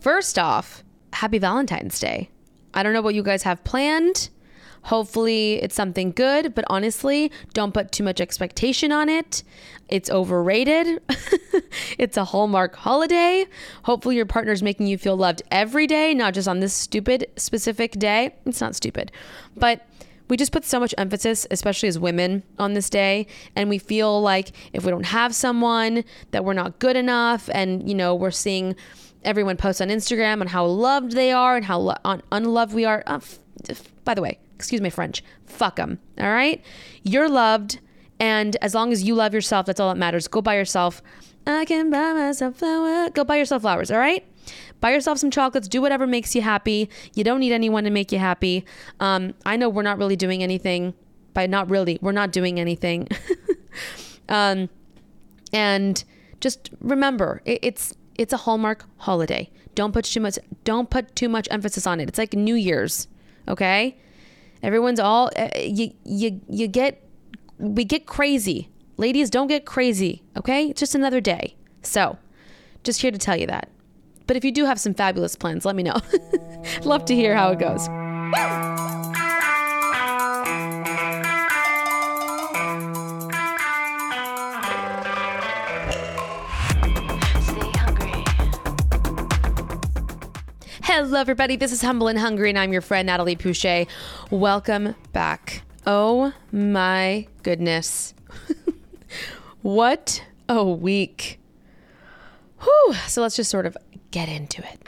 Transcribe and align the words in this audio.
First 0.00 0.38
off, 0.38 0.82
happy 1.12 1.38
Valentine's 1.38 2.00
Day. 2.00 2.30
I 2.72 2.82
don't 2.82 2.94
know 2.94 3.02
what 3.02 3.14
you 3.14 3.22
guys 3.22 3.42
have 3.42 3.62
planned. 3.64 4.30
Hopefully, 4.84 5.62
it's 5.62 5.74
something 5.74 6.12
good, 6.12 6.54
but 6.54 6.64
honestly, 6.70 7.30
don't 7.52 7.74
put 7.74 7.92
too 7.92 8.02
much 8.02 8.18
expectation 8.18 8.92
on 8.92 9.10
it. 9.10 9.42
It's 9.90 10.08
overrated. 10.08 11.02
it's 11.98 12.16
a 12.16 12.24
Hallmark 12.24 12.76
holiday. 12.76 13.44
Hopefully, 13.82 14.16
your 14.16 14.24
partner's 14.24 14.62
making 14.62 14.86
you 14.86 14.96
feel 14.96 15.18
loved 15.18 15.42
every 15.50 15.86
day, 15.86 16.14
not 16.14 16.32
just 16.32 16.48
on 16.48 16.60
this 16.60 16.72
stupid 16.72 17.26
specific 17.36 17.92
day. 17.92 18.34
It's 18.46 18.62
not 18.62 18.74
stupid, 18.74 19.12
but 19.54 19.86
we 20.28 20.38
just 20.38 20.52
put 20.52 20.64
so 20.64 20.80
much 20.80 20.94
emphasis, 20.96 21.46
especially 21.50 21.90
as 21.90 21.98
women, 21.98 22.42
on 22.58 22.72
this 22.72 22.88
day. 22.88 23.26
And 23.54 23.68
we 23.68 23.76
feel 23.76 24.22
like 24.22 24.52
if 24.72 24.84
we 24.86 24.90
don't 24.90 25.06
have 25.06 25.34
someone, 25.34 26.04
that 26.30 26.42
we're 26.42 26.54
not 26.54 26.78
good 26.78 26.96
enough. 26.96 27.50
And, 27.52 27.86
you 27.86 27.94
know, 27.94 28.14
we're 28.14 28.30
seeing 28.30 28.76
everyone 29.24 29.56
posts 29.56 29.80
on 29.80 29.88
Instagram 29.88 30.40
on 30.40 30.46
how 30.48 30.64
loved 30.64 31.12
they 31.12 31.32
are 31.32 31.56
and 31.56 31.64
how 31.64 31.78
lo- 31.78 31.96
un- 32.04 32.22
unloved 32.32 32.74
we 32.74 32.84
are. 32.84 33.02
Uh, 33.06 33.16
f- 33.16 33.38
f- 33.68 33.92
by 34.04 34.14
the 34.14 34.22
way, 34.22 34.38
excuse 34.54 34.80
my 34.80 34.90
French, 34.90 35.22
fuck 35.46 35.76
them. 35.76 35.98
All 36.18 36.30
right? 36.30 36.62
You're 37.02 37.28
loved. 37.28 37.80
And 38.18 38.56
as 38.56 38.74
long 38.74 38.92
as 38.92 39.02
you 39.02 39.14
love 39.14 39.32
yourself, 39.32 39.66
that's 39.66 39.80
all 39.80 39.88
that 39.88 39.98
matters. 39.98 40.28
Go 40.28 40.42
buy 40.42 40.56
yourself. 40.56 41.02
I 41.46 41.64
can 41.64 41.90
buy 41.90 42.12
myself 42.12 42.56
flowers. 42.56 43.10
Go 43.14 43.24
buy 43.24 43.36
yourself 43.36 43.62
flowers. 43.62 43.90
All 43.90 43.98
right? 43.98 44.24
Buy 44.80 44.92
yourself 44.92 45.18
some 45.18 45.30
chocolates. 45.30 45.68
Do 45.68 45.80
whatever 45.80 46.06
makes 46.06 46.34
you 46.34 46.42
happy. 46.42 46.90
You 47.14 47.24
don't 47.24 47.40
need 47.40 47.52
anyone 47.52 47.84
to 47.84 47.90
make 47.90 48.12
you 48.12 48.18
happy. 48.18 48.64
Um, 48.98 49.34
I 49.46 49.56
know 49.56 49.68
we're 49.68 49.82
not 49.82 49.98
really 49.98 50.16
doing 50.16 50.42
anything. 50.42 50.94
By 51.32 51.46
not 51.46 51.70
really, 51.70 51.98
we're 52.02 52.12
not 52.12 52.32
doing 52.32 52.58
anything. 52.58 53.08
um, 54.28 54.68
and 55.52 56.02
just 56.40 56.70
remember, 56.80 57.40
it, 57.44 57.60
it's 57.62 57.94
it's 58.20 58.34
a 58.34 58.36
Hallmark 58.36 58.84
holiday. 58.98 59.50
Don't 59.74 59.92
put 59.92 60.04
too 60.04 60.20
much. 60.20 60.38
Don't 60.64 60.90
put 60.90 61.16
too 61.16 61.28
much 61.28 61.48
emphasis 61.50 61.86
on 61.86 62.00
it. 62.00 62.08
It's 62.08 62.18
like 62.18 62.34
New 62.34 62.54
Year's. 62.54 63.08
Okay, 63.48 63.96
everyone's 64.62 65.00
all 65.00 65.30
uh, 65.36 65.48
you 65.58 65.94
you 66.04 66.42
you 66.46 66.68
get 66.68 67.02
we 67.58 67.82
get 67.84 68.04
crazy. 68.04 68.68
Ladies, 68.98 69.30
don't 69.30 69.46
get 69.46 69.64
crazy. 69.64 70.22
Okay, 70.36 70.68
it's 70.68 70.80
just 70.80 70.94
another 70.94 71.22
day. 71.22 71.56
So, 71.80 72.18
just 72.84 73.00
here 73.00 73.10
to 73.10 73.16
tell 73.16 73.38
you 73.38 73.46
that. 73.46 73.70
But 74.26 74.36
if 74.36 74.44
you 74.44 74.52
do 74.52 74.66
have 74.66 74.78
some 74.78 74.92
fabulous 74.92 75.34
plans, 75.34 75.64
let 75.64 75.74
me 75.74 75.82
know. 75.82 75.96
Love 76.84 77.06
to 77.06 77.14
hear 77.14 77.34
how 77.34 77.52
it 77.52 77.58
goes. 77.58 77.88
Hello, 91.10 91.20
everybody. 91.20 91.56
This 91.56 91.72
is 91.72 91.82
Humble 91.82 92.06
and 92.06 92.16
Hungry, 92.16 92.50
and 92.50 92.56
I'm 92.56 92.72
your 92.72 92.82
friend 92.82 93.06
Natalie 93.06 93.34
Puche. 93.34 93.88
Welcome 94.30 94.94
back. 95.12 95.62
Oh 95.84 96.32
my 96.52 97.26
goodness. 97.42 98.14
what 99.62 100.22
a 100.48 100.62
week. 100.62 101.40
Whew. 102.60 102.94
So 103.08 103.22
let's 103.22 103.34
just 103.34 103.50
sort 103.50 103.66
of 103.66 103.76
get 104.12 104.28
into 104.28 104.62
it. 104.62 104.80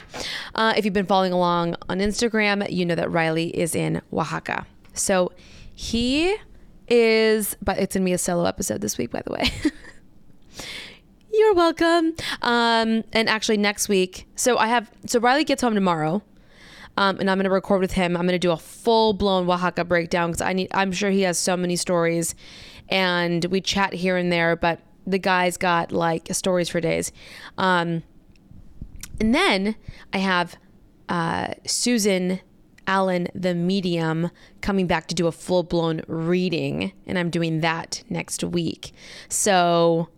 Uh, 0.55 0.73
if 0.77 0.85
you've 0.85 0.93
been 0.93 1.05
following 1.05 1.33
along 1.33 1.75
on 1.89 1.99
Instagram, 1.99 2.71
you 2.71 2.85
know 2.85 2.95
that 2.95 3.11
Riley 3.11 3.49
is 3.49 3.75
in 3.75 4.01
Oaxaca. 4.13 4.65
So 4.93 5.33
he 5.75 6.37
is, 6.87 7.57
but 7.61 7.79
it's 7.79 7.95
gonna 7.95 8.05
be 8.05 8.13
a 8.13 8.17
solo 8.17 8.45
episode 8.45 8.79
this 8.79 8.97
week, 8.97 9.11
by 9.11 9.23
the 9.23 9.33
way. 9.33 9.49
You're 11.33 11.55
welcome. 11.55 12.13
Um, 12.43 13.03
and 13.11 13.27
actually, 13.27 13.57
next 13.57 13.89
week, 13.89 14.27
so 14.35 14.59
I 14.59 14.67
have, 14.67 14.91
so 15.07 15.19
Riley 15.19 15.43
gets 15.43 15.63
home 15.63 15.73
tomorrow. 15.73 16.21
Um, 16.95 17.19
and 17.19 17.27
I'm 17.27 17.37
going 17.37 17.45
to 17.45 17.49
record 17.49 17.81
with 17.81 17.93
him. 17.93 18.15
I'm 18.15 18.21
going 18.27 18.33
to 18.33 18.39
do 18.39 18.51
a 18.51 18.57
full 18.57 19.13
blown 19.13 19.49
Oaxaca 19.49 19.83
breakdown 19.83 20.29
because 20.29 20.41
I 20.41 20.53
need. 20.53 20.67
I'm 20.75 20.91
sure 20.91 21.09
he 21.09 21.21
has 21.21 21.39
so 21.39 21.57
many 21.57 21.75
stories, 21.75 22.35
and 22.87 23.43
we 23.45 23.61
chat 23.61 23.93
here 23.93 24.15
and 24.15 24.31
there. 24.31 24.55
But 24.55 24.79
the 25.07 25.17
guy's 25.17 25.57
got 25.57 25.91
like 25.91 26.27
stories 26.31 26.69
for 26.69 26.79
days. 26.79 27.11
Um, 27.57 28.03
and 29.19 29.33
then 29.33 29.75
I 30.13 30.19
have 30.19 30.55
uh, 31.09 31.55
Susan 31.65 32.41
Allen, 32.85 33.27
the 33.33 33.55
medium, 33.55 34.29
coming 34.61 34.85
back 34.85 35.07
to 35.07 35.15
do 35.15 35.25
a 35.25 35.31
full 35.31 35.63
blown 35.63 36.01
reading, 36.05 36.93
and 37.07 37.17
I'm 37.17 37.31
doing 37.31 37.61
that 37.61 38.03
next 38.07 38.43
week. 38.43 38.93
So 39.29 40.09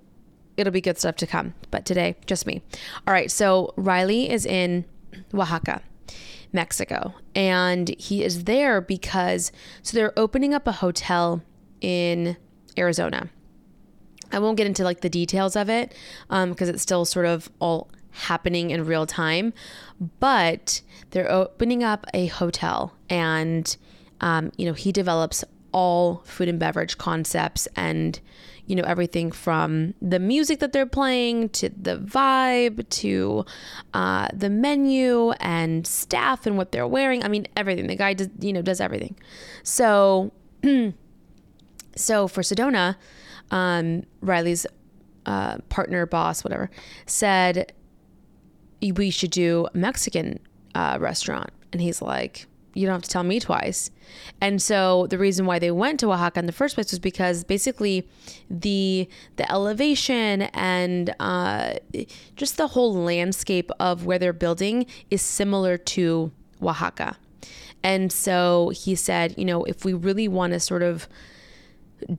it'll 0.58 0.74
be 0.74 0.82
good 0.82 0.98
stuff 0.98 1.16
to 1.18 1.28
come. 1.28 1.54
But 1.72 1.86
today, 1.86 2.16
just 2.26 2.46
me. 2.46 2.62
All 3.08 3.14
right. 3.14 3.30
So 3.32 3.74
Riley 3.76 4.30
is 4.30 4.46
in 4.46 4.86
Oaxaca. 5.34 5.82
Mexico. 6.56 7.14
And 7.36 7.90
he 8.00 8.24
is 8.24 8.46
there 8.46 8.82
because, 8.82 9.52
so 9.84 9.96
they're 9.96 10.18
opening 10.18 10.56
up 10.56 10.66
a 10.66 10.72
hotel 10.72 11.44
in 11.82 12.38
Arizona. 12.78 13.30
I 14.32 14.40
won't 14.40 14.58
get 14.58 14.66
into 14.66 14.84
like 14.84 15.02
the 15.02 15.10
details 15.10 15.56
of 15.56 15.70
it 15.70 15.94
because 16.28 16.70
um, 16.70 16.74
it's 16.74 16.82
still 16.82 17.06
sort 17.06 17.28
of 17.28 17.50
all 17.60 17.90
happening 18.12 18.72
in 18.72 18.86
real 18.86 19.06
time. 19.06 19.54
But 20.20 20.82
they're 21.12 21.32
opening 21.32 21.84
up 21.84 22.08
a 22.14 22.26
hotel 22.28 22.94
and, 23.10 23.76
um, 24.22 24.52
you 24.58 24.66
know, 24.66 24.74
he 24.74 24.92
develops 24.92 25.44
all 25.72 26.24
food 26.26 26.48
and 26.48 26.58
beverage 26.58 26.98
concepts 26.98 27.68
and 27.76 28.20
you 28.68 28.76
know 28.76 28.84
everything 28.84 29.32
from 29.32 29.94
the 30.02 30.20
music 30.20 30.60
that 30.60 30.74
they're 30.74 30.86
playing 30.86 31.50
to 31.50 31.70
the 31.70 31.98
vibe 31.98 32.88
to 32.90 33.46
uh, 33.94 34.28
the 34.34 34.50
menu 34.50 35.32
and 35.40 35.86
staff 35.86 36.46
and 36.46 36.58
what 36.58 36.72
they're 36.72 36.88
wearing. 36.88 37.24
I 37.24 37.28
mean 37.28 37.48
everything. 37.56 37.88
The 37.88 37.96
guy 37.96 38.14
does 38.14 38.30
you 38.40 38.54
know 38.54 38.62
does 38.62 38.82
everything. 38.82 39.16
So 39.64 40.32
so 41.96 42.28
for 42.28 42.42
sedona 42.42 42.96
um, 43.52 44.04
riley's 44.22 44.66
uh, 45.26 45.58
partner 45.70 46.06
boss 46.06 46.44
whatever 46.44 46.70
said 47.06 47.72
we 48.82 49.10
should 49.10 49.32
do 49.32 49.68
a 49.74 49.78
mexican 49.78 50.40
uh, 50.76 50.98
restaurant. 51.00 51.50
And 51.72 51.82
he's 51.82 52.02
like 52.02 52.46
you 52.76 52.86
don't 52.86 52.94
have 52.94 53.02
to 53.02 53.10
tell 53.10 53.24
me 53.24 53.40
twice. 53.40 53.90
And 54.42 54.62
so 54.62 55.08
the 55.08 55.18
reason 55.18 55.46
why 55.46 55.58
they 55.58 55.72
went 55.72 56.00
to 56.02 56.12
Oaxaca 56.12 56.40
in 56.40 56.46
the 56.46 56.52
first 56.52 56.76
place 56.76 56.92
was 56.92 57.00
because 57.00 57.44
basically 57.44 58.08
the 58.50 59.10
the 59.38 59.52
elevation 59.52 60.44
and 60.54 61.16
uh, 61.20 61.76
just 62.36 62.58
the 62.58 62.68
whole 62.68 62.94
landscape 62.94 63.72
of 63.80 64.06
where 64.06 64.20
they're 64.20 64.34
building 64.34 64.86
is 65.10 65.22
similar 65.22 65.78
to 65.78 66.32
Oaxaca. 66.62 67.18
And 67.82 68.12
so 68.12 68.72
he 68.76 68.96
said, 68.96 69.36
you 69.38 69.46
know, 69.46 69.64
if 69.64 69.86
we 69.86 69.94
really 69.94 70.28
want 70.28 70.54
to 70.54 70.60
sort 70.60 70.84
of 70.84 71.08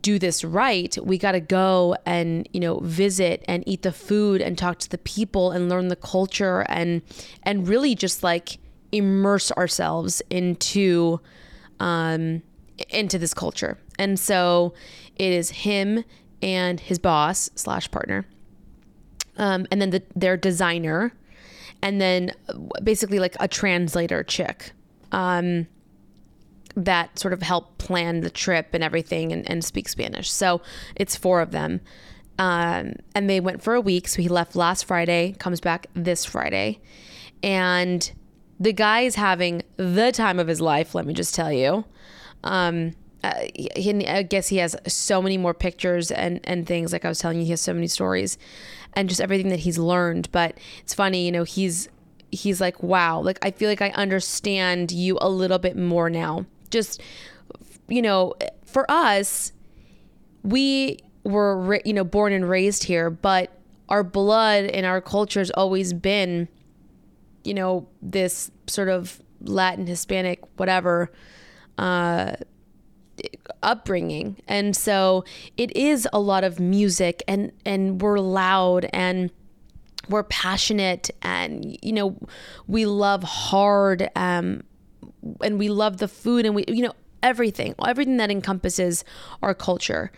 do 0.01 0.19
this 0.19 0.43
right, 0.43 0.97
we 1.03 1.19
got 1.19 1.33
to 1.33 1.41
go 1.41 1.97
and, 2.07 2.49
you 2.53 2.61
know, 2.61 2.79
visit 2.81 3.45
and 3.47 3.63
eat 3.67 3.83
the 3.83 3.93
food 3.93 4.41
and 4.41 4.57
talk 4.57 4.79
to 4.79 4.89
the 4.89 4.99
people 4.99 5.51
and 5.51 5.69
learn 5.69 5.89
the 5.89 5.97
culture 5.97 6.65
and 6.69 7.03
and 7.43 7.69
really 7.69 7.95
just 7.95 8.23
like 8.23 8.59
immerse 8.97 9.53
ourselves 9.53 10.23
into 10.31 11.21
um, 11.81 12.43
into 12.91 13.19
this 13.19 13.35
culture. 13.35 13.79
And 13.99 14.19
so 14.19 14.75
it 15.17 15.33
is 15.33 15.51
him 15.51 16.05
and 16.43 16.81
his 16.81 16.99
boss 16.99 17.51
slash 17.55 17.91
partner, 17.91 18.27
um, 19.39 19.67
and 19.71 19.81
then 19.81 19.91
the, 19.91 20.03
their 20.15 20.37
designer, 20.37 21.13
and 21.83 22.01
then 22.01 22.33
basically 22.83 23.19
like 23.19 23.37
a 23.41 23.49
translator 23.49 24.23
chick 24.23 24.73
um, 25.13 25.67
that 26.75 27.19
sort 27.19 27.33
of 27.33 27.43
help 27.43 27.79
plan 27.79 28.21
the 28.21 28.31
trip 28.31 28.69
and 28.75 28.85
everything 28.85 29.33
and, 29.33 29.49
and 29.51 29.65
speak 29.65 29.89
Spanish. 29.89 30.31
So 30.31 30.61
it's 30.95 31.17
four 31.17 31.41
of 31.41 31.51
them. 31.51 31.81
Um, 32.39 32.97
and 33.15 33.31
they 33.31 33.41
went 33.41 33.63
for 33.63 33.75
a 33.75 33.81
week. 33.81 34.09
So 34.09 34.21
he 34.21 34.29
left 34.29 34.55
last 34.55 34.85
Friday, 34.85 35.35
comes 35.39 35.59
back 35.59 35.87
this 35.95 36.27
Friday. 36.27 36.81
And 37.43 38.13
the 38.59 38.73
guy 38.73 39.01
is 39.01 39.15
having 39.15 39.63
the 39.77 40.13
time 40.13 40.39
of 40.39 40.49
his 40.49 40.61
life, 40.61 40.95
let 40.95 41.07
me 41.07 41.15
just 41.15 41.35
tell 41.35 41.53
you. 41.53 41.85
Um, 42.45 42.95
uh, 43.23 43.47
he, 43.55 44.07
I 44.07 44.23
guess 44.23 44.49
he 44.49 44.59
has 44.59 44.77
so 44.87 45.21
many 45.21 45.37
more 45.37 45.55
pictures 45.55 46.11
and, 46.11 46.41
and 46.45 46.67
things. 46.67 46.93
Like 46.93 47.05
I 47.05 47.09
was 47.09 47.19
telling 47.19 47.39
you, 47.39 47.45
he 47.45 47.51
has 47.51 47.61
so 47.61 47.75
many 47.75 47.89
stories 47.89 48.39
and 48.93 49.09
just 49.09 49.21
everything 49.21 49.49
that 49.49 49.61
he's 49.61 49.79
learned. 49.79 50.31
But 50.33 50.59
it's 50.81 50.95
funny, 50.95 51.27
you 51.27 51.33
know, 51.33 51.45
he's 51.45 51.89
he's 52.31 52.61
like, 52.61 52.83
wow, 52.83 53.21
like 53.21 53.39
I 53.43 53.51
feel 53.51 53.69
like 53.69 53.83
I 53.83 53.91
understand 53.91 54.93
you 54.93 55.19
a 55.21 55.29
little 55.29 55.59
bit 55.59 55.77
more 55.77 56.11
now. 56.11 56.47
Just, 56.71 57.01
you 57.89 58.03
know, 58.03 58.35
for 58.65 58.91
us, 58.91 59.53
we 60.43 60.99
were, 61.25 61.81
you 61.85 61.93
know, 61.93 62.05
born 62.05 62.33
and 62.33 62.49
raised 62.49 62.85
here, 62.85 63.11
but 63.11 63.51
our 63.89 64.03
blood 64.03 64.65
and 64.67 64.85
our 64.85 65.01
culture 65.01 65.41
has 65.41 65.51
always 65.53 65.93
been, 65.93 66.49
you 67.47 67.55
know, 67.55 67.89
this 68.03 68.51
sort 68.67 68.89
of 68.89 69.21
Latin, 69.41 69.87
Hispanic, 69.87 70.43
whatever, 70.57 71.13
uh, 71.79 72.33
upbringing. 73.63 74.41
And 74.49 74.77
so 74.77 75.25
it 75.57 75.75
is 75.77 76.09
a 76.13 76.21
lot 76.21 76.45
of 76.45 76.59
music 76.59 77.23
and, 77.29 77.53
and 77.65 78.01
we're 78.01 78.19
loud 78.19 78.89
and, 78.93 79.31
we're 80.09 80.23
passionate 80.23 81.11
and 81.23 81.77
you 81.83 81.93
know 81.93 82.17
we 82.67 82.87
love 82.87 83.23
hard 83.23 84.09
um, 84.15 84.63
and 85.43 85.59
we 85.59 85.69
love 85.69 85.99
the 85.99 86.09
food 86.09 86.47
and 86.47 86.55
we 86.55 86.65
you 86.69 86.83
know 86.83 86.93
everything 87.23 87.75
everything 87.85 88.17
that 88.19 88.31
encompasses 88.31 89.05
our 89.43 89.55
culture 89.55 90.13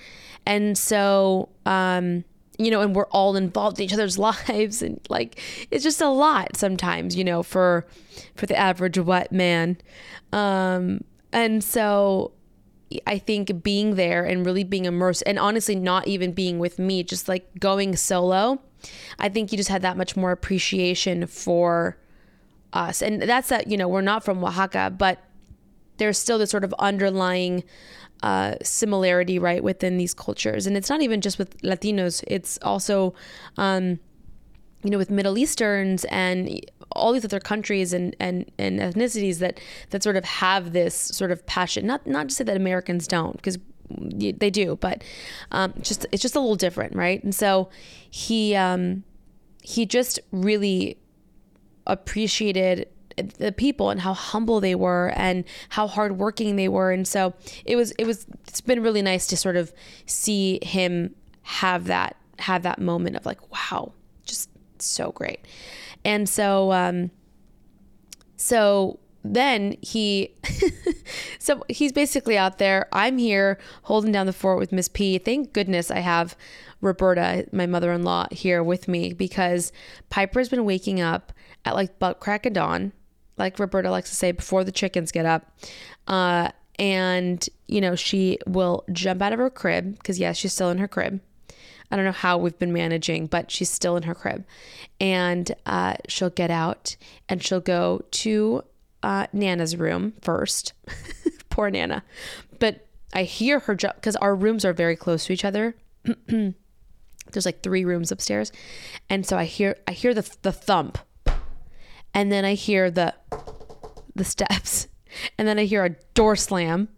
and 0.46 0.76
so 0.76 1.48
um, 1.66 2.25
you 2.58 2.70
know 2.70 2.81
and 2.81 2.94
we're 2.94 3.06
all 3.06 3.37
involved 3.37 3.78
in 3.78 3.84
each 3.84 3.93
other's 3.93 4.19
lives 4.49 4.82
and 4.82 5.00
like 5.08 5.40
it's 5.70 5.84
just 5.84 6.00
a 6.00 6.08
lot 6.08 6.56
sometimes 6.56 7.16
you 7.16 7.25
know 7.25 7.43
for 7.43 7.87
for 8.34 8.46
the 8.46 8.56
average 8.56 8.99
white 8.99 9.32
man 9.32 9.76
um, 10.32 11.02
and 11.32 11.64
so 11.64 12.32
I 13.06 13.19
think 13.19 13.62
being 13.62 13.96
there 13.96 14.25
and 14.25 14.46
really 14.46 14.64
being 14.64 14.87
immersed 14.87 15.22
and 15.26 15.38
honestly 15.38 15.75
not 15.75 16.08
even 16.08 16.32
being 16.32 16.58
with 16.58 16.78
me, 16.78 17.02
just 17.02 17.28
like 17.28 17.58
going 17.58 17.96
solo, 17.96 18.61
I 19.19 19.28
think 19.28 19.52
you 19.52 19.58
just 19.58 19.69
had 19.69 19.82
that 19.82 19.96
much 19.96 20.16
more 20.16 20.32
appreciation 20.32 21.26
for 21.26 21.99
us. 22.72 23.02
And 23.02 23.22
that's 23.22 23.49
that, 23.49 23.69
you 23.69 23.76
know, 23.76 23.88
we're 23.88 24.00
not 24.00 24.25
from 24.25 24.43
Oaxaca, 24.43 24.94
but 24.96 25.22
there's 25.99 26.19
still 26.19 26.38
this 26.38 26.50
sort 26.50 26.64
of 26.64 26.75
underlying 26.78 27.64
uh, 28.22 28.54
similarity, 28.62 29.38
right, 29.38 29.62
within 29.62 29.96
these 29.96 30.14
cultures. 30.14 30.66
And 30.66 30.76
it's 30.76 30.90
not 30.90 31.02
even 31.02 31.20
just 31.20 31.38
with 31.38 31.60
Latinos, 31.62 32.24
it's 32.26 32.58
also, 32.62 33.14
um, 33.56 33.98
you 34.82 34.90
know, 34.90 34.98
with 34.98 35.10
Middle 35.10 35.36
Easterns 35.38 36.04
and 36.06 36.60
all 36.92 37.12
these 37.12 37.24
other 37.24 37.40
countries 37.40 37.92
and, 37.92 38.16
and, 38.18 38.50
and 38.58 38.80
ethnicities 38.80 39.38
that, 39.38 39.60
that 39.90 40.02
sort 40.02 40.16
of 40.16 40.24
have 40.24 40.72
this 40.72 40.94
sort 40.94 41.30
of 41.30 41.44
passion. 41.46 41.86
Not 41.86 42.06
not 42.06 42.28
to 42.28 42.34
say 42.34 42.44
that 42.44 42.56
Americans 42.56 43.06
don't, 43.06 43.36
because 43.36 43.58
they 43.90 44.50
do, 44.50 44.76
but 44.76 45.02
um, 45.50 45.72
just 45.80 46.06
it's 46.12 46.22
just 46.22 46.36
a 46.36 46.40
little 46.40 46.56
different, 46.56 46.94
right? 46.94 47.22
And 47.24 47.34
so 47.34 47.70
he 48.10 48.54
um, 48.54 49.04
he 49.62 49.86
just 49.86 50.20
really 50.30 50.98
appreciated 51.86 52.88
the 53.22 53.52
people 53.52 53.90
and 53.90 54.00
how 54.00 54.14
humble 54.14 54.60
they 54.60 54.74
were 54.74 55.12
and 55.16 55.44
how 55.70 55.86
hardworking 55.86 56.56
they 56.56 56.68
were, 56.68 56.90
and 56.90 57.06
so 57.06 57.34
it 57.64 57.76
was 57.76 57.92
it 57.92 58.06
was 58.06 58.26
it's 58.46 58.60
been 58.60 58.82
really 58.82 59.02
nice 59.02 59.26
to 59.28 59.36
sort 59.36 59.56
of 59.56 59.72
see 60.06 60.58
him 60.62 61.14
have 61.42 61.84
that 61.84 62.16
have 62.38 62.62
that 62.62 62.78
moment 62.78 63.16
of 63.16 63.26
like 63.26 63.40
wow, 63.50 63.92
just 64.24 64.50
so 64.82 65.12
great. 65.12 65.40
And 66.04 66.28
so, 66.28 66.72
um, 66.72 67.10
so 68.36 68.98
then 69.24 69.76
he, 69.82 70.34
so 71.38 71.64
he's 71.68 71.92
basically 71.92 72.38
out 72.38 72.58
there. 72.58 72.88
I'm 72.92 73.18
here 73.18 73.58
holding 73.82 74.12
down 74.12 74.26
the 74.26 74.32
fort 74.32 74.58
with 74.58 74.72
Miss 74.72 74.88
P. 74.88 75.18
Thank 75.18 75.52
goodness 75.52 75.90
I 75.90 76.00
have 76.00 76.36
Roberta, 76.80 77.46
my 77.52 77.66
mother 77.66 77.92
in 77.92 78.04
law, 78.04 78.26
here 78.30 78.62
with 78.62 78.86
me 78.88 79.12
because 79.12 79.72
Piper's 80.10 80.48
been 80.48 80.64
waking 80.64 81.00
up 81.00 81.32
at 81.64 81.74
like 81.74 81.98
butt 81.98 82.20
crack 82.20 82.46
of 82.46 82.52
dawn, 82.52 82.92
like 83.38 83.58
Roberta 83.58 83.90
likes 83.90 84.11
to 84.11 84.17
say, 84.17 84.32
before 84.32 84.64
the 84.64 84.73
chickens 84.73 85.12
get 85.12 85.26
up. 85.26 85.58
Uh, 86.06 86.50
and, 86.79 87.46
you 87.67 87.81
know, 87.81 87.94
she 87.94 88.38
will 88.46 88.85
jump 88.93 89.20
out 89.20 89.32
of 89.32 89.38
her 89.38 89.50
crib 89.50 89.99
because, 89.99 90.19
yes, 90.19 90.37
she's 90.37 90.52
still 90.52 90.70
in 90.70 90.79
her 90.79 90.88
crib. 90.88 91.20
I 91.90 91.96
don't 91.96 92.05
know 92.05 92.12
how 92.12 92.38
we've 92.38 92.58
been 92.58 92.73
managing, 92.73 93.26
but 93.26 93.50
she's 93.50 93.70
still 93.70 93.96
in 93.96 94.02
her 94.05 94.14
crib. 94.14 94.44
And 95.00 95.50
uh, 95.67 95.94
she'll 96.06 96.31
get 96.31 96.50
out 96.50 96.96
and 97.29 97.43
she'll 97.43 97.61
go 97.61 98.05
to 98.11 98.62
uh, 99.02 99.26
Nana's 99.32 99.76
room 99.76 100.14
first. 100.20 100.73
Poor 101.50 101.70
Nana. 101.70 102.05
But 102.58 102.87
I 103.12 103.23
hear 103.23 103.61
her 103.61 103.75
jump 103.75 103.96
because 103.96 104.17
our 104.17 104.35
rooms 104.35 104.64
are 104.64 104.73
very 104.73 104.96
close 104.96 105.26
to 105.26 105.32
each 105.32 105.44
other. 105.44 105.75
There's 106.26 107.46
like 107.46 107.62
three 107.62 107.85
rooms 107.85 108.12
upstairs. 108.12 108.52
And 109.08 109.26
so 109.26 109.37
I 109.37 109.44
hear 109.44 109.76
I 109.87 109.93
hear 109.93 110.14
the 110.14 110.31
the 110.43 110.52
thump. 110.52 110.99
And 112.14 112.32
then 112.32 112.44
I 112.44 112.55
hear 112.55 112.90
the 112.90 113.14
the 114.14 114.25
steps. 114.25 114.88
And 115.38 115.49
then 115.49 115.58
I 115.58 115.64
hear 115.64 115.84
a 115.84 115.96
door 116.14 116.37
slam. 116.37 116.88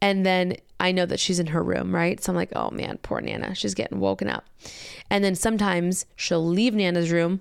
And 0.00 0.24
then 0.24 0.56
I 0.78 0.92
know 0.92 1.04
that 1.04 1.20
she's 1.20 1.38
in 1.38 1.48
her 1.48 1.62
room, 1.62 1.94
right? 1.94 2.22
So 2.22 2.32
I'm 2.32 2.36
like, 2.36 2.52
oh 2.56 2.70
man, 2.70 2.98
poor 3.02 3.20
Nana. 3.20 3.54
She's 3.54 3.74
getting 3.74 4.00
woken 4.00 4.28
up. 4.28 4.46
And 5.10 5.22
then 5.22 5.34
sometimes 5.34 6.06
she'll 6.16 6.44
leave 6.44 6.74
Nana's 6.74 7.10
room, 7.10 7.40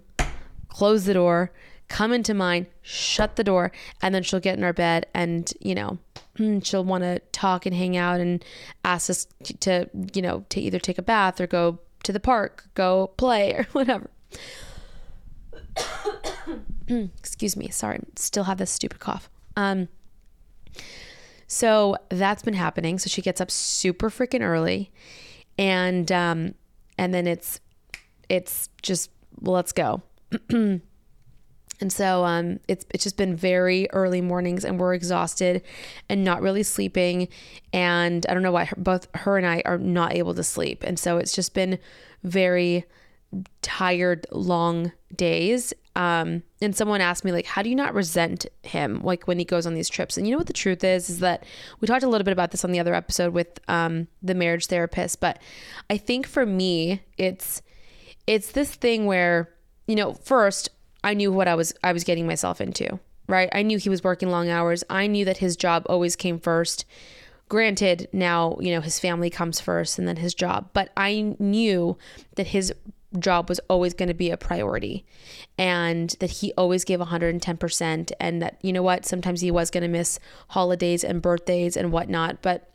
close 0.68 1.06
the 1.06 1.14
door, 1.14 1.52
come 1.88 2.12
into 2.12 2.34
mine, 2.34 2.68
shut 2.82 3.38
the 3.38 3.44
door, 3.44 3.72
and 4.02 4.14
then 4.14 4.24
she'll 4.24 4.42
get 4.42 4.58
in 4.58 4.64
our 4.64 4.74
bed 4.74 5.08
and, 5.14 5.52
you 5.62 5.74
know, 5.74 5.98
hmm, 6.38 6.60
she'll 6.60 6.84
want 6.84 7.04
to 7.04 7.20
talk 7.32 7.66
and 7.66 7.76
hang 7.76 7.96
out 7.96 8.20
and 8.20 8.44
ask 8.84 9.10
us 9.10 9.28
to, 9.62 9.90
you 10.14 10.22
know, 10.22 10.46
to 10.50 10.60
either 10.60 10.80
take 10.80 10.98
a 10.98 11.02
bath 11.02 11.40
or 11.40 11.48
go 11.48 11.80
to 12.04 12.12
the 12.12 12.20
park, 12.20 12.66
go 12.76 13.08
play 13.18 13.54
or 13.58 13.68
whatever. 13.72 14.10
Excuse 17.18 17.56
me. 17.56 17.70
Sorry. 17.70 18.00
Still 18.16 18.46
have 18.46 18.58
this 18.58 18.72
stupid 18.72 19.00
cough. 19.00 19.30
Um, 19.56 19.88
so 21.48 21.98
that's 22.10 22.44
been 22.44 22.54
happening. 22.54 23.00
So 23.00 23.08
she 23.10 23.22
gets 23.22 23.42
up 23.42 23.52
super 23.52 24.10
freaking 24.10 24.42
early, 24.42 24.92
and 25.58 26.12
um, 26.12 26.54
and 26.98 27.14
then 27.14 27.28
it's 27.28 27.60
it's 28.30 28.70
just 28.82 29.10
well, 29.42 29.56
let's 29.56 29.72
go. 29.72 30.02
and 30.50 30.82
so 31.88 32.24
um, 32.24 32.60
it's 32.68 32.86
it's 32.92 33.04
just 33.04 33.18
been 33.18 33.36
very 33.36 33.90
early 33.92 34.22
mornings, 34.22 34.64
and 34.64 34.80
we're 34.80 34.94
exhausted 34.94 35.64
and 36.08 36.24
not 36.24 36.42
really 36.42 36.64
sleeping. 36.64 37.28
And 37.74 38.26
I 38.30 38.34
don't 38.34 38.44
know 38.44 38.52
why 38.52 38.66
her, 38.66 38.76
both 38.78 39.08
her 39.16 39.38
and 39.38 39.46
I 39.46 39.64
are 39.66 39.80
not 39.80 40.14
able 40.14 40.36
to 40.36 40.44
sleep, 40.44 40.84
and 40.84 41.00
so 41.00 41.18
it's 41.18 41.34
just 41.34 41.54
been 41.54 41.80
very 42.24 42.86
tired, 43.62 44.26
long 44.32 44.92
days. 45.16 45.74
Um, 45.96 46.44
and 46.62 46.76
someone 46.76 47.02
asked 47.02 47.26
me 47.26 47.32
like, 47.32 47.46
how 47.46 47.62
do 47.62 47.70
you 47.70 47.76
not 47.76 47.94
resent 47.94 48.46
him 48.64 49.02
like 49.04 49.28
when 49.28 49.40
he 49.40 49.46
goes 49.46 49.66
on 49.66 49.74
these 49.74 49.90
trips? 49.90 50.18
And 50.18 50.28
you 50.28 50.32
know 50.32 50.38
what 50.38 50.48
the 50.48 50.54
truth 50.54 50.84
is 50.84 51.10
is 51.10 51.20
that 51.20 51.44
we 51.80 51.88
talked 51.88 52.04
a 52.04 52.08
little 52.08 52.26
bit 52.26 52.32
about 52.32 52.52
this 52.52 52.64
on 52.64 52.72
the 52.72 52.80
other 52.80 52.94
episode 52.94 53.34
with 53.34 53.60
um, 53.68 54.08
the 54.22 54.36
marriage 54.36 54.68
therapist, 54.68 55.20
but 55.20 55.40
I 55.90 55.98
think 55.98 56.26
for 56.26 56.46
me 56.46 57.02
it's 57.18 57.62
it's 58.28 58.52
this 58.52 58.74
thing 58.74 59.08
where 59.08 59.50
you 59.88 59.96
know 59.96 60.14
first 60.14 60.70
I 61.04 61.14
knew 61.14 61.32
what 61.32 61.48
I 61.48 61.56
was 61.56 61.74
I 61.84 61.92
was 61.94 62.04
getting 62.04 62.28
myself 62.28 62.62
into, 62.62 63.00
right? 63.28 63.50
I 63.52 63.62
knew 63.62 63.78
he 63.78 63.90
was 63.90 64.04
working 64.04 64.30
long 64.30 64.50
hours. 64.50 64.84
I 64.90 65.08
knew 65.08 65.26
that 65.26 65.38
his 65.38 65.56
job 65.56 65.86
always 65.90 66.16
came 66.16 66.40
first. 66.40 66.86
Granted, 67.50 68.08
now, 68.14 68.58
you 68.60 68.72
know, 68.72 68.82
his 68.82 69.00
family 69.00 69.32
comes 69.32 69.60
first 69.60 69.98
and 69.98 70.08
then 70.08 70.18
his 70.18 70.36
job, 70.36 70.70
but 70.72 70.92
I 70.96 71.36
knew 71.40 71.98
that 72.36 72.48
his 72.48 72.72
job 73.18 73.50
was 73.50 73.60
always 73.70 73.94
going 73.94 74.08
to 74.08 74.14
be 74.14 74.30
a 74.30 74.38
priority 74.38 75.04
and 75.58 76.16
that 76.20 76.30
he 76.30 76.54
always 76.56 76.84
gave 76.84 77.00
110% 77.00 78.12
and 78.20 78.42
that 78.42 78.60
you 78.62 78.72
know 78.72 78.84
what 78.84 79.06
sometimes 79.06 79.42
he 79.42 79.50
was 79.50 79.72
going 79.72 79.82
to 79.82 79.88
miss 79.88 80.20
holidays 80.50 81.04
and 81.04 81.22
birthdays 81.22 81.76
and 81.76 81.92
whatnot 81.92 82.42
but 82.44 82.70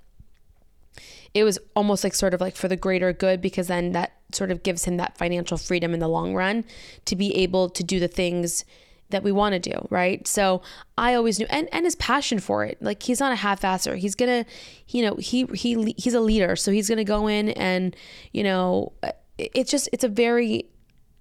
it 1.35 1.45
was 1.45 1.59
almost 1.77 2.03
like 2.03 2.15
sort 2.15 2.35
of 2.35 2.41
like 2.41 2.57
for 2.57 2.69
the 2.69 2.77
greater 2.77 3.13
good 3.13 3.41
because 3.41 3.69
then 3.69 3.93
that 3.93 4.13
sort 4.33 4.51
of 4.51 4.63
gives 4.63 4.85
him 4.85 4.97
that 4.97 5.17
financial 5.17 5.57
freedom 5.57 5.95
in 5.95 6.01
the 6.01 6.09
long 6.09 6.35
run 6.35 6.65
to 7.05 7.15
be 7.15 7.35
able 7.37 7.69
to 7.69 7.85
do 7.85 8.01
the 8.01 8.09
things 8.09 8.65
that 9.11 9.23
we 9.23 9.31
want 9.31 9.53
to 9.53 9.59
do, 9.59 9.87
right? 9.91 10.27
So 10.27 10.63
I 10.97 11.15
always 11.15 11.39
knew, 11.39 11.47
and, 11.51 11.69
and 11.73 11.85
his 11.85 11.95
passion 11.97 12.39
for 12.39 12.65
it. 12.65 12.79
Like 12.81 13.03
he's 13.03 13.21
not 13.21 13.33
a 13.33 13.37
half-asser. 13.37 13.97
He's 13.97 14.15
gonna, 14.15 14.47
you 14.89 15.03
know, 15.03 15.17
he 15.17 15.45
he 15.55 15.95
he's 15.97 16.15
a 16.15 16.21
leader, 16.21 16.57
so 16.57 16.73
he's 16.73 16.89
gonna 16.89 17.05
go 17.05 17.27
in 17.27 17.51
and, 17.51 17.95
you 18.33 18.43
know, 18.43 18.93
it's 19.39 19.71
just 19.71 19.89
it's 19.93 20.05
a 20.05 20.09
very 20.09 20.67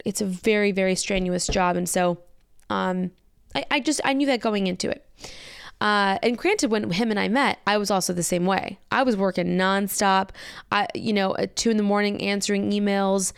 it's 0.06 0.22
a 0.22 0.26
very 0.26 0.72
very 0.72 0.96
strenuous 0.96 1.48
job 1.48 1.76
and 1.76 1.88
so 1.88 2.20
um 2.70 3.12
I, 3.56 3.66
I 3.72 3.80
just 3.80 4.02
I 4.04 4.14
knew 4.14 4.28
that 4.28 4.42
going 4.42 4.68
into 4.68 4.90
it 4.90 5.06
uh, 5.84 6.18
and 6.24 6.38
granted, 6.38 6.72
when 6.72 6.90
him 6.92 7.12
and 7.12 7.20
I 7.20 7.28
met, 7.28 7.60
I 7.68 7.78
was 7.78 7.92
also 7.92 8.14
the 8.14 8.24
same 8.24 8.46
way. 8.46 8.80
I 8.90 9.04
was 9.04 9.18
working 9.18 9.58
nonstop. 9.58 10.30
I, 10.72 10.88
you 10.96 11.12
know, 11.12 11.36
at 11.36 11.58
two 11.58 11.72
in 11.72 11.76
the 11.76 11.84
morning 11.84 12.22
answering 12.22 12.72
emails. 12.72 13.34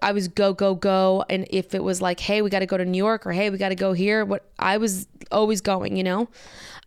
I 0.00 0.12
was 0.12 0.28
go 0.28 0.52
go 0.52 0.76
go. 0.76 1.24
And 1.28 1.44
if 1.50 1.74
it 1.74 1.82
was 1.82 2.00
like, 2.00 2.20
hey, 2.20 2.40
we 2.40 2.50
got 2.50 2.60
to 2.60 2.66
go 2.66 2.76
to 2.76 2.84
New 2.84 2.98
York, 2.98 3.26
or 3.26 3.32
hey, 3.32 3.50
we 3.50 3.58
got 3.58 3.70
to 3.70 3.74
go 3.74 3.94
here, 3.94 4.24
what 4.24 4.48
I 4.60 4.76
was 4.76 5.08
always 5.32 5.60
going, 5.60 5.96
you 5.96 6.04
know. 6.04 6.28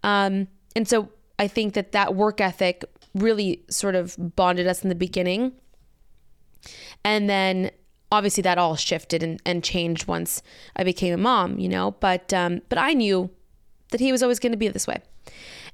Um, 0.04 0.48
and 0.78 0.88
so 0.88 1.10
I 1.38 1.50
think 1.50 1.74
that 1.74 1.92
that 1.92 2.16
work 2.16 2.40
ethic 2.40 2.86
really 3.14 3.66
sort 3.70 3.96
of 3.96 4.16
bonded 4.38 4.66
us 4.66 4.82
in 4.82 4.88
the 4.88 4.96
beginning 4.96 5.52
and 7.06 7.30
then 7.30 7.72
obviously 8.12 8.42
that 8.42 8.58
all 8.58 8.76
shifted 8.76 9.24
and, 9.24 9.42
and 9.46 9.64
changed 9.64 10.08
once 10.08 10.42
I 10.76 10.84
became 10.84 11.14
a 11.14 11.18
mom, 11.18 11.60
you 11.60 11.70
know, 11.70 11.92
but 12.02 12.34
um, 12.34 12.62
but 12.68 12.78
I 12.78 12.94
knew 12.94 13.30
that 13.92 14.02
he 14.02 14.12
was 14.12 14.22
always 14.22 14.40
going 14.40 14.52
to 14.52 14.58
be 14.58 14.68
this 14.68 14.88
way. 14.88 15.02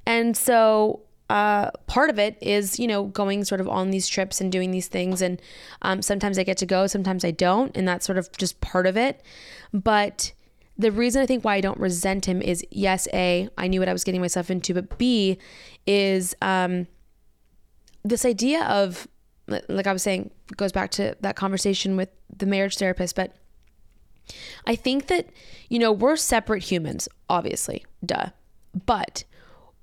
And 0.06 0.38
so 0.38 1.02
uh, 1.30 1.72
part 1.88 2.10
of 2.10 2.20
it 2.20 2.38
is, 2.42 2.78
you 2.78 2.88
know, 2.88 3.06
going 3.06 3.46
sort 3.46 3.62
of 3.62 3.70
on 3.70 3.92
these 3.92 4.08
trips 4.08 4.42
and 4.42 4.52
doing 4.52 4.72
these 4.72 4.88
things. 4.88 5.22
And 5.22 5.42
um, 5.82 6.02
sometimes 6.02 6.38
I 6.38 6.44
get 6.44 6.58
to 6.58 6.66
go, 6.66 6.88
sometimes 6.88 7.24
I 7.24 7.32
don't. 7.32 7.76
And 7.78 7.88
that's 7.88 8.06
sort 8.06 8.18
of 8.18 8.30
just 8.38 8.60
part 8.60 8.86
of 8.86 8.98
it. 8.98 9.24
But 9.72 10.34
the 10.78 10.92
reason 10.92 11.22
I 11.22 11.26
think 11.26 11.46
why 11.46 11.56
I 11.56 11.62
don't 11.62 11.80
resent 11.80 12.26
him 12.26 12.42
is 12.42 12.66
yes, 12.70 13.08
A, 13.14 13.48
I 13.58 13.68
knew 13.70 13.80
what 13.80 13.88
I 13.88 13.94
was 13.94 14.04
getting 14.04 14.20
myself 14.20 14.52
into, 14.52 14.74
but 14.74 14.98
B, 14.98 15.38
is 15.88 16.36
um, 16.42 16.88
this 18.04 18.26
idea 18.26 18.66
of, 18.66 19.08
like 19.68 19.88
I 19.88 19.94
was 19.94 20.04
saying, 20.04 20.32
goes 20.58 20.72
back 20.72 20.92
to 20.92 21.16
that 21.22 21.36
conversation 21.36 21.98
with 21.98 22.10
the 22.36 22.46
marriage 22.46 22.78
therapist, 22.78 23.16
but 23.16 23.36
I 24.66 24.76
think 24.76 25.08
that, 25.08 25.30
you 25.70 25.80
know, 25.80 25.92
we're 25.92 26.16
separate 26.16 26.64
humans, 26.64 27.08
obviously, 27.30 27.86
duh. 28.06 28.28
But 28.86 29.24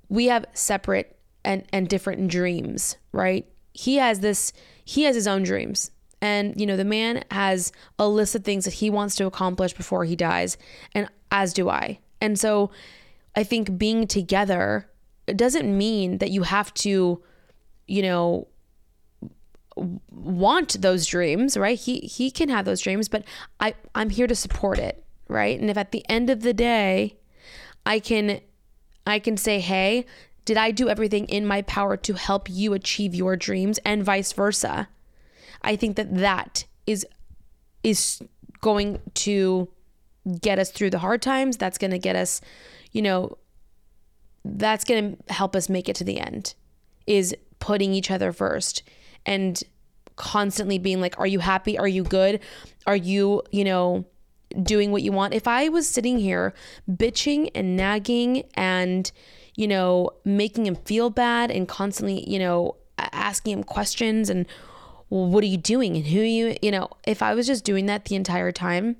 we 0.07 0.25
have 0.27 0.45
separate 0.53 1.17
and, 1.43 1.63
and 1.71 1.87
different 1.87 2.29
dreams, 2.29 2.97
right? 3.11 3.45
He 3.73 3.97
has 3.97 4.19
this, 4.19 4.51
he 4.83 5.03
has 5.03 5.15
his 5.15 5.27
own 5.27 5.43
dreams. 5.43 5.91
And, 6.21 6.59
you 6.59 6.65
know, 6.65 6.75
the 6.75 6.83
man 6.83 7.23
has 7.31 7.71
a 7.97 8.07
list 8.07 8.35
of 8.35 8.43
things 8.43 8.65
that 8.65 8.75
he 8.75 8.89
wants 8.89 9.15
to 9.15 9.25
accomplish 9.25 9.73
before 9.73 10.03
he 10.03 10.15
dies, 10.15 10.57
and 10.93 11.07
as 11.31 11.53
do 11.53 11.69
I. 11.69 11.99
And 12.19 12.37
so 12.37 12.71
I 13.35 13.43
think 13.43 13.77
being 13.77 14.05
together 14.05 14.89
doesn't 15.27 15.77
mean 15.77 16.17
that 16.17 16.31
you 16.31 16.43
have 16.43 16.73
to, 16.75 17.23
you 17.87 18.01
know, 18.01 18.47
want 20.11 20.81
those 20.81 21.05
dreams, 21.05 21.57
right? 21.57 21.77
He 21.77 21.99
he 21.99 22.31
can 22.31 22.49
have 22.49 22.65
those 22.65 22.81
dreams, 22.81 23.07
but 23.07 23.23
I 23.59 23.75
I'm 23.95 24.09
here 24.09 24.27
to 24.27 24.35
support 24.35 24.79
it, 24.79 25.03
right? 25.27 25.59
And 25.59 25.69
if 25.69 25.77
at 25.77 25.91
the 25.91 26.05
end 26.09 26.29
of 26.29 26.41
the 26.41 26.53
day 26.53 27.17
I 27.85 27.99
can 27.99 28.41
I 29.05 29.19
can 29.19 29.37
say, 29.37 29.59
"Hey, 29.59 30.05
did 30.45 30.57
I 30.57 30.71
do 30.71 30.89
everything 30.89 31.25
in 31.27 31.45
my 31.45 31.61
power 31.63 31.97
to 31.97 32.13
help 32.13 32.49
you 32.49 32.73
achieve 32.73 33.15
your 33.15 33.35
dreams 33.35 33.79
and 33.85 34.03
vice 34.03 34.33
versa?" 34.33 34.89
I 35.61 35.75
think 35.75 35.95
that 35.95 36.15
that 36.15 36.65
is 36.85 37.05
is 37.83 38.21
going 38.61 38.99
to 39.13 39.69
get 40.41 40.59
us 40.59 40.71
through 40.71 40.89
the 40.89 40.99
hard 40.99 41.21
times. 41.21 41.57
That's 41.57 41.77
going 41.77 41.91
to 41.91 41.99
get 41.99 42.15
us, 42.15 42.41
you 42.91 43.01
know, 43.01 43.37
that's 44.43 44.83
going 44.83 45.15
to 45.15 45.33
help 45.33 45.55
us 45.55 45.69
make 45.69 45.87
it 45.87 45.95
to 45.97 46.03
the 46.03 46.19
end. 46.19 46.55
Is 47.07 47.35
putting 47.59 47.93
each 47.93 48.11
other 48.11 48.31
first 48.31 48.83
and 49.25 49.61
constantly 50.15 50.77
being 50.77 51.01
like, 51.01 51.17
are 51.19 51.27
you 51.27 51.39
happy? 51.39 51.77
Are 51.77 51.87
you 51.87 52.03
good? 52.03 52.39
Are 52.85 52.95
you, 52.95 53.41
you 53.51 53.63
know, 53.63 54.05
doing 54.61 54.91
what 54.91 55.01
you 55.01 55.11
want? 55.11 55.33
If 55.33 55.47
I 55.47 55.69
was 55.69 55.87
sitting 55.87 56.19
here 56.19 56.53
bitching 56.89 57.51
and 57.55 57.77
nagging 57.77 58.43
and, 58.55 59.11
you 59.55 59.67
know, 59.67 60.11
making 60.25 60.65
him 60.65 60.75
feel 60.75 61.09
bad 61.09 61.51
and 61.51 61.67
constantly, 61.67 62.29
you 62.29 62.39
know, 62.39 62.75
asking 62.97 63.59
him 63.59 63.63
questions 63.63 64.29
and 64.29 64.45
well, 65.09 65.25
what 65.25 65.43
are 65.43 65.47
you 65.47 65.57
doing 65.57 65.95
and 65.95 66.05
who 66.05 66.21
are 66.21 66.25
you, 66.25 66.55
you 66.61 66.71
know, 66.71 66.89
if 67.05 67.21
I 67.21 67.33
was 67.33 67.47
just 67.47 67.63
doing 67.63 67.85
that 67.87 68.05
the 68.05 68.15
entire 68.15 68.51
time, 68.51 68.97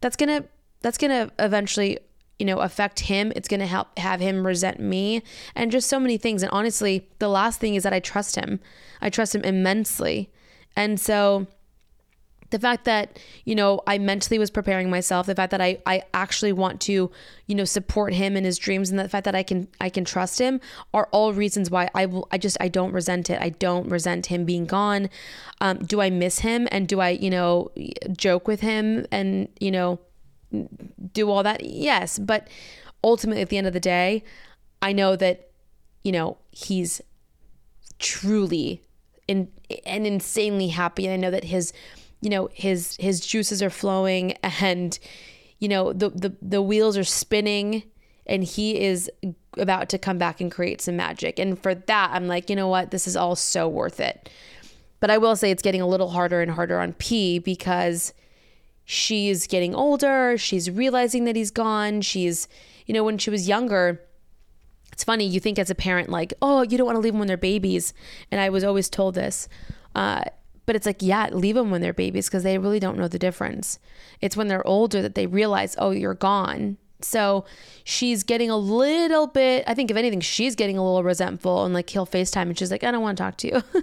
that's 0.00 0.16
going 0.16 0.28
to 0.42 0.48
that's 0.80 0.98
going 0.98 1.10
to 1.10 1.32
eventually 1.38 1.98
you 2.38 2.46
know 2.46 2.58
affect 2.58 3.00
him 3.00 3.32
it's 3.36 3.48
going 3.48 3.60
to 3.60 3.66
help 3.66 3.96
have 3.98 4.20
him 4.20 4.46
resent 4.46 4.80
me 4.80 5.22
and 5.54 5.70
just 5.70 5.88
so 5.88 6.00
many 6.00 6.16
things. 6.16 6.42
And 6.42 6.50
honestly 6.50 7.08
the 7.18 7.28
last 7.28 7.60
thing 7.60 7.74
is 7.74 7.82
that 7.82 7.92
i 7.92 8.00
trust 8.00 8.36
him. 8.36 8.60
I 9.00 9.10
trust 9.10 9.34
him 9.34 9.42
immensely. 9.42 10.30
And 10.76 10.98
so 10.98 11.46
the 12.54 12.58
fact 12.60 12.84
that 12.84 13.18
you 13.44 13.54
know 13.54 13.80
i 13.86 13.98
mentally 13.98 14.38
was 14.38 14.48
preparing 14.48 14.88
myself 14.88 15.26
the 15.26 15.34
fact 15.34 15.50
that 15.50 15.60
i 15.60 15.76
i 15.86 16.00
actually 16.14 16.52
want 16.52 16.80
to 16.80 17.10
you 17.48 17.54
know 17.54 17.64
support 17.64 18.12
him 18.14 18.36
in 18.36 18.44
his 18.44 18.58
dreams 18.58 18.90
and 18.90 18.98
the 18.98 19.08
fact 19.08 19.24
that 19.24 19.34
i 19.34 19.42
can 19.42 19.66
i 19.80 19.88
can 19.88 20.04
trust 20.04 20.38
him 20.38 20.60
are 20.92 21.08
all 21.10 21.32
reasons 21.32 21.68
why 21.68 21.90
i 21.96 22.06
will 22.06 22.28
i 22.30 22.38
just 22.38 22.56
i 22.60 22.68
don't 22.68 22.92
resent 22.92 23.28
it. 23.28 23.40
I 23.40 23.48
don't 23.48 23.88
resent 23.88 24.26
him 24.26 24.44
being 24.44 24.66
gone. 24.66 25.10
Um, 25.60 25.78
do 25.78 26.00
i 26.00 26.10
miss 26.10 26.38
him? 26.40 26.68
And 26.70 26.86
do 26.86 27.00
i 27.00 27.10
you 27.10 27.28
know 27.28 27.72
joke 28.16 28.46
with 28.46 28.60
him 28.60 29.04
and 29.10 29.48
you 29.58 29.72
know 29.72 29.98
do 31.12 31.30
all 31.30 31.42
that 31.42 31.64
yes 31.64 32.18
but 32.18 32.48
ultimately 33.02 33.42
at 33.42 33.48
the 33.48 33.58
end 33.58 33.66
of 33.66 33.72
the 33.72 33.80
day 33.80 34.22
i 34.82 34.92
know 34.92 35.16
that 35.16 35.50
you 36.02 36.12
know 36.12 36.36
he's 36.50 37.00
truly 37.98 38.82
in, 39.26 39.48
and 39.86 40.06
insanely 40.06 40.68
happy 40.68 41.06
and 41.06 41.14
i 41.14 41.16
know 41.16 41.30
that 41.30 41.44
his 41.44 41.72
you 42.20 42.30
know 42.30 42.48
his 42.52 42.96
his 42.98 43.20
juices 43.20 43.62
are 43.62 43.70
flowing 43.70 44.32
and 44.60 44.98
you 45.58 45.68
know 45.68 45.92
the 45.92 46.10
the, 46.10 46.34
the 46.40 46.62
wheels 46.62 46.96
are 46.96 47.04
spinning 47.04 47.82
and 48.26 48.42
he 48.42 48.80
is 48.80 49.10
about 49.58 49.88
to 49.90 49.98
come 49.98 50.18
back 50.18 50.40
and 50.40 50.50
create 50.50 50.80
some 50.80 50.96
magic 50.96 51.38
and 51.38 51.62
for 51.62 51.74
that 51.74 52.10
i'm 52.12 52.26
like 52.26 52.50
you 52.50 52.56
know 52.56 52.68
what 52.68 52.90
this 52.90 53.06
is 53.06 53.16
all 53.16 53.36
so 53.36 53.68
worth 53.68 54.00
it. 54.00 54.28
But 55.00 55.10
i 55.10 55.18
will 55.18 55.36
say 55.36 55.50
it's 55.50 55.62
getting 55.62 55.82
a 55.82 55.86
little 55.86 56.10
harder 56.10 56.40
and 56.40 56.50
harder 56.50 56.80
on 56.80 56.94
p 56.94 57.38
because 57.38 58.14
she's 58.84 59.46
getting 59.46 59.74
older 59.74 60.36
she's 60.36 60.70
realizing 60.70 61.24
that 61.24 61.36
he's 61.36 61.50
gone 61.50 62.00
she's 62.00 62.48
you 62.86 62.94
know 62.94 63.04
when 63.04 63.18
she 63.18 63.30
was 63.30 63.48
younger 63.48 64.00
it's 64.92 65.04
funny 65.04 65.26
you 65.26 65.40
think 65.40 65.58
as 65.58 65.70
a 65.70 65.74
parent 65.74 66.08
like 66.08 66.32
oh 66.42 66.62
you 66.62 66.76
don't 66.76 66.86
want 66.86 66.96
to 66.96 67.00
leave 67.00 67.12
them 67.12 67.18
when 67.18 67.28
they're 67.28 67.36
babies 67.36 67.94
and 68.30 68.40
i 68.40 68.48
was 68.48 68.62
always 68.62 68.88
told 68.88 69.14
this 69.14 69.48
uh, 69.94 70.22
but 70.66 70.76
it's 70.76 70.86
like, 70.86 71.02
yeah, 71.02 71.28
leave 71.30 71.54
them 71.54 71.70
when 71.70 71.80
they're 71.80 71.92
babies 71.92 72.28
because 72.28 72.42
they 72.42 72.58
really 72.58 72.80
don't 72.80 72.96
know 72.96 73.08
the 73.08 73.18
difference. 73.18 73.78
It's 74.20 74.36
when 74.36 74.48
they're 74.48 74.66
older 74.66 75.02
that 75.02 75.14
they 75.14 75.26
realize, 75.26 75.76
oh, 75.78 75.90
you're 75.90 76.14
gone. 76.14 76.78
So 77.02 77.44
she's 77.84 78.22
getting 78.22 78.48
a 78.48 78.56
little 78.56 79.26
bit, 79.26 79.64
I 79.66 79.74
think, 79.74 79.90
if 79.90 79.96
anything, 79.96 80.20
she's 80.20 80.54
getting 80.54 80.78
a 80.78 80.84
little 80.84 81.02
resentful. 81.02 81.64
And 81.64 81.74
like, 81.74 81.90
he'll 81.90 82.06
FaceTime 82.06 82.42
and 82.42 82.58
she's 82.58 82.70
like, 82.70 82.82
I 82.82 82.90
don't 82.90 83.02
want 83.02 83.18
to 83.18 83.22
talk 83.22 83.36
to 83.38 83.48
you. 83.48 83.62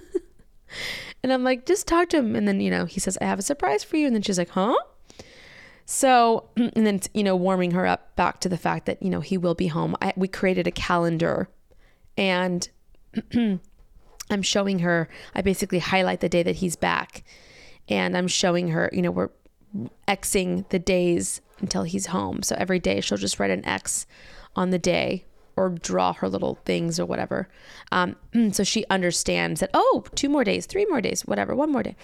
and 1.22 1.32
I'm 1.32 1.44
like, 1.44 1.66
just 1.66 1.86
talk 1.86 2.08
to 2.10 2.18
him. 2.18 2.34
And 2.34 2.48
then, 2.48 2.60
you 2.60 2.70
know, 2.70 2.84
he 2.84 3.00
says, 3.00 3.16
I 3.20 3.24
have 3.24 3.38
a 3.38 3.42
surprise 3.42 3.84
for 3.84 3.96
you. 3.96 4.06
And 4.06 4.14
then 4.14 4.22
she's 4.22 4.38
like, 4.38 4.50
huh? 4.50 4.76
So, 5.86 6.48
and 6.56 6.86
then, 6.86 7.00
you 7.14 7.22
know, 7.22 7.36
warming 7.36 7.72
her 7.72 7.86
up 7.86 8.14
back 8.16 8.40
to 8.40 8.48
the 8.48 8.58
fact 8.58 8.86
that, 8.86 9.02
you 9.02 9.10
know, 9.10 9.20
he 9.20 9.38
will 9.38 9.54
be 9.54 9.68
home. 9.68 9.96
I, 10.02 10.12
we 10.16 10.28
created 10.28 10.66
a 10.66 10.72
calendar 10.72 11.48
and 12.16 12.68
I'm 13.34 14.42
showing 14.42 14.80
her, 14.80 15.08
I 15.34 15.42
basically 15.42 15.78
highlight 15.78 16.20
the 16.20 16.28
day 16.28 16.42
that 16.42 16.56
he's 16.56 16.76
back. 16.76 17.24
And 17.88 18.16
I'm 18.16 18.28
showing 18.28 18.68
her, 18.68 18.90
you 18.92 19.02
know, 19.02 19.10
we're 19.10 19.30
Xing 20.06 20.68
the 20.68 20.78
days 20.78 21.40
until 21.60 21.84
he's 21.84 22.06
home. 22.06 22.42
So 22.42 22.54
every 22.58 22.78
day 22.78 23.00
she'll 23.00 23.18
just 23.18 23.38
write 23.38 23.50
an 23.50 23.64
X 23.64 24.06
on 24.54 24.70
the 24.70 24.78
day 24.78 25.24
or 25.56 25.70
draw 25.70 26.12
her 26.14 26.28
little 26.28 26.58
things 26.64 26.98
or 26.98 27.06
whatever. 27.06 27.48
Um, 27.90 28.16
so 28.52 28.64
she 28.64 28.84
understands 28.90 29.60
that, 29.60 29.70
oh, 29.74 30.04
two 30.14 30.28
more 30.28 30.44
days, 30.44 30.66
three 30.66 30.86
more 30.86 31.00
days, 31.00 31.22
whatever, 31.22 31.54
one 31.54 31.70
more 31.70 31.82
day. 31.82 31.96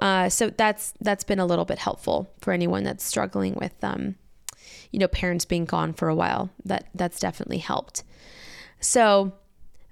Uh, 0.00 0.28
so 0.28 0.50
that's 0.50 0.94
that's 1.00 1.24
been 1.24 1.38
a 1.38 1.46
little 1.46 1.64
bit 1.64 1.78
helpful 1.78 2.30
for 2.40 2.52
anyone 2.52 2.84
that's 2.84 3.04
struggling 3.04 3.54
with, 3.54 3.74
um, 3.82 4.16
you 4.90 4.98
know, 4.98 5.08
parents 5.08 5.44
being 5.44 5.64
gone 5.64 5.92
for 5.92 6.08
a 6.08 6.14
while. 6.14 6.50
That 6.64 6.88
that's 6.94 7.20
definitely 7.20 7.58
helped. 7.58 8.02
So 8.80 9.32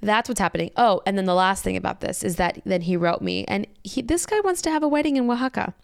that's 0.01 0.29
what's 0.29 0.41
happening. 0.41 0.71
Oh, 0.77 1.03
and 1.07 1.19
then 1.19 1.25
the 1.25 1.35
last 1.35 1.65
thing 1.65 1.77
about 1.77 2.01
this 2.01 2.23
is 2.23 2.37
that 2.37 2.61
then 2.65 2.83
he 2.83 2.97
wrote 2.97 3.21
me, 3.21 3.45
and 3.47 3.67
he, 3.83 4.01
this 4.03 4.27
guy 4.27 4.41
wants 4.41 4.63
to 4.63 4.71
have 4.71 4.83
a 4.83 4.89
wedding 4.89 5.17
in 5.17 5.29
Oaxaca. 5.29 5.75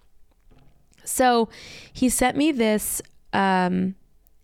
So 1.05 1.49
he 1.93 2.09
sent 2.09 2.37
me 2.37 2.53
this. 2.53 3.03
Um, 3.33 3.97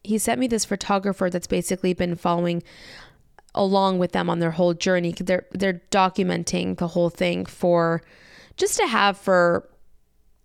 he 0.03 0.19
sent 0.19 0.41
me 0.41 0.47
this 0.47 0.65
photographer 0.65 1.31
that's 1.31 1.47
basically 1.47 1.93
been 1.93 2.17
following 2.17 2.63
along 3.55 3.99
with 3.99 4.13
them 4.13 4.31
on 4.31 4.39
their 4.39 4.53
whole 4.53 4.75
journey. 4.75 5.13
They're 5.13 5.47
they're 5.53 5.83
documenting 5.91 6.79
the 6.79 6.89
whole 6.89 7.11
thing 7.11 7.47
for 7.47 8.03
just 8.57 8.77
to 8.79 8.87
have 8.87 9.17
for 9.17 9.69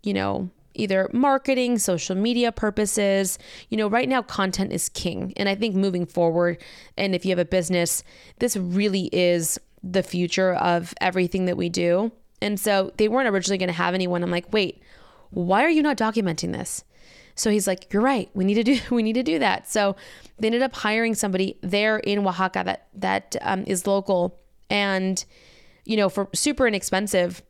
you 0.03 0.13
know 0.13 0.49
either 0.73 1.09
marketing, 1.13 1.79
social 1.79 2.15
media 2.15 2.51
purposes. 2.51 3.39
You 3.69 3.77
know, 3.77 3.87
right 3.87 4.09
now 4.09 4.21
content 4.21 4.73
is 4.73 4.89
king. 4.89 5.33
And 5.37 5.47
I 5.47 5.55
think 5.55 5.75
moving 5.75 6.05
forward, 6.05 6.61
and 6.97 7.15
if 7.15 7.25
you 7.25 7.31
have 7.31 7.39
a 7.39 7.45
business, 7.45 8.03
this 8.39 8.57
really 8.57 9.09
is 9.13 9.59
the 9.83 10.03
future 10.03 10.53
of 10.55 10.93
everything 10.99 11.45
that 11.45 11.57
we 11.57 11.69
do. 11.69 12.11
And 12.41 12.59
so 12.59 12.91
they 12.97 13.07
weren't 13.07 13.29
originally 13.29 13.57
going 13.57 13.67
to 13.67 13.73
have 13.73 13.93
anyone. 13.93 14.23
I'm 14.23 14.31
like, 14.31 14.51
wait, 14.51 14.81
why 15.29 15.63
are 15.63 15.69
you 15.69 15.81
not 15.81 15.97
documenting 15.97 16.51
this? 16.51 16.83
So 17.35 17.49
he's 17.49 17.67
like, 17.67 17.91
"You're 17.93 18.01
right. 18.01 18.29
We 18.33 18.45
need 18.45 18.55
to 18.55 18.63
do 18.63 18.79
we 18.95 19.03
need 19.03 19.13
to 19.13 19.23
do 19.23 19.39
that." 19.39 19.69
So 19.69 19.95
they 20.39 20.47
ended 20.47 20.61
up 20.61 20.75
hiring 20.75 21.15
somebody 21.15 21.57
there 21.61 21.97
in 21.99 22.19
Oaxaca 22.19 22.63
that 22.65 22.87
that 22.95 23.35
um, 23.41 23.63
is 23.67 23.85
local 23.87 24.39
and 24.69 25.23
you 25.85 25.97
know 25.97 26.09
for 26.09 26.29
super 26.33 26.67
inexpensive 26.67 27.41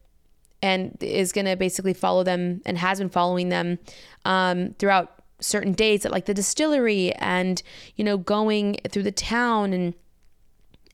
and 0.61 0.97
is 1.01 1.31
going 1.31 1.45
to 1.45 1.55
basically 1.55 1.93
follow 1.93 2.23
them 2.23 2.61
and 2.65 2.77
has 2.77 2.99
been 2.99 3.09
following 3.09 3.49
them 3.49 3.77
um, 4.25 4.73
throughout 4.79 5.23
certain 5.39 5.73
days 5.73 6.05
at 6.05 6.11
like 6.11 6.25
the 6.25 6.33
distillery 6.33 7.11
and 7.13 7.61
you 7.95 8.03
know 8.03 8.17
going 8.17 8.77
through 8.89 9.03
the 9.03 9.11
town 9.11 9.73
and 9.73 9.93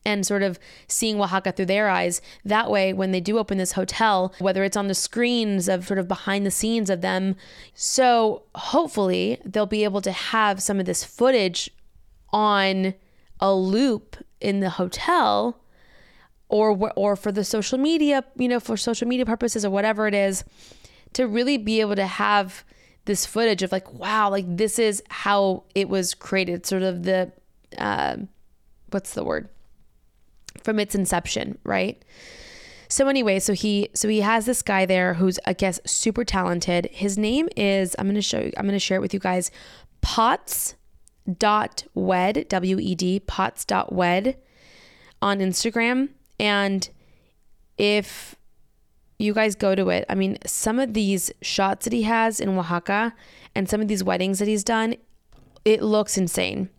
and 0.05 0.25
sort 0.25 0.43
of 0.43 0.59
seeing 0.87 1.19
Oaxaca 1.19 1.51
through 1.51 1.67
their 1.67 1.89
eyes. 1.89 2.21
That 2.43 2.71
way, 2.71 2.93
when 2.93 3.11
they 3.11 3.21
do 3.21 3.37
open 3.37 3.57
this 3.57 3.73
hotel, 3.73 4.33
whether 4.39 4.63
it's 4.63 4.77
on 4.77 4.87
the 4.87 4.95
screens 4.95 5.69
of 5.69 5.85
sort 5.85 5.99
of 5.99 6.07
behind 6.07 6.45
the 6.45 6.51
scenes 6.51 6.89
of 6.89 7.01
them, 7.01 7.35
so 7.73 8.43
hopefully 8.55 9.39
they'll 9.45 9.65
be 9.65 9.83
able 9.83 10.01
to 10.01 10.11
have 10.11 10.61
some 10.61 10.79
of 10.79 10.85
this 10.85 11.03
footage 11.03 11.69
on 12.33 12.93
a 13.39 13.53
loop 13.53 14.17
in 14.39 14.59
the 14.59 14.71
hotel 14.71 15.57
or 16.49 16.91
or 16.95 17.15
for 17.15 17.31
the 17.31 17.43
social 17.43 17.77
media, 17.77 18.23
you 18.35 18.47
know, 18.47 18.59
for 18.59 18.75
social 18.75 19.07
media 19.07 19.25
purposes 19.25 19.63
or 19.63 19.69
whatever 19.69 20.07
it 20.07 20.13
is, 20.13 20.43
to 21.13 21.27
really 21.27 21.57
be 21.57 21.79
able 21.79 21.95
to 21.95 22.07
have 22.07 22.63
this 23.05 23.25
footage 23.25 23.63
of 23.63 23.71
like, 23.71 23.91
wow, 23.93 24.29
like 24.29 24.45
this 24.47 24.77
is 24.77 25.01
how 25.09 25.63
it 25.73 25.89
was 25.89 26.13
created, 26.13 26.65
sort 26.65 26.83
of 26.83 27.03
the, 27.03 27.31
uh, 27.77 28.17
what's 28.91 29.13
the 29.13 29.23
word? 29.23 29.49
From 30.63 30.79
its 30.79 30.95
inception, 30.95 31.57
right? 31.63 32.03
So 32.87 33.07
anyway, 33.07 33.39
so 33.39 33.53
he 33.53 33.87
so 33.93 34.09
he 34.09 34.19
has 34.19 34.45
this 34.45 34.61
guy 34.61 34.85
there 34.85 35.13
who's 35.13 35.39
I 35.45 35.53
guess 35.53 35.79
super 35.85 36.25
talented. 36.25 36.89
His 36.91 37.17
name 37.17 37.47
is 37.55 37.95
I'm 37.97 38.05
gonna 38.05 38.21
show 38.21 38.39
you, 38.41 38.51
I'm 38.57 38.65
gonna 38.65 38.79
share 38.79 38.97
it 38.97 39.01
with 39.01 39.13
you 39.13 39.19
guys. 39.19 39.49
Potts 40.01 40.75
dot 41.37 41.85
wed 41.93 42.47
w 42.49 42.79
e 42.79 42.95
d 42.95 43.19
Potts 43.21 43.63
dot 43.63 43.93
wed 43.93 44.37
on 45.21 45.39
Instagram. 45.39 46.09
And 46.39 46.89
if 47.77 48.35
you 49.19 49.33
guys 49.33 49.55
go 49.55 49.73
to 49.73 49.89
it, 49.89 50.05
I 50.09 50.15
mean, 50.15 50.37
some 50.45 50.79
of 50.79 50.93
these 50.93 51.31
shots 51.41 51.85
that 51.85 51.93
he 51.93 52.03
has 52.03 52.39
in 52.39 52.49
Oaxaca 52.49 53.13
and 53.55 53.69
some 53.69 53.79
of 53.79 53.87
these 53.87 54.03
weddings 54.03 54.39
that 54.39 54.47
he's 54.47 54.63
done, 54.63 54.95
it 55.63 55.81
looks 55.81 56.17
insane. 56.17 56.69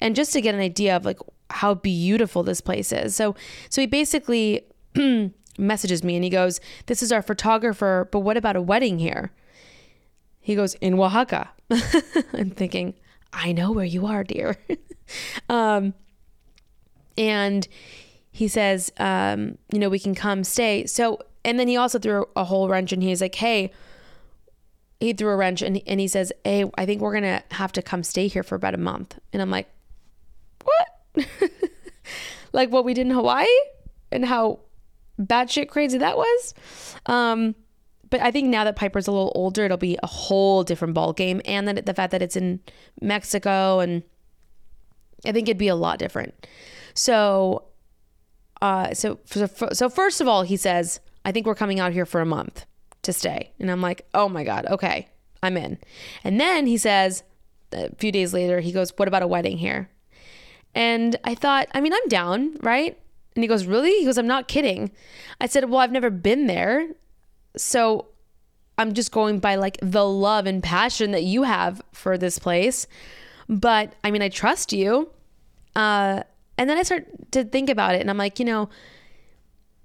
And 0.00 0.16
just 0.16 0.32
to 0.32 0.40
get 0.40 0.54
an 0.54 0.60
idea 0.60 0.96
of 0.96 1.04
like 1.04 1.18
how 1.50 1.74
beautiful 1.74 2.42
this 2.42 2.60
place 2.60 2.92
is. 2.92 3.14
So 3.14 3.34
so 3.68 3.80
he 3.80 3.86
basically 3.86 4.66
messages 5.58 6.02
me 6.02 6.16
and 6.16 6.24
he 6.24 6.30
goes, 6.30 6.60
"This 6.86 7.02
is 7.02 7.12
our 7.12 7.22
photographer, 7.22 8.08
but 8.10 8.20
what 8.20 8.36
about 8.36 8.56
a 8.56 8.62
wedding 8.62 8.98
here?" 8.98 9.32
He 10.40 10.54
goes, 10.54 10.74
"In 10.74 10.94
Oaxaca." 10.94 11.50
I'm 12.32 12.50
thinking, 12.50 12.94
"I 13.32 13.52
know 13.52 13.72
where 13.72 13.84
you 13.84 14.06
are, 14.06 14.24
dear." 14.24 14.56
um 15.48 15.94
and 17.18 17.66
he 18.32 18.48
says, 18.48 18.90
um, 18.98 19.58
you 19.72 19.78
know, 19.78 19.88
we 19.88 19.98
can 19.98 20.14
come 20.14 20.44
stay. 20.44 20.86
So, 20.86 21.18
and 21.44 21.58
then 21.58 21.68
he 21.68 21.76
also 21.76 21.98
threw 21.98 22.26
a 22.36 22.44
whole 22.44 22.68
wrench 22.68 22.92
and 22.92 23.02
he's 23.02 23.20
like, 23.20 23.34
hey, 23.34 23.72
he 25.00 25.12
threw 25.12 25.30
a 25.30 25.36
wrench 25.36 25.62
and, 25.62 25.82
and 25.86 26.00
he 26.00 26.08
says, 26.08 26.32
hey, 26.44 26.64
I 26.76 26.86
think 26.86 27.00
we're 27.00 27.12
going 27.12 27.24
to 27.24 27.42
have 27.54 27.72
to 27.72 27.82
come 27.82 28.02
stay 28.02 28.28
here 28.28 28.42
for 28.42 28.54
about 28.54 28.74
a 28.74 28.78
month. 28.78 29.18
And 29.32 29.42
I'm 29.42 29.50
like, 29.50 29.68
what? 30.64 30.88
like 32.52 32.70
what 32.70 32.84
we 32.84 32.94
did 32.94 33.06
in 33.06 33.12
Hawaii 33.12 33.46
and 34.10 34.24
how 34.24 34.60
batshit 35.20 35.68
crazy 35.68 35.98
that 35.98 36.16
was. 36.16 36.54
Um, 37.06 37.54
but 38.08 38.20
I 38.20 38.30
think 38.30 38.48
now 38.48 38.64
that 38.64 38.76
Piper's 38.76 39.06
a 39.06 39.12
little 39.12 39.32
older, 39.34 39.64
it'll 39.64 39.76
be 39.76 39.98
a 40.02 40.06
whole 40.06 40.64
different 40.64 40.94
ball 40.94 41.12
game. 41.12 41.40
And 41.44 41.68
then 41.68 41.80
the 41.84 41.94
fact 41.94 42.10
that 42.10 42.22
it's 42.22 42.36
in 42.36 42.60
Mexico 43.00 43.80
and 43.80 44.02
I 45.24 45.32
think 45.32 45.48
it'd 45.48 45.58
be 45.58 45.68
a 45.68 45.76
lot 45.76 45.98
different. 45.98 46.46
So 46.94 47.64
uh, 48.62 48.92
so, 48.94 49.18
so 49.72 49.88
first 49.88 50.20
of 50.20 50.28
all, 50.28 50.42
he 50.42 50.56
says, 50.56 51.00
I 51.24 51.32
think 51.32 51.46
we're 51.46 51.54
coming 51.54 51.80
out 51.80 51.92
here 51.92 52.06
for 52.06 52.20
a 52.20 52.26
month 52.26 52.66
to 53.02 53.12
stay. 53.12 53.52
And 53.58 53.70
I'm 53.70 53.80
like, 53.80 54.06
oh 54.12 54.28
my 54.28 54.44
God, 54.44 54.66
okay, 54.66 55.08
I'm 55.42 55.56
in. 55.56 55.78
And 56.24 56.38
then 56.38 56.66
he 56.66 56.76
says, 56.76 57.22
a 57.72 57.94
few 57.96 58.12
days 58.12 58.34
later, 58.34 58.60
he 58.60 58.72
goes, 58.72 58.92
what 58.96 59.08
about 59.08 59.22
a 59.22 59.26
wedding 59.26 59.58
here? 59.58 59.88
And 60.74 61.16
I 61.24 61.34
thought, 61.34 61.68
I 61.74 61.80
mean, 61.80 61.92
I'm 61.92 62.08
down, 62.08 62.56
right? 62.62 62.98
And 63.34 63.44
he 63.44 63.48
goes, 63.48 63.66
really? 63.66 63.90
He 63.98 64.04
goes, 64.04 64.18
I'm 64.18 64.26
not 64.26 64.48
kidding. 64.48 64.90
I 65.40 65.46
said, 65.46 65.68
well, 65.68 65.80
I've 65.80 65.92
never 65.92 66.10
been 66.10 66.46
there. 66.46 66.88
So 67.56 68.06
I'm 68.78 68.94
just 68.94 69.12
going 69.12 69.40
by 69.40 69.56
like 69.56 69.78
the 69.82 70.06
love 70.06 70.46
and 70.46 70.62
passion 70.62 71.10
that 71.12 71.24
you 71.24 71.42
have 71.42 71.82
for 71.92 72.16
this 72.16 72.38
place. 72.38 72.86
But 73.48 73.94
I 74.04 74.10
mean, 74.10 74.22
I 74.22 74.28
trust 74.28 74.72
you. 74.72 75.10
Uh, 75.74 76.22
and 76.56 76.68
then 76.68 76.78
I 76.78 76.82
start 76.82 77.06
to 77.32 77.44
think 77.44 77.70
about 77.70 77.94
it 77.94 78.00
and 78.00 78.10
I'm 78.10 78.18
like, 78.18 78.38
you 78.38 78.44
know, 78.44 78.68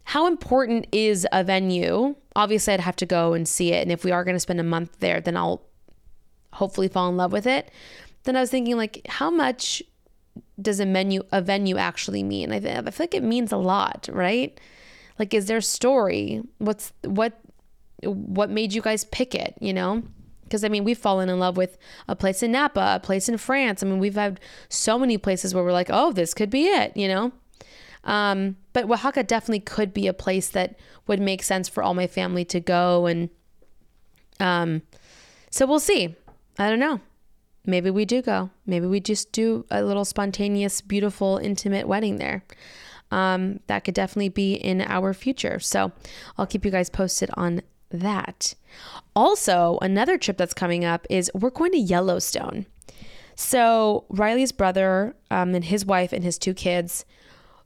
how 0.04 0.28
important 0.28 0.88
is 0.92 1.28
a 1.32 1.44
venue? 1.44 2.16
Obviously, 2.36 2.74
I'd 2.74 2.80
have 2.80 2.96
to 2.98 3.06
go 3.06 3.34
and 3.34 3.48
see 3.48 3.74
it. 3.74 3.82
And 3.82 3.92
if 3.92 4.04
we 4.04 4.12
are 4.12 4.24
going 4.24 4.36
to 4.36 4.40
spend 4.40 4.60
a 4.60 4.64
month 4.64 5.00
there, 5.00 5.20
then 5.20 5.36
I'll 5.36 5.64
hopefully 6.54 6.88
fall 6.88 7.10
in 7.10 7.18
love 7.18 7.32
with 7.32 7.48
it. 7.48 7.72
Then 8.24 8.36
I 8.36 8.42
was 8.42 8.52
thinking, 8.52 8.78
like, 8.78 9.02
how 9.08 9.32
much 9.32 9.82
does 10.62 10.80
a 10.80 10.86
menu 10.86 11.22
a 11.32 11.42
venue 11.42 11.78
actually 11.78 12.24
mean? 12.24 12.52
I, 12.52 12.58
I 12.58 12.92
feel 12.92 13.04
like 13.04 13.14
it 13.14 13.24
means 13.24 13.52
a 13.52 13.58
lot, 13.58 14.10
right? 14.12 14.60
Like, 15.20 15.34
is 15.34 15.48
there 15.48 15.58
a 15.58 15.62
story? 15.62 16.42
What's 16.58 16.94
what? 17.04 17.40
What 18.04 18.50
made 18.50 18.74
you 18.74 18.82
guys 18.82 19.04
pick 19.06 19.34
it? 19.34 19.56
You 19.60 19.74
know? 19.74 20.04
Because 20.44 20.64
I 20.64 20.70
mean, 20.70 20.84
we've 20.84 20.98
fallen 20.98 21.30
in 21.30 21.40
love 21.40 21.58
with 21.58 21.78
a 22.08 22.16
place 22.16 22.44
in 22.44 22.52
Napa, 22.52 22.96
a 22.96 23.00
place 23.00 23.28
in 23.28 23.38
France. 23.38 23.82
I 23.82 23.88
mean, 23.88 24.00
we've 24.00 24.16
had 24.16 24.40
so 24.70 25.00
many 25.00 25.18
places 25.18 25.54
where 25.54 25.64
we're 25.64 25.72
like, 25.72 25.90
oh, 25.90 26.12
this 26.12 26.34
could 26.34 26.50
be 26.50 26.66
it, 26.66 26.96
you 26.96 27.08
know? 27.08 27.32
Um, 28.04 28.58
but 28.72 28.86
Oaxaca 28.86 29.24
definitely 29.24 29.62
could 29.62 29.92
be 29.92 30.06
a 30.06 30.14
place 30.14 30.50
that 30.50 30.78
would 31.08 31.20
make 31.20 31.42
sense 31.42 31.68
for 31.68 31.82
all 31.82 31.96
my 31.96 32.06
family 32.06 32.46
to 32.46 32.60
go. 32.60 33.08
And 33.08 33.30
um, 34.40 34.84
so 35.50 35.66
we'll 35.66 35.80
see. 35.80 36.16
I 36.60 36.70
don't 36.70 36.80
know. 36.80 37.02
Maybe 37.66 37.90
we 37.90 38.06
do 38.06 38.22
go. 38.22 38.50
Maybe 38.66 38.86
we 38.88 39.00
just 39.00 39.32
do 39.32 39.66
a 39.72 39.84
little 39.84 40.06
spontaneous, 40.06 40.82
beautiful, 40.82 41.38
intimate 41.38 41.88
wedding 41.88 42.18
there. 42.18 42.44
Um, 43.12 43.60
that 43.68 43.84
could 43.84 43.94
definitely 43.94 44.30
be 44.30 44.54
in 44.56 44.82
our 44.82 45.14
future. 45.14 45.60
So 45.60 45.92
I'll 46.38 46.48
keep 46.48 46.66
you 46.66 46.72
guys 46.72 46.90
posted 46.90 47.30
on 47.36 47.62
that. 47.92 48.56
Also, 49.16 49.78
another 49.82 50.18
trip 50.18 50.38
that's 50.38 50.54
coming 50.54 50.84
up 50.84 51.06
is 51.10 51.32
we're 51.34 51.50
going 51.50 51.72
to 51.72 51.78
Yellowstone. 51.78 52.66
So 53.36 54.06
Riley's 54.10 54.52
brother 54.52 55.16
um, 55.30 55.56
and 55.56 55.64
his 55.64 55.86
wife 55.86 56.14
and 56.14 56.24
his 56.24 56.38
two 56.38 56.54
kids, 56.54 57.06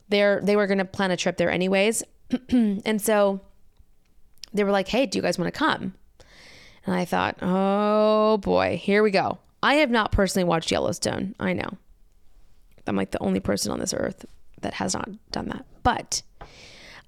they're 0.08 0.40
they 0.42 0.56
were 0.56 0.66
going 0.66 0.78
to 0.78 0.84
plan 0.84 1.12
a 1.12 1.16
trip 1.16 1.36
there 1.36 1.50
anyways, 1.50 2.02
and 2.50 3.00
so 3.00 3.40
they 4.52 4.64
were 4.64 4.72
like, 4.72 4.88
"Hey, 4.88 5.06
do 5.06 5.18
you 5.18 5.22
guys 5.22 5.38
want 5.38 5.52
to 5.52 5.56
come?" 5.56 5.94
And 6.84 6.94
I 6.94 7.04
thought, 7.04 7.38
"Oh 7.40 8.38
boy, 8.38 8.80
here 8.82 9.04
we 9.04 9.12
go." 9.12 9.38
I 9.62 9.74
have 9.74 9.90
not 9.90 10.12
personally 10.12 10.44
watched 10.44 10.70
Yellowstone. 10.70 11.34
I 11.38 11.52
know, 11.52 11.76
I'm 12.86 12.96
like 12.96 13.10
the 13.10 13.22
only 13.22 13.40
person 13.40 13.72
on 13.72 13.80
this 13.80 13.94
earth 13.94 14.24
that 14.62 14.74
has 14.74 14.94
not 14.94 15.08
done 15.30 15.48
that, 15.48 15.64
but 15.82 16.22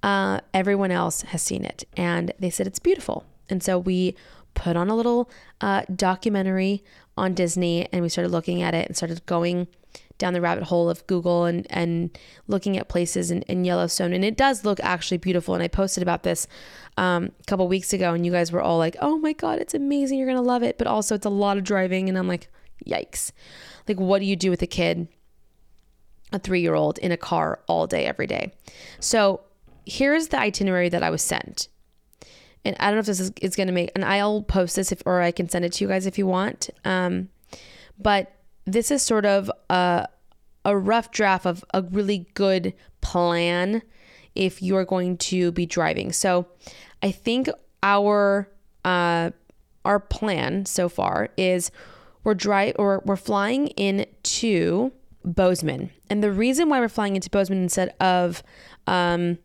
uh, 0.02 0.40
everyone 0.52 0.90
else 0.90 1.22
has 1.22 1.42
seen 1.42 1.64
it, 1.64 1.84
and 1.96 2.32
they 2.38 2.50
said 2.50 2.66
it's 2.66 2.78
beautiful. 2.78 3.24
And 3.48 3.62
so 3.62 3.78
we 3.78 4.16
put 4.54 4.76
on 4.76 4.88
a 4.88 4.96
little 4.96 5.30
uh, 5.60 5.82
documentary 5.94 6.84
on 7.16 7.34
Disney 7.34 7.88
and 7.92 8.02
we 8.02 8.08
started 8.08 8.30
looking 8.30 8.62
at 8.62 8.74
it 8.74 8.86
and 8.86 8.96
started 8.96 9.24
going 9.26 9.66
down 10.18 10.32
the 10.32 10.40
rabbit 10.40 10.64
hole 10.64 10.88
of 10.88 11.06
Google 11.06 11.44
and, 11.44 11.66
and 11.70 12.16
looking 12.46 12.76
at 12.78 12.88
places 12.88 13.30
in, 13.30 13.42
in 13.42 13.64
Yellowstone. 13.64 14.12
And 14.12 14.24
it 14.24 14.36
does 14.36 14.64
look 14.64 14.80
actually 14.80 15.18
beautiful. 15.18 15.54
And 15.54 15.62
I 15.62 15.68
posted 15.68 16.02
about 16.02 16.22
this 16.22 16.46
um, 16.96 17.32
a 17.40 17.44
couple 17.44 17.66
weeks 17.68 17.92
ago 17.92 18.14
and 18.14 18.24
you 18.24 18.32
guys 18.32 18.52
were 18.52 18.62
all 18.62 18.78
like, 18.78 18.96
oh 19.00 19.18
my 19.18 19.32
God, 19.32 19.58
it's 19.58 19.74
amazing. 19.74 20.18
You're 20.18 20.28
going 20.28 20.36
to 20.36 20.42
love 20.42 20.62
it. 20.62 20.78
But 20.78 20.86
also, 20.86 21.14
it's 21.14 21.26
a 21.26 21.30
lot 21.30 21.58
of 21.58 21.64
driving. 21.64 22.08
And 22.08 22.16
I'm 22.16 22.28
like, 22.28 22.48
yikes. 22.86 23.32
Like, 23.88 23.98
what 23.98 24.20
do 24.20 24.26
you 24.26 24.36
do 24.36 24.50
with 24.50 24.62
a 24.62 24.66
kid, 24.66 25.08
a 26.32 26.38
three 26.38 26.60
year 26.60 26.74
old, 26.74 26.98
in 26.98 27.12
a 27.12 27.16
car 27.16 27.60
all 27.66 27.86
day, 27.86 28.06
every 28.06 28.26
day? 28.26 28.52
So 29.00 29.40
here's 29.84 30.28
the 30.28 30.38
itinerary 30.38 30.88
that 30.88 31.02
I 31.02 31.10
was 31.10 31.22
sent 31.22 31.68
and 32.64 32.76
I 32.78 32.86
don't 32.86 32.94
know 32.94 33.00
if 33.00 33.06
this 33.06 33.20
is, 33.20 33.32
is 33.40 33.56
going 33.56 33.66
to 33.66 33.72
make, 33.72 33.90
and 33.94 34.04
I'll 34.04 34.42
post 34.42 34.76
this 34.76 34.92
if, 34.92 35.02
or 35.04 35.20
I 35.20 35.32
can 35.32 35.48
send 35.48 35.64
it 35.64 35.72
to 35.74 35.84
you 35.84 35.88
guys 35.88 36.06
if 36.06 36.16
you 36.16 36.26
want. 36.26 36.70
Um, 36.84 37.28
but 37.98 38.32
this 38.64 38.90
is 38.90 39.02
sort 39.02 39.26
of 39.26 39.50
a, 39.68 40.08
a 40.64 40.76
rough 40.76 41.10
draft 41.10 41.46
of 41.46 41.64
a 41.74 41.82
really 41.82 42.26
good 42.34 42.74
plan 43.00 43.82
if 44.34 44.62
you're 44.62 44.84
going 44.84 45.16
to 45.18 45.52
be 45.52 45.66
driving. 45.66 46.12
So 46.12 46.46
I 47.02 47.10
think 47.10 47.48
our, 47.82 48.48
uh, 48.84 49.30
our 49.84 50.00
plan 50.00 50.64
so 50.66 50.88
far 50.88 51.30
is 51.36 51.70
we're 52.24 52.34
dry 52.34 52.72
or 52.76 53.02
we're 53.04 53.16
flying 53.16 53.68
into 53.68 54.92
Bozeman. 55.24 55.90
And 56.08 56.22
the 56.22 56.32
reason 56.32 56.68
why 56.68 56.80
we're 56.80 56.88
flying 56.88 57.16
into 57.16 57.30
Bozeman 57.30 57.62
instead 57.62 57.94
of, 58.00 58.42
um, 58.86 59.38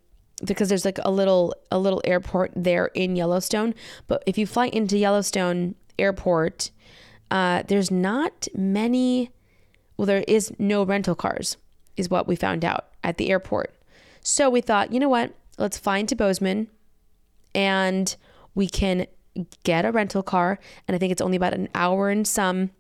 because 0.46 0.70
there's 0.70 0.86
like 0.86 1.00
a 1.04 1.12
little 1.12 1.56
a 1.72 1.80
little 1.80 2.02
airport 2.06 2.52
there 2.56 2.88
in 2.88 3.16
Yellowstone. 3.16 3.74
But 4.08 4.24
if 4.28 4.38
you 4.38 4.46
fly 4.46 4.68
into 4.68 4.98
Yellowstone 4.98 5.76
Airport, 5.98 6.70
uh, 7.32 7.64
there's 7.68 7.92
not 7.92 8.48
many. 8.56 9.32
Well, 9.96 10.06
there 10.06 10.24
is 10.28 10.54
no 10.60 10.84
rental 10.84 11.16
cars, 11.16 11.58
is 11.96 12.10
what 12.10 12.28
we 12.28 12.36
found 12.36 12.64
out 12.64 12.86
at 13.04 13.18
the 13.18 13.30
airport. 13.30 13.74
So 14.22 14.50
we 14.50 14.62
thought, 14.62 14.94
you 14.94 15.00
know 15.00 15.10
what? 15.10 15.34
Let's 15.58 15.78
fly 15.78 15.98
into 15.98 16.16
Bozeman, 16.16 16.68
and 17.56 18.16
we 18.54 18.68
can 18.68 19.08
get 19.64 19.86
a 19.86 19.92
rental 19.92 20.24
car. 20.24 20.60
And 20.88 20.96
I 20.96 20.98
think 20.98 21.12
it's 21.12 21.22
only 21.22 21.38
about 21.38 21.54
an 21.54 21.70
hour 21.74 22.10
and 22.10 22.28
some 22.28 22.72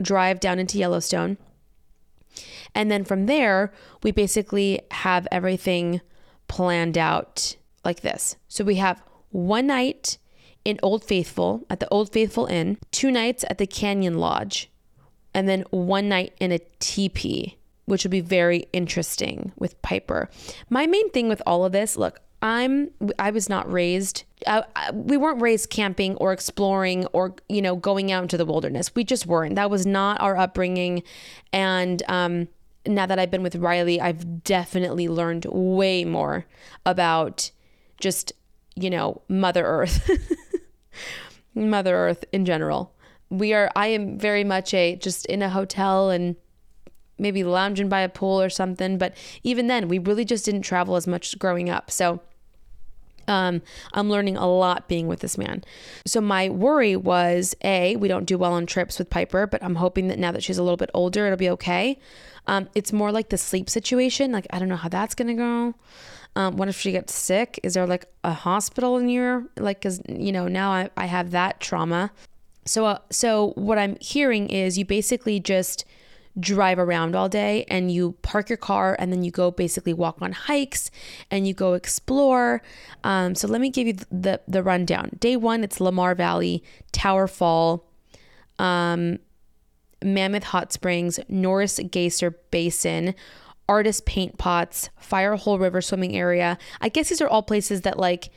drive 0.00 0.40
down 0.40 0.58
into 0.58 0.78
Yellowstone. 0.78 1.38
And 2.74 2.90
then 2.90 3.04
from 3.04 3.26
there, 3.26 3.72
we 4.02 4.10
basically 4.10 4.80
have 4.90 5.26
everything 5.32 6.00
planned 6.48 6.98
out 6.98 7.56
like 7.84 8.00
this. 8.00 8.36
So 8.48 8.64
we 8.64 8.76
have 8.76 9.02
one 9.30 9.66
night 9.66 10.18
in 10.66 10.80
Old 10.82 11.04
Faithful 11.04 11.64
at 11.70 11.78
the 11.78 11.88
Old 11.90 12.12
Faithful 12.12 12.46
Inn, 12.46 12.76
two 12.90 13.12
nights 13.12 13.44
at 13.48 13.58
the 13.58 13.68
Canyon 13.68 14.18
Lodge, 14.18 14.68
and 15.32 15.48
then 15.48 15.64
one 15.70 16.08
night 16.08 16.34
in 16.40 16.50
a 16.50 16.58
teepee, 16.80 17.56
which 17.84 18.02
would 18.02 18.10
be 18.10 18.20
very 18.20 18.66
interesting 18.72 19.52
with 19.56 19.80
Piper. 19.82 20.28
My 20.68 20.88
main 20.88 21.08
thing 21.10 21.28
with 21.28 21.40
all 21.46 21.64
of 21.64 21.70
this, 21.70 21.96
look, 21.96 22.20
I'm 22.42 22.90
I 23.18 23.30
was 23.30 23.48
not 23.48 23.70
raised 23.70 24.24
uh, 24.46 24.62
we 24.92 25.16
weren't 25.16 25.40
raised 25.40 25.70
camping 25.70 26.16
or 26.16 26.32
exploring 26.32 27.06
or 27.06 27.34
you 27.48 27.62
know 27.62 27.76
going 27.76 28.12
out 28.12 28.22
into 28.22 28.36
the 28.36 28.44
wilderness. 28.44 28.94
We 28.94 29.04
just 29.04 29.26
weren't. 29.26 29.54
That 29.54 29.70
was 29.70 29.86
not 29.86 30.20
our 30.20 30.36
upbringing 30.36 31.02
and 31.52 32.02
um 32.08 32.48
now 32.86 33.06
that 33.06 33.18
I've 33.18 33.30
been 33.30 33.42
with 33.42 33.56
Riley, 33.56 34.00
I've 34.00 34.44
definitely 34.44 35.08
learned 35.08 35.46
way 35.46 36.04
more 36.04 36.46
about 36.84 37.50
just, 37.98 38.32
you 38.76 38.90
know, 38.90 39.22
Mother 39.28 39.64
Earth. 39.64 40.08
Mother 41.54 41.96
Earth 41.96 42.24
in 42.32 42.44
general. 42.44 42.92
We 43.30 43.52
are 43.54 43.70
I 43.74 43.88
am 43.88 44.18
very 44.18 44.44
much 44.44 44.72
a 44.74 44.96
just 44.96 45.26
in 45.26 45.42
a 45.42 45.50
hotel 45.50 46.10
and 46.10 46.36
maybe 47.18 47.42
lounging 47.44 47.88
by 47.88 48.00
a 48.00 48.08
pool 48.08 48.40
or 48.40 48.50
something. 48.50 48.98
But 48.98 49.16
even 49.42 49.66
then, 49.66 49.88
we 49.88 49.98
really 49.98 50.24
just 50.24 50.44
didn't 50.44 50.62
travel 50.62 50.96
as 50.96 51.06
much 51.06 51.38
growing 51.38 51.70
up. 51.70 51.90
So 51.90 52.20
um, 53.28 53.62
I'm 53.92 54.08
learning 54.10 54.36
a 54.36 54.46
lot 54.46 54.88
being 54.88 55.08
with 55.08 55.20
this 55.20 55.36
man. 55.36 55.64
So 56.04 56.20
my 56.20 56.48
worry 56.48 56.96
was 56.96 57.54
a 57.62 57.96
we 57.96 58.08
don't 58.08 58.24
do 58.24 58.38
well 58.38 58.52
on 58.52 58.66
trips 58.66 58.98
with 58.98 59.10
Piper, 59.10 59.46
but 59.46 59.62
I'm 59.62 59.76
hoping 59.76 60.08
that 60.08 60.18
now 60.18 60.32
that 60.32 60.42
she's 60.42 60.58
a 60.58 60.62
little 60.62 60.76
bit 60.76 60.90
older, 60.94 61.26
it'll 61.26 61.36
be 61.36 61.50
okay. 61.50 61.98
Um, 62.46 62.68
it's 62.74 62.92
more 62.92 63.10
like 63.10 63.30
the 63.30 63.38
sleep 63.38 63.68
situation. 63.68 64.30
Like 64.32 64.46
I 64.50 64.58
don't 64.58 64.68
know 64.68 64.76
how 64.76 64.88
that's 64.88 65.14
gonna 65.14 65.34
go. 65.34 65.74
Um, 66.36 66.56
what 66.56 66.68
if 66.68 66.78
she 66.78 66.92
gets 66.92 67.14
sick? 67.14 67.58
Is 67.62 67.74
there 67.74 67.86
like 67.86 68.04
a 68.22 68.32
hospital 68.32 68.98
near? 68.98 69.46
Like, 69.56 69.80
cause 69.80 70.00
you 70.06 70.30
know 70.30 70.46
now 70.46 70.70
I, 70.70 70.90
I 70.96 71.06
have 71.06 71.30
that 71.30 71.60
trauma. 71.60 72.12
So 72.66 72.84
uh, 72.86 72.98
so 73.10 73.52
what 73.56 73.78
I'm 73.78 73.96
hearing 74.00 74.48
is 74.50 74.76
you 74.76 74.84
basically 74.84 75.40
just 75.40 75.84
drive 76.38 76.78
around 76.78 77.16
all 77.16 77.30
day 77.30 77.64
and 77.68 77.90
you 77.90 78.12
park 78.20 78.50
your 78.50 78.58
car 78.58 78.94
and 78.98 79.10
then 79.10 79.24
you 79.24 79.30
go 79.30 79.50
basically 79.50 79.94
walk 79.94 80.20
on 80.20 80.32
hikes 80.32 80.90
and 81.30 81.48
you 81.48 81.54
go 81.54 81.72
explore. 81.72 82.60
Um, 83.02 83.34
so 83.34 83.48
let 83.48 83.62
me 83.62 83.70
give 83.70 83.86
you 83.86 83.94
the 84.10 84.40
the 84.46 84.62
rundown. 84.62 85.10
Day 85.18 85.36
one, 85.36 85.64
it's 85.64 85.80
Lamar 85.80 86.14
Valley, 86.14 86.62
Tower 86.92 87.26
Fall, 87.26 87.86
um, 88.58 89.18
Mammoth 90.04 90.44
Hot 90.44 90.72
Springs, 90.72 91.18
Norris 91.28 91.80
Geyser 91.90 92.32
Basin. 92.50 93.14
Artist 93.68 94.06
paint 94.06 94.38
pots, 94.38 94.90
Firehole 95.00 95.60
River 95.60 95.80
swimming 95.80 96.16
area. 96.16 96.58
I 96.80 96.88
guess 96.88 97.08
these 97.08 97.20
are 97.20 97.28
all 97.28 97.42
places 97.42 97.82
that 97.82 97.98
like 97.98 98.30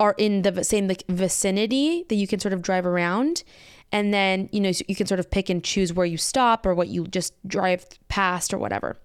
are 0.00 0.14
in 0.18 0.42
the 0.42 0.64
same 0.64 0.88
like 0.88 1.04
vicinity 1.08 2.04
that 2.08 2.16
you 2.16 2.26
can 2.26 2.40
sort 2.40 2.52
of 2.52 2.62
drive 2.62 2.84
around 2.84 3.44
and 3.92 4.12
then 4.12 4.48
you 4.50 4.60
know 4.60 4.72
you 4.88 4.94
can 4.94 5.06
sort 5.06 5.20
of 5.20 5.30
pick 5.30 5.48
and 5.48 5.62
choose 5.62 5.92
where 5.92 6.06
you 6.06 6.16
stop 6.16 6.66
or 6.66 6.74
what 6.74 6.88
you 6.88 7.06
just 7.06 7.32
drive 7.46 7.86
past 8.08 8.52
or 8.52 8.58
whatever 8.58 8.96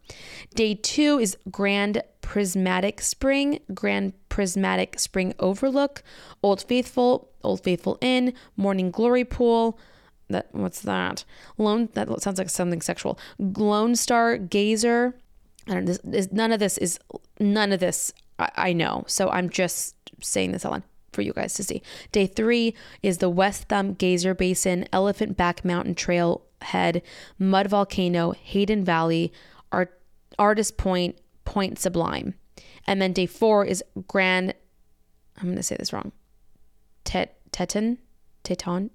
day 0.55 0.73
two 0.73 1.19
is 1.19 1.37
grand 1.51 2.01
prismatic 2.21 2.99
spring 3.01 3.59
grand 3.73 4.13
prismatic 4.29 4.99
spring 4.99 5.33
overlook 5.39 6.01
old 6.41 6.63
faithful 6.63 7.29
old 7.43 7.63
faithful 7.63 7.97
inn 8.01 8.33
morning 8.57 8.89
glory 8.89 9.23
pool 9.23 9.79
that 10.29 10.47
what's 10.51 10.81
that 10.81 11.23
lone 11.57 11.89
that 11.93 12.21
sounds 12.21 12.37
like 12.37 12.49
something 12.49 12.81
sexual 12.81 13.19
lone 13.39 13.95
star 13.95 14.37
geyser 14.37 15.15
i 15.67 15.73
don't 15.73 15.85
this, 15.85 16.31
none 16.31 16.51
of 16.51 16.59
this 16.59 16.77
is 16.77 16.99
none 17.39 17.71
of 17.71 17.79
this 17.79 18.13
I, 18.37 18.49
I 18.55 18.73
know 18.73 19.03
so 19.07 19.29
i'm 19.29 19.49
just 19.49 19.95
saying 20.21 20.51
this 20.51 20.65
out 20.65 20.83
for 21.11 21.21
you 21.21 21.33
guys 21.33 21.53
to 21.55 21.63
see. 21.63 21.81
Day 22.11 22.27
three 22.27 22.75
is 23.01 23.17
the 23.17 23.29
West 23.29 23.63
Thumb 23.63 23.93
Geyser 23.93 24.33
Basin, 24.33 24.87
Elephant 24.93 25.37
Back 25.37 25.65
Mountain 25.65 25.95
Trail 25.95 26.45
Head, 26.61 27.01
Mud 27.37 27.67
Volcano, 27.67 28.31
Hayden 28.31 28.83
Valley, 28.83 29.31
Art- 29.71 29.99
Artist 30.37 30.77
Point, 30.77 31.17
Point 31.45 31.79
Sublime. 31.79 32.35
And 32.85 33.01
then 33.01 33.13
day 33.13 33.25
four 33.25 33.65
is 33.65 33.83
Grand, 34.07 34.53
I'm 35.37 35.45
going 35.45 35.55
to 35.55 35.63
say 35.63 35.75
this 35.77 35.93
wrong, 35.93 36.11
Tet- 37.03 37.37
Teton? 37.51 37.97
Teton? 38.43 38.91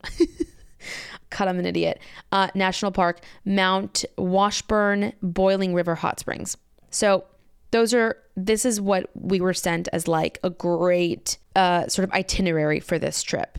Cut, 1.35 1.49
I'm 1.49 1.59
an 1.59 1.67
idiot. 1.67 2.01
Uh, 2.33 2.49
National 2.55 2.91
Park, 2.91 3.21
Mount 3.45 4.05
Washburn, 4.17 5.13
Boiling 5.23 5.75
River 5.75 5.97
Hot 5.97 6.19
Springs. 6.19 6.57
So 6.91 7.25
those 7.73 7.93
are 7.93 8.17
this 8.37 8.65
is 8.65 8.81
what 8.81 9.11
we 9.15 9.41
were 9.41 9.53
sent 9.53 9.89
as 9.93 10.09
like 10.09 10.39
a 10.43 10.51
great 10.51 11.39
uh, 11.57 11.89
sort 11.89 12.09
of 12.09 12.13
itinerary 12.15 12.81
for 12.81 12.99
this 12.99 13.23
trip. 13.23 13.59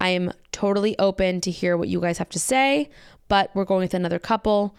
I 0.00 0.10
am 0.10 0.32
totally 0.52 0.98
open 0.98 1.40
to 1.42 1.50
hear 1.50 1.76
what 1.76 1.88
you 1.88 2.00
guys 2.00 2.18
have 2.18 2.28
to 2.30 2.38
say, 2.38 2.90
but 3.28 3.50
we're 3.54 3.64
going 3.64 3.82
with 3.82 3.94
another 3.94 4.18
couple, 4.18 4.76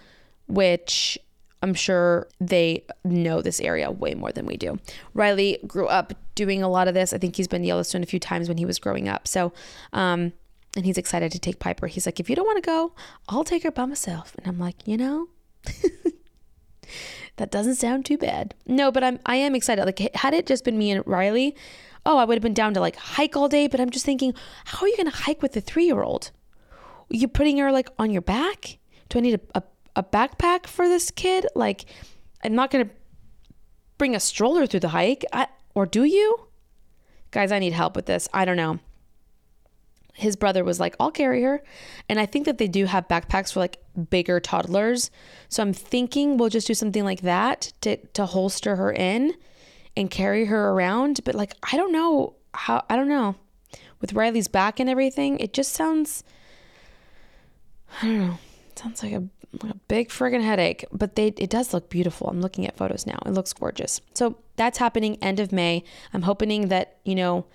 which 0.47 1.17
I'm 1.63 1.73
sure 1.73 2.27
they 2.39 2.85
know 3.03 3.41
this 3.41 3.59
area 3.59 3.89
way 3.89 4.13
more 4.13 4.31
than 4.31 4.45
we 4.45 4.57
do. 4.57 4.79
Riley 5.13 5.57
grew 5.65 5.87
up 5.87 6.13
doing 6.35 6.61
a 6.61 6.69
lot 6.69 6.87
of 6.87 6.93
this. 6.93 7.13
I 7.13 7.17
think 7.17 7.35
he's 7.35 7.47
been 7.47 7.63
Yellowstone 7.63 8.03
a 8.03 8.05
few 8.05 8.19
times 8.19 8.47
when 8.47 8.57
he 8.57 8.65
was 8.65 8.79
growing 8.79 9.07
up. 9.09 9.27
So, 9.27 9.53
um, 9.93 10.33
and 10.75 10.85
he's 10.85 10.97
excited 10.97 11.31
to 11.31 11.39
take 11.39 11.59
Piper. 11.59 11.87
He's 11.87 12.05
like, 12.05 12.19
if 12.19 12.29
you 12.29 12.35
don't 12.35 12.45
want 12.45 12.63
to 12.63 12.67
go, 12.67 12.93
I'll 13.27 13.43
take 13.43 13.63
her 13.63 13.71
by 13.71 13.85
myself. 13.85 14.35
And 14.37 14.47
I'm 14.47 14.59
like, 14.59 14.87
you 14.87 14.97
know, 14.97 15.29
that 17.37 17.51
doesn't 17.51 17.75
sound 17.75 18.05
too 18.05 18.17
bad. 18.17 18.53
No, 18.65 18.91
but 18.91 19.03
I'm 19.03 19.19
I 19.25 19.37
am 19.37 19.55
excited. 19.55 19.85
Like 19.85 20.15
had 20.15 20.33
it 20.33 20.45
just 20.45 20.63
been 20.63 20.77
me 20.77 20.91
and 20.91 21.05
Riley, 21.07 21.55
oh, 22.05 22.17
I 22.17 22.25
would 22.25 22.35
have 22.35 22.43
been 22.43 22.53
down 22.53 22.73
to 22.75 22.79
like 22.79 22.95
hike 22.95 23.35
all 23.35 23.49
day, 23.49 23.67
but 23.67 23.79
I'm 23.79 23.89
just 23.89 24.05
thinking, 24.05 24.33
how 24.65 24.85
are 24.85 24.87
you 24.87 24.97
to 25.09 25.17
hike 25.17 25.41
with 25.41 25.55
a 25.55 25.61
3-year-old? 25.61 26.31
You 27.09 27.27
putting 27.27 27.57
her 27.57 27.71
like 27.71 27.89
on 27.97 28.11
your 28.11 28.21
back? 28.21 28.77
Do 29.09 29.19
I 29.19 29.21
need 29.21 29.39
a, 29.55 29.59
a, 29.59 29.63
a 29.97 30.03
backpack 30.03 30.67
for 30.67 30.87
this 30.87 31.09
kid? 31.11 31.47
Like 31.55 31.85
I'm 32.43 32.53
not 32.53 32.71
to 32.87 32.93
bring 33.97 34.15
a 34.15 34.19
stroller 34.19 34.67
through 34.67 34.81
the 34.81 34.89
hike. 34.89 35.25
I, 35.33 35.47
or 35.73 35.85
do 35.85 36.03
you? 36.03 36.47
Guys, 37.31 37.51
I 37.51 37.59
need 37.59 37.73
help 37.73 37.95
with 37.95 38.05
this. 38.05 38.29
I 38.33 38.45
don't 38.45 38.57
know 38.57 38.79
his 40.17 40.35
brother 40.35 40.63
was 40.63 40.79
like, 40.79 40.95
I'll 40.99 41.11
carry 41.11 41.43
her. 41.43 41.61
And 42.09 42.19
I 42.19 42.25
think 42.25 42.45
that 42.45 42.57
they 42.57 42.67
do 42.67 42.85
have 42.85 43.07
backpacks 43.07 43.53
for 43.53 43.59
like 43.59 43.77
bigger 44.09 44.39
toddlers. 44.39 45.11
So 45.47 45.61
I'm 45.61 45.73
thinking 45.73 46.37
we'll 46.37 46.49
just 46.49 46.65
do 46.65 46.73
something 46.73 47.05
like 47.05 47.21
that 47.21 47.71
to, 47.81 47.97
to 47.97 48.25
holster 48.25 48.77
her 48.77 48.91
in 48.91 49.35
and 49.95 50.09
carry 50.09 50.45
her 50.45 50.71
around. 50.71 51.19
But 51.23 51.35
like, 51.35 51.53
I 51.71 51.77
don't 51.77 51.91
know 51.91 52.33
how, 52.55 52.83
I 52.89 52.95
don't 52.95 53.07
know. 53.07 53.35
With 54.01 54.13
Riley's 54.13 54.47
back 54.47 54.79
and 54.79 54.89
everything, 54.89 55.37
it 55.37 55.53
just 55.53 55.73
sounds, 55.73 56.23
I 58.01 58.07
don't 58.07 58.19
know, 58.19 58.39
sounds 58.75 59.03
like 59.03 59.13
a, 59.13 59.23
like 59.61 59.71
a 59.71 59.79
big 59.87 60.09
friggin' 60.09 60.41
headache. 60.41 60.83
But 60.91 61.15
they, 61.15 61.27
it 61.27 61.51
does 61.51 61.75
look 61.75 61.91
beautiful. 61.91 62.27
I'm 62.27 62.41
looking 62.41 62.65
at 62.65 62.75
photos 62.75 63.05
now. 63.05 63.19
It 63.23 63.33
looks 63.33 63.53
gorgeous. 63.53 64.01
So 64.15 64.39
that's 64.55 64.79
happening 64.79 65.21
end 65.21 65.39
of 65.39 65.51
May. 65.51 65.83
I'm 66.11 66.23
hoping 66.23 66.69
that, 66.69 66.97
you 67.05 67.13
know, 67.13 67.45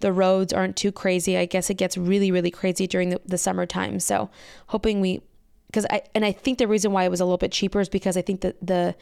the 0.00 0.12
roads 0.12 0.52
aren't 0.52 0.76
too 0.76 0.92
crazy. 0.92 1.36
I 1.36 1.46
guess 1.46 1.70
it 1.70 1.74
gets 1.74 1.96
really, 1.96 2.30
really 2.30 2.50
crazy 2.50 2.86
during 2.86 3.10
the, 3.10 3.20
the 3.24 3.38
summertime. 3.38 4.00
So 4.00 4.30
hoping 4.68 5.00
we, 5.00 5.22
because 5.66 5.86
I, 5.90 6.02
and 6.14 6.24
I 6.24 6.32
think 6.32 6.58
the 6.58 6.66
reason 6.66 6.92
why 6.92 7.04
it 7.04 7.10
was 7.10 7.20
a 7.20 7.24
little 7.24 7.38
bit 7.38 7.52
cheaper 7.52 7.80
is 7.80 7.88
because 7.88 8.16
I 8.16 8.22
think 8.22 8.40
that 8.40 8.56
the, 8.66 8.94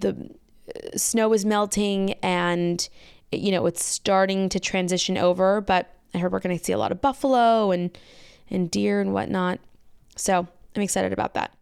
the 0.00 0.30
uh, 0.74 0.96
snow 0.96 1.32
is 1.32 1.44
melting 1.44 2.14
and, 2.22 2.88
you 3.32 3.52
know, 3.52 3.66
it's 3.66 3.84
starting 3.84 4.48
to 4.50 4.60
transition 4.60 5.16
over, 5.16 5.60
but 5.60 5.94
I 6.14 6.18
heard 6.18 6.32
we're 6.32 6.40
going 6.40 6.58
to 6.58 6.64
see 6.64 6.72
a 6.72 6.78
lot 6.78 6.92
of 6.92 7.00
buffalo 7.00 7.70
and, 7.70 7.96
and 8.50 8.70
deer 8.70 9.00
and 9.00 9.12
whatnot. 9.12 9.60
So 10.16 10.46
I'm 10.76 10.82
excited 10.82 11.12
about 11.12 11.34
that. 11.34 11.54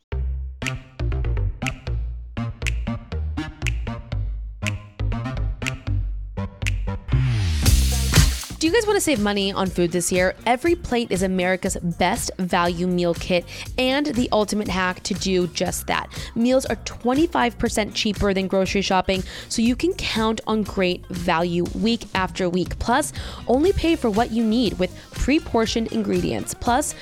You 8.68 8.74
guys 8.74 8.86
want 8.86 8.98
to 8.98 9.00
save 9.00 9.18
money 9.18 9.50
on 9.50 9.66
food 9.66 9.92
this 9.92 10.12
year? 10.12 10.34
Every 10.44 10.74
Plate 10.74 11.10
is 11.10 11.22
America's 11.22 11.78
best 11.98 12.30
value 12.38 12.86
meal 12.86 13.14
kit 13.14 13.46
and 13.78 14.04
the 14.04 14.28
ultimate 14.30 14.68
hack 14.68 15.02
to 15.04 15.14
do 15.14 15.46
just 15.46 15.86
that. 15.86 16.10
Meals 16.34 16.66
are 16.66 16.76
25% 16.76 17.94
cheaper 17.94 18.34
than 18.34 18.46
grocery 18.46 18.82
shopping, 18.82 19.22
so 19.48 19.62
you 19.62 19.74
can 19.74 19.94
count 19.94 20.42
on 20.46 20.64
great 20.64 21.06
value 21.06 21.64
week 21.76 22.04
after 22.14 22.46
week. 22.50 22.78
Plus, 22.78 23.14
only 23.46 23.72
pay 23.72 23.96
for 23.96 24.10
what 24.10 24.32
you 24.32 24.44
need 24.44 24.78
with 24.78 24.94
pre 25.12 25.40
portioned 25.40 25.90
ingredients. 25.90 26.52
Plus, 26.52 26.94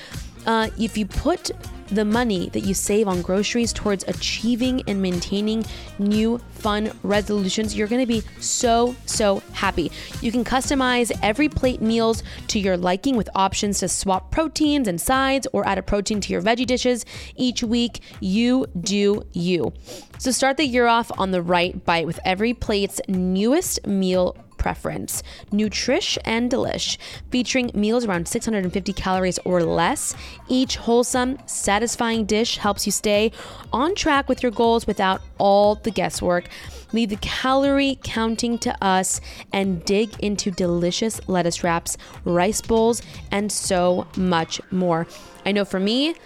Uh, 0.46 0.70
if 0.78 0.96
you 0.96 1.06
put 1.06 1.50
the 1.88 2.04
money 2.04 2.48
that 2.50 2.60
you 2.60 2.74
save 2.74 3.08
on 3.08 3.22
groceries 3.22 3.72
towards 3.72 4.04
achieving 4.08 4.82
and 4.86 5.00
maintaining 5.00 5.64
new 5.98 6.38
fun 6.50 6.90
resolutions, 7.02 7.76
you're 7.76 7.86
gonna 7.86 8.06
be 8.06 8.22
so, 8.40 8.94
so 9.06 9.42
happy. 9.52 9.90
You 10.20 10.32
can 10.32 10.44
customize 10.44 11.16
every 11.22 11.48
plate 11.48 11.80
meals 11.80 12.22
to 12.48 12.58
your 12.58 12.76
liking 12.76 13.16
with 13.16 13.28
options 13.34 13.80
to 13.80 13.88
swap 13.88 14.30
proteins 14.30 14.88
and 14.88 15.00
sides 15.00 15.46
or 15.52 15.66
add 15.66 15.78
a 15.78 15.82
protein 15.82 16.20
to 16.22 16.32
your 16.32 16.42
veggie 16.42 16.66
dishes 16.66 17.04
each 17.36 17.62
week. 17.62 18.00
You 18.20 18.66
do 18.80 19.22
you. 19.32 19.72
So 20.18 20.30
start 20.30 20.56
the 20.56 20.66
year 20.66 20.86
off 20.86 21.10
on 21.18 21.30
the 21.30 21.42
right 21.42 21.84
bite 21.84 22.06
with 22.06 22.18
every 22.24 22.54
plate's 22.54 23.00
newest 23.08 23.86
meal 23.86 24.36
preference. 24.66 25.22
Nutrish 25.52 26.18
and 26.24 26.50
Delish, 26.50 26.98
featuring 27.30 27.70
meals 27.72 28.04
around 28.04 28.26
650 28.26 28.92
calories 28.94 29.38
or 29.44 29.62
less. 29.62 30.12
Each 30.48 30.74
wholesome, 30.74 31.38
satisfying 31.46 32.24
dish 32.24 32.56
helps 32.58 32.84
you 32.84 32.90
stay 32.90 33.30
on 33.72 33.94
track 33.94 34.28
with 34.28 34.42
your 34.42 34.50
goals 34.50 34.84
without 34.84 35.22
all 35.38 35.76
the 35.76 35.92
guesswork. 35.92 36.48
Leave 36.92 37.10
the 37.10 37.16
calorie 37.18 37.96
counting 38.02 38.58
to 38.58 38.72
us 38.84 39.20
and 39.52 39.84
dig 39.84 40.18
into 40.18 40.50
delicious 40.50 41.20
lettuce 41.28 41.62
wraps, 41.62 41.96
rice 42.24 42.60
bowls, 42.60 43.02
and 43.30 43.52
so 43.52 44.04
much 44.16 44.60
more. 44.72 45.06
I 45.44 45.52
know 45.52 45.64
for 45.64 45.78
me, 45.78 46.16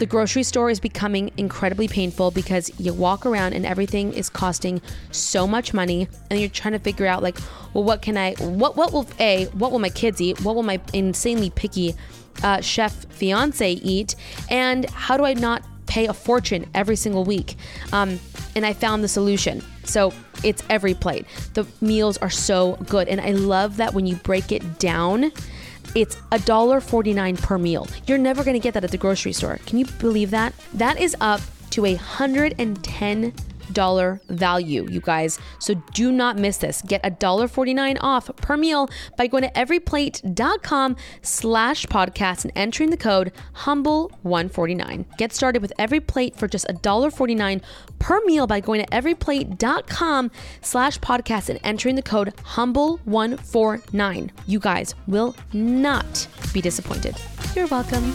the 0.00 0.06
grocery 0.06 0.42
store 0.42 0.70
is 0.70 0.80
becoming 0.80 1.30
incredibly 1.36 1.86
painful 1.86 2.30
because 2.30 2.72
you 2.80 2.92
walk 2.92 3.26
around 3.26 3.52
and 3.52 3.66
everything 3.66 4.14
is 4.14 4.30
costing 4.30 4.80
so 5.10 5.46
much 5.46 5.74
money 5.74 6.08
and 6.30 6.40
you're 6.40 6.48
trying 6.48 6.72
to 6.72 6.78
figure 6.78 7.06
out 7.06 7.22
like 7.22 7.38
well 7.74 7.84
what 7.84 8.00
can 8.00 8.16
i 8.16 8.32
what 8.36 8.78
what 8.78 8.94
will 8.94 9.06
a 9.20 9.44
what 9.52 9.70
will 9.70 9.78
my 9.78 9.90
kids 9.90 10.20
eat? 10.20 10.40
What 10.40 10.54
will 10.54 10.62
my 10.62 10.80
insanely 10.94 11.50
picky 11.50 11.94
uh, 12.42 12.62
chef 12.62 13.04
fiance 13.12 13.72
eat? 13.72 14.16
And 14.48 14.88
how 14.88 15.18
do 15.18 15.24
i 15.26 15.34
not 15.34 15.62
pay 15.86 16.06
a 16.06 16.14
fortune 16.14 16.66
every 16.74 16.96
single 16.96 17.24
week? 17.24 17.56
Um, 17.92 18.18
and 18.56 18.64
i 18.64 18.72
found 18.72 19.04
the 19.04 19.08
solution. 19.08 19.62
So 19.84 20.14
it's 20.42 20.62
every 20.70 20.94
plate. 20.94 21.26
The 21.52 21.66
meals 21.82 22.16
are 22.18 22.30
so 22.30 22.76
good 22.88 23.06
and 23.06 23.20
i 23.20 23.32
love 23.32 23.76
that 23.76 23.92
when 23.92 24.06
you 24.06 24.16
break 24.16 24.50
it 24.50 24.78
down 24.78 25.30
it's 25.94 26.16
$1.49 26.32 27.40
per 27.42 27.58
meal. 27.58 27.86
You're 28.06 28.18
never 28.18 28.44
gonna 28.44 28.58
get 28.58 28.74
that 28.74 28.84
at 28.84 28.90
the 28.90 28.98
grocery 28.98 29.32
store. 29.32 29.58
Can 29.66 29.78
you 29.78 29.86
believe 29.98 30.30
that? 30.30 30.54
That 30.74 31.00
is 31.00 31.16
up 31.20 31.40
to 31.70 31.82
110 31.82 33.32
dollar 33.72 34.20
value, 34.28 34.86
you 34.88 35.00
guys. 35.00 35.38
So 35.58 35.74
do 35.94 36.12
not 36.12 36.36
miss 36.36 36.58
this. 36.58 36.82
Get 36.82 37.00
a 37.04 37.10
dollar 37.10 37.48
forty 37.48 37.74
nine 37.74 37.96
off 37.98 38.30
per 38.36 38.56
meal 38.56 38.88
by 39.16 39.26
going 39.26 39.42
to 39.42 39.50
everyplate.com 39.52 40.96
slash 41.22 41.86
podcast 41.86 42.44
and 42.44 42.52
entering 42.56 42.90
the 42.90 42.96
code 42.96 43.32
humble149. 43.54 45.16
Get 45.16 45.32
started 45.32 45.62
with 45.62 45.72
every 45.78 46.00
plate 46.00 46.36
for 46.36 46.48
just 46.48 46.66
a 46.68 46.72
dollar 46.72 47.10
forty 47.10 47.34
nine 47.34 47.62
per 47.98 48.20
meal 48.24 48.46
by 48.46 48.60
going 48.60 48.80
to 48.80 48.86
everyplate.com 48.88 50.30
slash 50.60 50.98
podcast 50.98 51.48
and 51.48 51.60
entering 51.62 51.94
the 51.94 52.02
code 52.02 52.34
humble149. 52.36 54.30
You 54.46 54.58
guys 54.58 54.94
will 55.06 55.36
not 55.52 56.26
be 56.52 56.60
disappointed. 56.60 57.16
You're 57.54 57.66
welcome. 57.66 58.14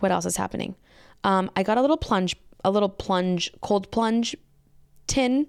What 0.00 0.12
else 0.12 0.26
is 0.26 0.36
happening? 0.36 0.74
Um, 1.24 1.50
I 1.56 1.62
got 1.62 1.78
a 1.78 1.80
little 1.80 1.96
plunge, 1.96 2.36
a 2.64 2.70
little 2.70 2.88
plunge, 2.88 3.50
cold 3.60 3.90
plunge 3.90 4.36
tin. 5.06 5.46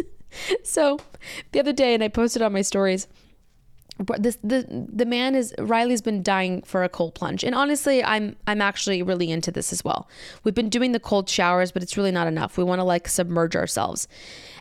so 0.64 0.98
the 1.52 1.60
other 1.60 1.72
day, 1.72 1.94
and 1.94 2.02
I 2.02 2.08
posted 2.08 2.42
on 2.42 2.52
my 2.52 2.62
stories. 2.62 3.06
This 4.16 4.38
the 4.44 4.64
the 4.92 5.04
man 5.04 5.34
is 5.34 5.52
Riley's 5.58 6.02
been 6.02 6.22
dying 6.22 6.62
for 6.62 6.84
a 6.84 6.88
cold 6.88 7.16
plunge, 7.16 7.42
and 7.42 7.52
honestly, 7.52 8.02
I'm 8.04 8.36
I'm 8.46 8.62
actually 8.62 9.02
really 9.02 9.28
into 9.28 9.50
this 9.50 9.72
as 9.72 9.84
well. 9.84 10.08
We've 10.44 10.54
been 10.54 10.68
doing 10.68 10.92
the 10.92 11.00
cold 11.00 11.28
showers, 11.28 11.72
but 11.72 11.82
it's 11.82 11.96
really 11.96 12.12
not 12.12 12.28
enough. 12.28 12.56
We 12.56 12.62
want 12.62 12.78
to 12.78 12.84
like 12.84 13.08
submerge 13.08 13.56
ourselves, 13.56 14.06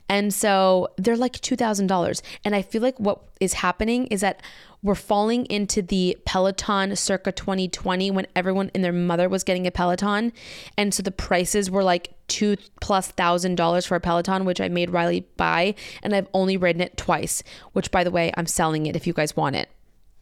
and 0.10 0.34
so 0.34 0.88
they're 0.98 1.16
like 1.16 1.34
two 1.34 1.56
thousand 1.56 1.86
dollars. 1.86 2.24
And 2.44 2.56
I 2.56 2.64
feel 2.64 2.82
like 2.82 3.00
what 3.00 3.22
is 3.40 3.54
happening 3.54 4.08
is 4.08 4.22
that 4.22 4.42
we're 4.84 4.96
falling 4.96 5.46
into 5.48 5.82
the 5.82 6.18
Peloton 6.26 6.96
circa 6.96 7.32
2020 7.32 8.12
when 8.12 8.28
everyone 8.36 8.70
and 8.76 8.84
their 8.84 8.94
mother 8.94 9.28
was 9.28 9.44
getting 9.44 9.66
a 9.66 9.72
Peloton. 9.72 10.32
And 10.78 10.94
so 10.94 11.02
the 11.02 11.12
prices 11.12 11.72
were 11.72 11.84
like 11.84 12.14
two 12.28 12.58
plus 12.80 13.08
thousand 13.08 13.56
dollars 13.56 13.86
for 13.86 13.96
a 13.96 14.00
Peloton, 14.00 14.46
which 14.46 14.62
I 14.62 14.68
made 14.68 14.92
Riley 14.92 15.26
buy. 15.36 15.74
And 16.04 16.14
I've 16.14 16.28
only 16.34 16.58
ridden 16.58 16.82
it 16.82 16.96
twice, 16.96 17.42
which 17.74 17.92
by 17.92 18.04
the 18.04 18.12
way, 18.12 18.32
I'm 18.38 18.46
selling 18.46 18.86
it 18.86 18.96
if 18.96 19.08
you 19.08 19.14
guys 19.14 19.36
want 19.36 19.56
it. 19.56 19.70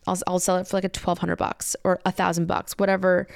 I'll, 0.08 0.20
I'll 0.28 0.39
sell 0.39 0.58
it 0.58 0.68
for 0.68 0.78
like 0.78 0.84
a 0.84 0.88
1200 0.88 1.36
bucks 1.36 1.76
or 1.84 2.00
a 2.06 2.12
thousand 2.12 2.48
bucks, 2.48 2.78
whatever 2.78 3.28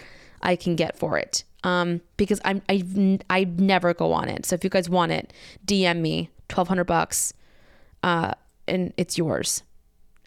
I 0.41 0.55
can 0.55 0.75
get 0.75 0.97
for 0.97 1.17
it. 1.17 1.43
Um, 1.63 1.99
because 2.15 2.39
I'm, 2.45 2.61
I, 2.69 3.19
I 3.29 3.43
never 3.43 3.93
go 3.93 4.13
on 4.13 4.29
it. 4.29 4.45
So 4.45 4.53
if 4.53 4.63
you 4.63 4.69
guys 4.69 4.89
want 4.89 5.11
it, 5.11 5.33
DM 5.65 5.99
me 5.99 6.29
1200 6.49 6.85
bucks, 6.85 7.33
uh, 8.01 8.33
and 8.65 8.93
it's 8.95 9.17
yours 9.17 9.63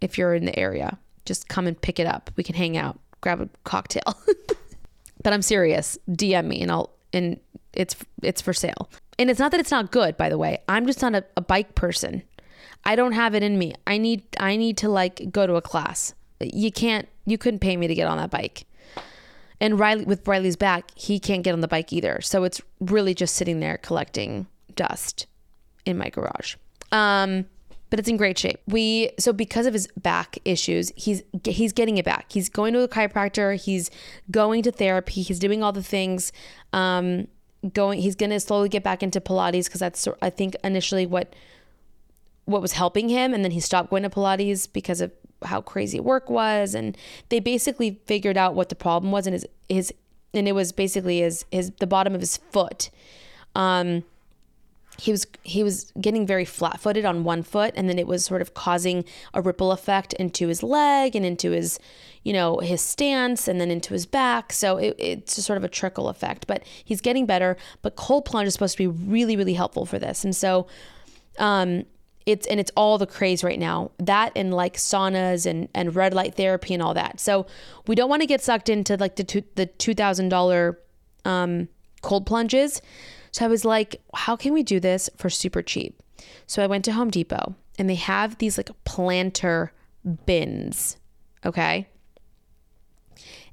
if 0.02 0.18
you're 0.18 0.34
in 0.34 0.44
the 0.44 0.58
area. 0.58 0.98
Just 1.24 1.48
come 1.48 1.66
and 1.66 1.80
pick 1.80 2.00
it 2.00 2.06
up. 2.06 2.30
We 2.36 2.44
can 2.44 2.54
hang 2.54 2.76
out, 2.76 2.98
grab 3.20 3.40
a 3.40 3.48
cocktail. 3.64 4.16
but 5.22 5.32
I'm 5.32 5.42
serious. 5.42 5.98
DM 6.10 6.46
me 6.46 6.62
and 6.62 6.70
I'll 6.70 6.90
and 7.12 7.38
it's 7.72 7.96
it's 8.22 8.40
for 8.40 8.52
sale. 8.52 8.90
And 9.18 9.30
it's 9.30 9.38
not 9.38 9.50
that 9.52 9.60
it's 9.60 9.70
not 9.70 9.92
good, 9.92 10.16
by 10.16 10.28
the 10.28 10.38
way. 10.38 10.58
I'm 10.68 10.86
just 10.86 11.02
not 11.02 11.14
a, 11.14 11.24
a 11.36 11.40
bike 11.40 11.74
person. 11.74 12.22
I 12.84 12.96
don't 12.96 13.12
have 13.12 13.34
it 13.34 13.42
in 13.42 13.58
me. 13.58 13.74
I 13.86 13.98
need 13.98 14.24
I 14.40 14.56
need 14.56 14.76
to 14.78 14.88
like 14.88 15.30
go 15.30 15.46
to 15.46 15.54
a 15.54 15.62
class. 15.62 16.14
You 16.40 16.72
can't 16.72 17.08
you 17.26 17.38
couldn't 17.38 17.60
pay 17.60 17.76
me 17.76 17.86
to 17.86 17.94
get 17.94 18.08
on 18.08 18.18
that 18.18 18.30
bike. 18.30 18.66
And 19.60 19.78
Riley 19.78 20.04
with 20.04 20.26
Riley's 20.26 20.56
back, 20.56 20.90
he 20.96 21.20
can't 21.20 21.44
get 21.44 21.52
on 21.52 21.60
the 21.60 21.68
bike 21.68 21.92
either. 21.92 22.20
So 22.20 22.44
it's 22.44 22.60
really 22.80 23.14
just 23.14 23.36
sitting 23.36 23.60
there 23.60 23.78
collecting 23.78 24.46
dust 24.74 25.26
in 25.84 25.96
my 25.96 26.08
garage. 26.08 26.56
Um 26.90 27.46
but 27.92 27.98
it's 27.98 28.08
in 28.08 28.16
great 28.16 28.38
shape. 28.38 28.58
We 28.66 29.10
so 29.18 29.34
because 29.34 29.66
of 29.66 29.74
his 29.74 29.86
back 29.98 30.38
issues, 30.46 30.90
he's 30.96 31.22
he's 31.44 31.74
getting 31.74 31.98
it 31.98 32.06
back. 32.06 32.32
He's 32.32 32.48
going 32.48 32.72
to 32.72 32.80
a 32.80 32.88
chiropractor. 32.88 33.54
He's 33.62 33.90
going 34.30 34.62
to 34.62 34.72
therapy. 34.72 35.20
He's 35.20 35.38
doing 35.38 35.62
all 35.62 35.72
the 35.72 35.82
things. 35.82 36.32
Um, 36.72 37.28
going. 37.74 38.00
He's 38.00 38.14
gonna 38.14 38.40
slowly 38.40 38.70
get 38.70 38.82
back 38.82 39.02
into 39.02 39.20
Pilates 39.20 39.66
because 39.66 39.80
that's 39.80 40.08
I 40.22 40.30
think 40.30 40.56
initially 40.64 41.04
what 41.04 41.34
what 42.46 42.62
was 42.62 42.72
helping 42.72 43.10
him, 43.10 43.34
and 43.34 43.44
then 43.44 43.50
he 43.50 43.60
stopped 43.60 43.90
going 43.90 44.04
to 44.04 44.10
Pilates 44.10 44.66
because 44.72 45.02
of 45.02 45.12
how 45.44 45.60
crazy 45.60 46.00
work 46.00 46.30
was, 46.30 46.74
and 46.74 46.96
they 47.28 47.40
basically 47.40 48.00
figured 48.06 48.38
out 48.38 48.54
what 48.54 48.70
the 48.70 48.74
problem 48.74 49.12
was, 49.12 49.26
and 49.26 49.34
his 49.34 49.46
his 49.68 49.92
and 50.32 50.48
it 50.48 50.52
was 50.52 50.72
basically 50.72 51.18
his 51.18 51.44
his 51.52 51.70
the 51.72 51.86
bottom 51.86 52.14
of 52.14 52.22
his 52.22 52.38
foot. 52.38 52.88
Um, 53.54 54.04
he 55.02 55.10
was 55.10 55.26
he 55.42 55.64
was 55.64 55.92
getting 56.00 56.24
very 56.24 56.44
flat-footed 56.44 57.04
on 57.04 57.24
one 57.24 57.42
foot 57.42 57.74
and 57.76 57.88
then 57.88 57.98
it 57.98 58.06
was 58.06 58.24
sort 58.24 58.40
of 58.40 58.54
causing 58.54 59.04
a 59.34 59.42
ripple 59.42 59.72
effect 59.72 60.12
into 60.12 60.46
his 60.46 60.62
leg 60.62 61.16
and 61.16 61.26
into 61.26 61.50
his 61.50 61.80
you 62.22 62.32
know 62.32 62.58
his 62.58 62.80
stance 62.80 63.48
and 63.48 63.60
then 63.60 63.68
into 63.68 63.94
his 63.94 64.06
back. 64.06 64.52
So 64.52 64.76
it, 64.76 64.94
it's 64.98 65.34
just 65.34 65.46
sort 65.46 65.56
of 65.56 65.64
a 65.64 65.68
trickle 65.68 66.08
effect 66.08 66.46
but 66.46 66.62
he's 66.84 67.00
getting 67.00 67.26
better. 67.26 67.56
But 67.82 67.96
cold 67.96 68.24
plunge 68.24 68.46
is 68.46 68.52
supposed 68.52 68.76
to 68.76 68.78
be 68.78 68.86
really 68.86 69.34
really 69.36 69.54
helpful 69.54 69.86
for 69.86 69.98
this. 69.98 70.24
And 70.24 70.36
so 70.36 70.68
um 71.40 71.84
it's 72.24 72.46
and 72.46 72.60
it's 72.60 72.70
all 72.76 72.96
the 72.96 73.06
craze 73.06 73.42
right 73.42 73.58
now. 73.58 73.90
That 73.98 74.30
and 74.36 74.54
like 74.54 74.76
saunas 74.76 75.46
and 75.46 75.68
and 75.74 75.96
red 75.96 76.14
light 76.14 76.36
therapy 76.36 76.74
and 76.74 76.82
all 76.82 76.94
that. 76.94 77.18
So 77.18 77.46
we 77.88 77.96
don't 77.96 78.08
want 78.08 78.22
to 78.22 78.26
get 78.26 78.40
sucked 78.40 78.68
into 78.68 78.96
like 78.96 79.16
the 79.16 79.24
two, 79.24 79.42
the 79.56 79.66
$2000 79.66 80.76
um 81.24 81.68
cold 82.02 82.24
plunges 82.24 82.80
so 83.32 83.46
I 83.46 83.48
was 83.48 83.64
like, 83.64 84.00
how 84.14 84.36
can 84.36 84.52
we 84.52 84.62
do 84.62 84.78
this 84.78 85.08
for 85.16 85.30
super 85.30 85.62
cheap? 85.62 86.00
So 86.46 86.62
I 86.62 86.66
went 86.66 86.84
to 86.84 86.92
Home 86.92 87.10
Depot 87.10 87.54
and 87.78 87.88
they 87.88 87.94
have 87.96 88.38
these 88.38 88.58
like 88.58 88.70
planter 88.84 89.72
bins, 90.26 90.98
okay? 91.44 91.88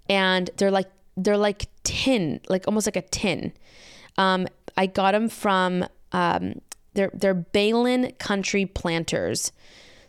And 0.09 0.49
they're 0.57 0.71
like 0.71 0.89
they're 1.15 1.37
like 1.37 1.67
tin, 1.83 2.41
like 2.49 2.67
almost 2.67 2.87
like 2.87 2.95
a 2.95 3.01
tin. 3.01 3.53
Um, 4.17 4.47
I 4.77 4.85
got 4.85 5.13
them 5.13 5.29
from 5.29 5.85
um, 6.11 6.61
they're 6.93 7.11
they're 7.13 7.33
Balin 7.33 8.11
Country 8.19 8.65
Planters. 8.65 9.51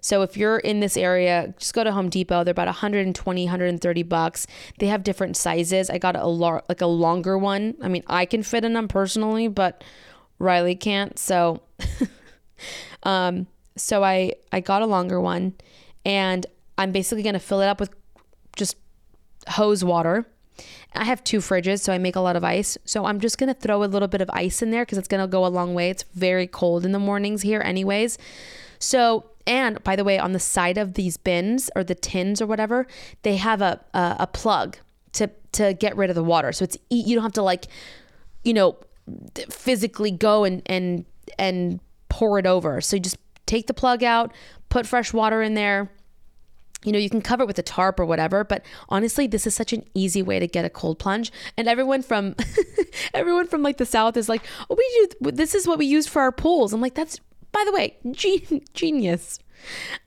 So 0.00 0.22
if 0.22 0.36
you're 0.36 0.58
in 0.58 0.80
this 0.80 0.96
area, 0.96 1.54
just 1.58 1.74
go 1.74 1.84
to 1.84 1.92
Home 1.92 2.08
Depot. 2.08 2.44
They're 2.44 2.52
about 2.52 2.66
120, 2.66 3.44
130 3.44 4.02
bucks. 4.04 4.46
They 4.78 4.86
have 4.86 5.02
different 5.02 5.36
sizes. 5.36 5.90
I 5.90 5.98
got 5.98 6.16
a 6.16 6.26
lar- 6.26 6.64
like 6.68 6.80
a 6.80 6.86
longer 6.86 7.36
one. 7.36 7.74
I 7.82 7.88
mean, 7.88 8.02
I 8.06 8.24
can 8.24 8.42
fit 8.42 8.64
in 8.64 8.72
them 8.72 8.88
personally, 8.88 9.48
but 9.48 9.84
Riley 10.38 10.74
can't. 10.74 11.18
So 11.18 11.62
um 13.02 13.46
so 13.76 14.02
I 14.02 14.34
I 14.52 14.60
got 14.60 14.82
a 14.82 14.86
longer 14.86 15.20
one 15.20 15.54
and 16.04 16.46
I'm 16.78 16.92
basically 16.92 17.22
going 17.22 17.34
to 17.34 17.40
fill 17.40 17.60
it 17.60 17.66
up 17.66 17.78
with 17.78 17.94
just 18.56 18.76
hose 19.48 19.84
water. 19.84 20.26
I 20.94 21.04
have 21.04 21.22
two 21.22 21.38
fridges, 21.38 21.80
so 21.80 21.92
I 21.92 21.98
make 21.98 22.16
a 22.16 22.20
lot 22.20 22.36
of 22.36 22.44
ice. 22.44 22.76
So 22.84 23.04
I'm 23.04 23.20
just 23.20 23.38
going 23.38 23.52
to 23.52 23.58
throw 23.58 23.84
a 23.84 23.86
little 23.86 24.08
bit 24.08 24.20
of 24.20 24.30
ice 24.32 24.60
in 24.62 24.70
there 24.70 24.84
because 24.84 24.98
it's 24.98 25.08
going 25.08 25.20
to 25.22 25.28
go 25.28 25.46
a 25.46 25.48
long 25.48 25.74
way. 25.74 25.90
It's 25.90 26.04
very 26.14 26.46
cold 26.46 26.84
in 26.84 26.92
the 26.92 26.98
mornings 26.98 27.42
here, 27.42 27.60
anyways. 27.64 28.18
So, 28.78 29.29
and 29.46 29.82
by 29.84 29.96
the 29.96 30.04
way, 30.04 30.18
on 30.18 30.32
the 30.32 30.40
side 30.40 30.78
of 30.78 30.94
these 30.94 31.16
bins 31.16 31.70
or 31.74 31.84
the 31.84 31.94
tins 31.94 32.40
or 32.40 32.46
whatever, 32.46 32.86
they 33.22 33.36
have 33.36 33.62
a 33.62 33.80
a, 33.94 34.16
a 34.20 34.26
plug 34.26 34.78
to 35.12 35.30
to 35.52 35.74
get 35.74 35.96
rid 35.96 36.10
of 36.10 36.16
the 36.16 36.24
water. 36.24 36.52
So 36.52 36.64
it's 36.64 36.76
you 36.90 37.14
don't 37.14 37.22
have 37.22 37.32
to 37.32 37.42
like, 37.42 37.66
you 38.44 38.54
know, 38.54 38.78
physically 39.48 40.10
go 40.10 40.44
and 40.44 40.62
and 40.66 41.04
and 41.38 41.80
pour 42.08 42.38
it 42.38 42.46
over. 42.46 42.80
So 42.80 42.96
you 42.96 43.00
just 43.00 43.18
take 43.46 43.66
the 43.66 43.74
plug 43.74 44.02
out, 44.02 44.32
put 44.68 44.86
fresh 44.86 45.12
water 45.12 45.42
in 45.42 45.54
there. 45.54 45.90
You 46.82 46.92
know, 46.92 46.98
you 46.98 47.10
can 47.10 47.20
cover 47.20 47.42
it 47.42 47.46
with 47.46 47.58
a 47.58 47.62
tarp 47.62 48.00
or 48.00 48.06
whatever, 48.06 48.42
but 48.42 48.64
honestly, 48.88 49.26
this 49.26 49.46
is 49.46 49.54
such 49.54 49.74
an 49.74 49.84
easy 49.92 50.22
way 50.22 50.38
to 50.38 50.46
get 50.46 50.64
a 50.64 50.70
cold 50.70 50.98
plunge. 50.98 51.30
And 51.58 51.68
everyone 51.68 52.00
from 52.00 52.36
everyone 53.14 53.48
from 53.48 53.62
like 53.62 53.76
the 53.76 53.84
south 53.84 54.16
is 54.16 54.28
like, 54.28 54.42
"Oh, 54.70 54.76
we 54.76 55.08
do 55.20 55.30
this 55.32 55.54
is 55.54 55.66
what 55.66 55.78
we 55.78 55.86
use 55.86 56.06
for 56.06 56.22
our 56.22 56.32
pools." 56.32 56.72
I'm 56.72 56.80
like, 56.80 56.94
"That's 56.94 57.20
by 57.52 57.62
the 57.64 57.72
way, 57.72 57.96
gen- 58.10 58.62
genius." 58.74 59.38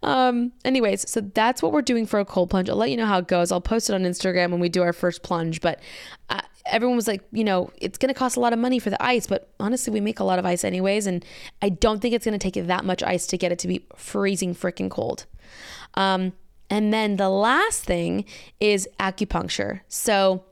Um, 0.02 0.52
anyways, 0.66 1.08
so 1.10 1.22
that's 1.22 1.62
what 1.62 1.72
we're 1.72 1.84
doing 1.84 2.06
for 2.08 2.20
a 2.20 2.26
cold 2.26 2.50
plunge. 2.50 2.70
I'll 2.70 2.76
let 2.76 2.90
you 2.90 2.98
know 2.98 3.06
how 3.06 3.20
it 3.20 3.28
goes. 3.28 3.52
I'll 3.52 3.62
post 3.62 3.90
it 3.90 3.94
on 3.94 4.02
Instagram 4.04 4.50
when 4.50 4.60
we 4.60 4.70
do 4.70 4.82
our 4.82 4.94
first 4.94 5.22
plunge, 5.22 5.62
but 5.62 5.80
uh, 6.30 6.42
everyone 6.66 6.96
was 6.96 7.08
like, 7.08 7.24
you 7.32 7.44
know, 7.44 7.72
it's 7.78 7.98
going 7.98 8.14
to 8.14 8.18
cost 8.18 8.38
a 8.38 8.40
lot 8.40 8.54
of 8.54 8.60
money 8.60 8.80
for 8.80 8.90
the 8.90 9.04
ice, 9.04 9.28
but 9.28 9.54
honestly, 9.60 9.92
we 9.92 10.02
make 10.02 10.20
a 10.20 10.24
lot 10.24 10.40
of 10.40 10.46
ice 10.46 10.64
anyways. 10.64 11.08
And 11.08 11.26
I 11.62 11.70
don't 11.70 12.02
think 12.02 12.14
it's 12.14 12.26
going 12.26 12.38
to 12.38 12.52
take 12.52 12.66
that 12.66 12.86
much 12.86 13.04
ice 13.04 13.28
to 13.28 13.38
get 13.38 13.52
it 13.52 13.60
to 13.60 13.68
be 13.68 13.86
freezing 13.96 14.56
freaking 14.56 14.90
cold. 14.90 15.26
Um, 15.96 16.34
and 16.70 16.94
then 16.94 17.18
the 17.18 17.30
last 17.30 17.84
thing 17.84 18.26
is 18.60 18.88
acupuncture. 19.00 19.82
So 19.88 20.46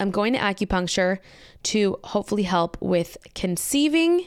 I'm 0.00 0.10
going 0.10 0.32
to 0.32 0.38
acupuncture 0.38 1.18
to 1.64 1.98
hopefully 2.04 2.44
help 2.44 2.76
with 2.80 3.16
conceiving. 3.34 4.26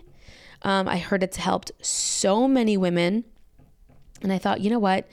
Um, 0.63 0.87
I 0.87 0.97
heard 0.97 1.23
it's 1.23 1.37
helped 1.37 1.71
so 1.81 2.47
many 2.47 2.77
women. 2.77 3.25
And 4.21 4.31
I 4.31 4.37
thought, 4.37 4.61
you 4.61 4.69
know 4.69 4.79
what? 4.79 5.07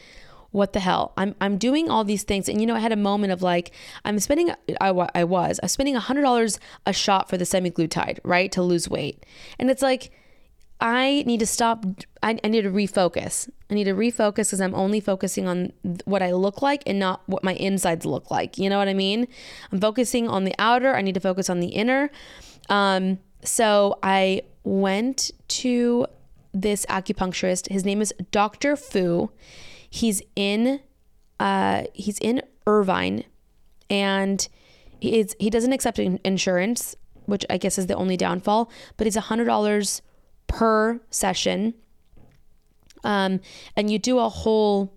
What 0.52 0.72
the 0.72 0.80
hell? 0.80 1.12
I'm, 1.16 1.34
I'm 1.40 1.58
doing 1.58 1.90
all 1.90 2.04
these 2.04 2.22
things. 2.22 2.48
And, 2.48 2.60
you 2.60 2.66
know, 2.66 2.74
I 2.74 2.80
had 2.80 2.92
a 2.92 2.96
moment 2.96 3.32
of 3.32 3.42
like, 3.42 3.72
I'm 4.04 4.18
spending, 4.18 4.50
I, 4.80 4.88
I 4.88 4.90
was, 4.90 5.10
I 5.14 5.24
was 5.24 5.72
spending 5.72 5.94
$100 5.94 6.58
a 6.86 6.92
shot 6.92 7.28
for 7.28 7.36
the 7.36 7.44
semaglutide, 7.44 8.18
right? 8.24 8.50
To 8.52 8.62
lose 8.62 8.88
weight. 8.88 9.24
And 9.58 9.70
it's 9.70 9.82
like, 9.82 10.10
I 10.80 11.24
need 11.26 11.40
to 11.40 11.46
stop. 11.46 11.84
I, 12.22 12.38
I 12.42 12.48
need 12.48 12.62
to 12.62 12.70
refocus. 12.70 13.50
I 13.70 13.74
need 13.74 13.84
to 13.84 13.92
refocus 13.92 14.34
because 14.34 14.60
I'm 14.60 14.74
only 14.74 14.98
focusing 14.98 15.46
on 15.46 15.72
what 16.04 16.22
I 16.22 16.32
look 16.32 16.62
like 16.62 16.82
and 16.86 16.98
not 16.98 17.22
what 17.26 17.44
my 17.44 17.52
insides 17.54 18.06
look 18.06 18.30
like. 18.30 18.56
You 18.56 18.70
know 18.70 18.78
what 18.78 18.88
I 18.88 18.94
mean? 18.94 19.28
I'm 19.70 19.80
focusing 19.80 20.26
on 20.26 20.44
the 20.44 20.54
outer. 20.58 20.96
I 20.96 21.02
need 21.02 21.14
to 21.14 21.20
focus 21.20 21.50
on 21.50 21.60
the 21.60 21.68
inner. 21.68 22.10
Um, 22.70 23.18
so 23.44 23.98
I 24.02 24.42
went 24.64 25.30
to 25.48 26.06
this 26.52 26.84
acupuncturist. 26.86 27.70
His 27.70 27.84
name 27.84 28.00
is 28.00 28.12
Dr. 28.30 28.76
Fu. 28.76 29.30
He's 29.88 30.22
in 30.36 30.80
uh, 31.38 31.84
he's 31.94 32.18
in 32.18 32.42
Irvine, 32.66 33.24
and 33.88 34.46
he's 35.00 35.34
he 35.40 35.50
doesn't 35.50 35.72
accept 35.72 35.98
insurance, 35.98 36.96
which 37.26 37.44
I 37.48 37.56
guess 37.56 37.78
is 37.78 37.86
the 37.86 37.94
only 37.94 38.16
downfall. 38.16 38.70
But 38.96 39.06
it's 39.06 39.16
a 39.16 39.22
hundred 39.22 39.46
dollars 39.46 40.02
per 40.46 41.00
session, 41.10 41.74
um, 43.04 43.40
and 43.76 43.90
you 43.90 43.98
do 43.98 44.18
a 44.18 44.28
whole 44.28 44.92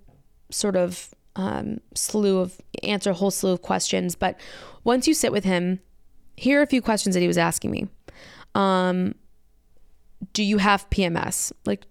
sort 0.49 0.75
of 0.75 1.13
um, 1.35 1.79
slew 1.95 2.39
of 2.39 2.59
answer 2.83 3.11
a 3.11 3.13
whole 3.13 3.31
slew 3.31 3.51
of 3.51 3.61
questions. 3.61 4.15
But 4.15 4.39
once 4.83 5.07
you 5.07 5.13
sit 5.13 5.31
with 5.31 5.45
him, 5.45 5.79
here 6.35 6.59
are 6.59 6.63
a 6.63 6.67
few 6.67 6.81
questions 6.81 7.15
that 7.15 7.21
he 7.21 7.27
was 7.27 7.37
asking 7.37 7.71
me. 7.71 7.87
Um, 8.55 9.15
do 10.31 10.43
you 10.43 10.57
have 10.57 10.89
PMS? 10.89 11.51
Like, 11.65 11.85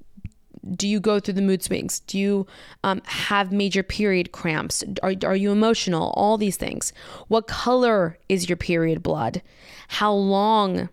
do 0.77 0.87
you 0.87 1.01
go 1.01 1.19
through 1.19 1.35
the 1.35 1.43
mood 1.43 1.63
swings? 1.63 2.01
Do 2.01 2.19
you 2.19 2.47
um, 2.85 3.03
have 3.05 3.53
major 3.53 3.83
period 3.83 4.33
cramps? 4.33 4.85
Are, 5.03 5.15
are 5.25 5.37
you 5.37 5.51
emotional? 5.51 6.13
All 6.17 6.39
these 6.39 6.57
things. 6.57 6.93
What 7.29 7.49
color 7.49 8.19
is 8.29 8.49
your 8.49 8.57
period 8.57 9.03
blood? 9.03 9.43
How 9.89 10.13
long 10.13 10.89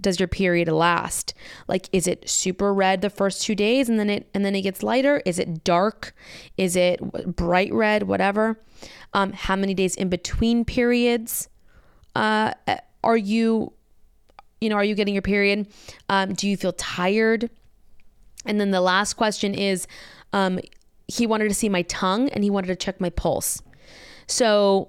does 0.00 0.18
your 0.18 0.28
period 0.28 0.68
last? 0.68 1.34
Like, 1.68 1.88
is 1.92 2.06
it 2.06 2.28
super 2.28 2.72
red 2.72 3.00
the 3.00 3.10
first 3.10 3.42
two 3.42 3.54
days 3.54 3.88
and 3.88 3.98
then 3.98 4.08
it 4.08 4.30
and 4.32 4.44
then 4.44 4.54
it 4.54 4.62
gets 4.62 4.82
lighter? 4.82 5.22
Is 5.26 5.38
it 5.38 5.64
dark? 5.64 6.14
Is 6.56 6.76
it 6.76 7.00
bright 7.36 7.72
red? 7.72 8.04
Whatever. 8.04 8.60
Um, 9.12 9.32
how 9.32 9.56
many 9.56 9.74
days 9.74 9.96
in 9.96 10.08
between 10.08 10.64
periods? 10.64 11.48
Uh, 12.14 12.54
are 13.02 13.16
you 13.16 13.72
you 14.60 14.68
know, 14.68 14.76
are 14.76 14.84
you 14.84 14.94
getting 14.94 15.14
your 15.14 15.22
period? 15.22 15.66
Um, 16.08 16.34
do 16.34 16.48
you 16.48 16.56
feel 16.56 16.72
tired? 16.72 17.50
And 18.46 18.60
then 18.60 18.70
the 18.70 18.80
last 18.80 19.14
question 19.14 19.54
is 19.54 19.86
um, 20.32 20.60
he 21.08 21.26
wanted 21.26 21.48
to 21.48 21.54
see 21.54 21.68
my 21.68 21.82
tongue 21.82 22.28
and 22.30 22.44
he 22.44 22.50
wanted 22.50 22.68
to 22.68 22.76
check 22.76 23.00
my 23.00 23.10
pulse. 23.10 23.62
So 24.26 24.88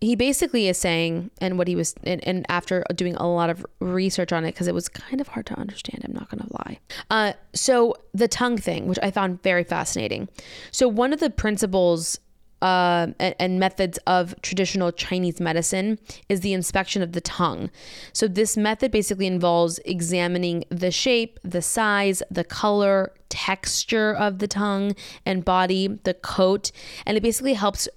he 0.00 0.16
basically 0.16 0.66
is 0.68 0.78
saying, 0.78 1.30
and 1.42 1.58
what 1.58 1.68
he 1.68 1.76
was, 1.76 1.94
and, 2.04 2.26
and 2.26 2.46
after 2.48 2.84
doing 2.94 3.14
a 3.16 3.28
lot 3.28 3.50
of 3.50 3.66
research 3.80 4.32
on 4.32 4.44
it, 4.44 4.52
because 4.52 4.66
it 4.66 4.74
was 4.74 4.88
kind 4.88 5.20
of 5.20 5.28
hard 5.28 5.44
to 5.46 5.58
understand, 5.58 6.02
I'm 6.04 6.14
not 6.14 6.30
going 6.30 6.42
to 6.46 6.52
lie. 6.54 6.78
Uh, 7.10 7.32
so 7.52 7.94
the 8.14 8.26
tongue 8.26 8.56
thing, 8.56 8.86
which 8.86 8.98
I 9.02 9.10
found 9.10 9.42
very 9.42 9.62
fascinating. 9.62 10.28
So 10.70 10.88
one 10.88 11.12
of 11.12 11.20
the 11.20 11.28
principles 11.28 12.18
uh, 12.62 13.08
and, 13.18 13.34
and, 13.38 13.60
methods 13.60 13.98
of 14.06 14.34
traditional 14.42 14.92
Chinese 14.92 15.40
medicine 15.40 15.98
is 16.28 16.40
the 16.40 16.52
inspection 16.52 17.02
of 17.02 17.12
the 17.12 17.20
tongue. 17.20 17.70
So, 18.12 18.28
this 18.28 18.56
method 18.56 18.92
basically 18.92 19.26
involves 19.26 19.78
examining 19.84 20.64
the 20.68 20.90
shape, 20.90 21.38
the 21.42 21.62
size, 21.62 22.22
the 22.30 22.44
color, 22.44 23.12
texture 23.30 24.12
of 24.12 24.40
the 24.40 24.48
tongue 24.48 24.94
and 25.24 25.44
body, 25.44 25.86
the 26.04 26.14
coat, 26.14 26.70
and 27.06 27.16
it 27.16 27.22
basically 27.22 27.54
helps 27.54 27.88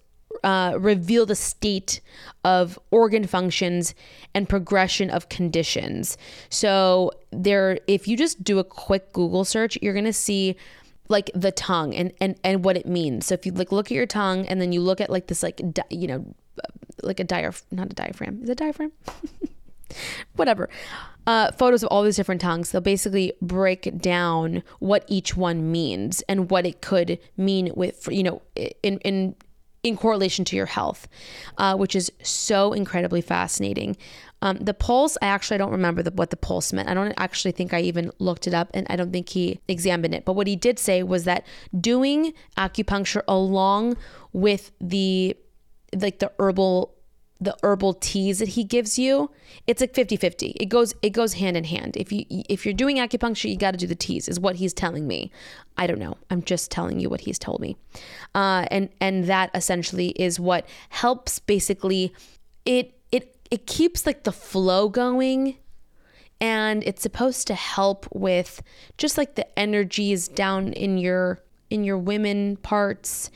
uh, 0.43 0.77
reveal 0.79 1.25
the 1.25 1.35
state 1.35 2.01
of 2.43 2.77
organ 2.91 3.25
functions 3.25 3.93
and 4.33 4.49
progression 4.49 5.09
of 5.09 5.29
conditions. 5.29 6.17
So, 6.49 7.11
there, 7.31 7.79
if 7.87 8.07
you 8.07 8.15
just 8.15 8.43
do 8.43 8.59
a 8.59 8.63
quick 8.63 9.11
Google 9.13 9.43
search, 9.43 9.77
you're 9.81 9.93
going 9.93 10.05
to 10.05 10.13
see 10.13 10.55
like 11.13 11.31
the 11.33 11.51
tongue 11.51 11.95
and 11.95 12.11
and 12.19 12.35
and 12.43 12.65
what 12.65 12.75
it 12.75 12.85
means. 12.85 13.27
So 13.27 13.35
if 13.35 13.45
you 13.45 13.53
like 13.53 13.71
look 13.71 13.87
at 13.87 13.95
your 13.95 14.05
tongue 14.05 14.45
and 14.47 14.59
then 14.59 14.73
you 14.73 14.81
look 14.81 14.99
at 14.99 15.09
like 15.09 15.27
this 15.27 15.43
like 15.43 15.61
di- 15.71 15.83
you 15.89 16.07
know 16.07 16.25
like 17.01 17.19
a 17.19 17.23
diaphragm, 17.23 17.67
not 17.71 17.91
a 17.91 17.95
diaphragm. 17.95 18.43
Is 18.43 18.49
it 18.49 18.57
diaphragm? 18.57 18.91
Whatever. 20.35 20.69
Uh, 21.25 21.51
photos 21.53 21.83
of 21.83 21.87
all 21.89 22.03
these 22.03 22.17
different 22.17 22.41
tongues. 22.41 22.71
They'll 22.71 22.81
basically 22.81 23.31
break 23.41 23.97
down 24.01 24.63
what 24.79 25.05
each 25.07 25.37
one 25.37 25.71
means 25.71 26.21
and 26.27 26.51
what 26.51 26.65
it 26.65 26.81
could 26.81 27.19
mean 27.37 27.71
with 27.75 28.09
you 28.11 28.23
know 28.23 28.41
in 28.55 28.97
in 28.99 29.35
in 29.83 29.97
correlation 29.97 30.45
to 30.45 30.55
your 30.55 30.65
health, 30.65 31.07
uh, 31.57 31.75
which 31.75 31.95
is 31.95 32.11
so 32.23 32.73
incredibly 32.73 33.21
fascinating. 33.21 33.97
Um, 34.43 34.57
the 34.57 34.73
pulse, 34.73 35.17
I 35.21 35.27
actually 35.27 35.57
don't 35.57 35.71
remember 35.71 36.03
the, 36.03 36.11
what 36.11 36.29
the 36.29 36.35
pulse 36.35 36.73
meant. 36.73 36.89
I 36.89 36.93
don't 36.93 37.13
actually 37.15 37.53
think 37.53 37.73
I 37.73 37.79
even 37.79 38.11
looked 38.19 38.45
it 38.45 38.53
up 38.53 38.69
and 38.73 38.85
I 38.89 38.97
don't 38.97 39.13
think 39.13 39.29
he 39.29 39.61
examined 39.69 40.13
it. 40.13 40.25
But 40.25 40.33
what 40.33 40.47
he 40.47 40.57
did 40.57 40.77
say 40.77 41.01
was 41.01 41.23
that 41.23 41.45
doing 41.79 42.33
acupuncture 42.57 43.21
along 43.25 43.95
with 44.33 44.71
the 44.81 45.37
like 45.95 46.19
the 46.19 46.29
herbal 46.39 46.93
the 47.39 47.55
herbal 47.63 47.93
teas 47.95 48.39
that 48.39 48.49
he 48.49 48.63
gives 48.63 48.97
you 48.97 49.29
it's 49.67 49.81
like 49.81 49.93
50-50 49.93 50.53
it 50.55 50.67
goes 50.67 50.93
it 51.01 51.11
goes 51.11 51.33
hand 51.33 51.55
in 51.55 51.63
hand. 51.63 51.95
If 51.95 52.11
you 52.11 52.25
if 52.29 52.65
you're 52.65 52.73
doing 52.73 52.97
acupuncture 52.97 53.49
you 53.49 53.55
got 53.55 53.71
to 53.71 53.77
do 53.77 53.87
the 53.87 53.95
teas 53.95 54.27
is 54.27 54.41
what 54.41 54.57
he's 54.57 54.73
telling 54.73 55.07
me. 55.07 55.31
I 55.77 55.87
don't 55.87 55.99
know. 55.99 56.17
I'm 56.29 56.43
just 56.43 56.69
telling 56.69 56.99
you 56.99 57.09
what 57.09 57.21
he's 57.21 57.39
told 57.39 57.61
me. 57.61 57.77
Uh, 58.35 58.65
and 58.69 58.89
and 58.99 59.23
that 59.25 59.51
essentially 59.53 60.09
is 60.09 60.37
what 60.37 60.67
helps 60.89 61.39
basically 61.39 62.13
it 62.65 62.93
it 63.51 63.67
keeps 63.67 64.05
like 64.05 64.23
the 64.23 64.31
flow 64.31 64.89
going 64.89 65.57
and 66.41 66.83
it's 66.83 67.01
supposed 67.01 67.47
to 67.47 67.55
help 67.55 68.07
with 68.13 68.61
just 68.97 69.17
like 69.17 69.35
the 69.35 69.59
energies 69.59 70.27
down 70.27 70.73
in 70.73 70.97
your 70.97 71.39
in 71.69 71.83
your 71.83 71.97
women 71.97 72.57
parts 72.57 73.31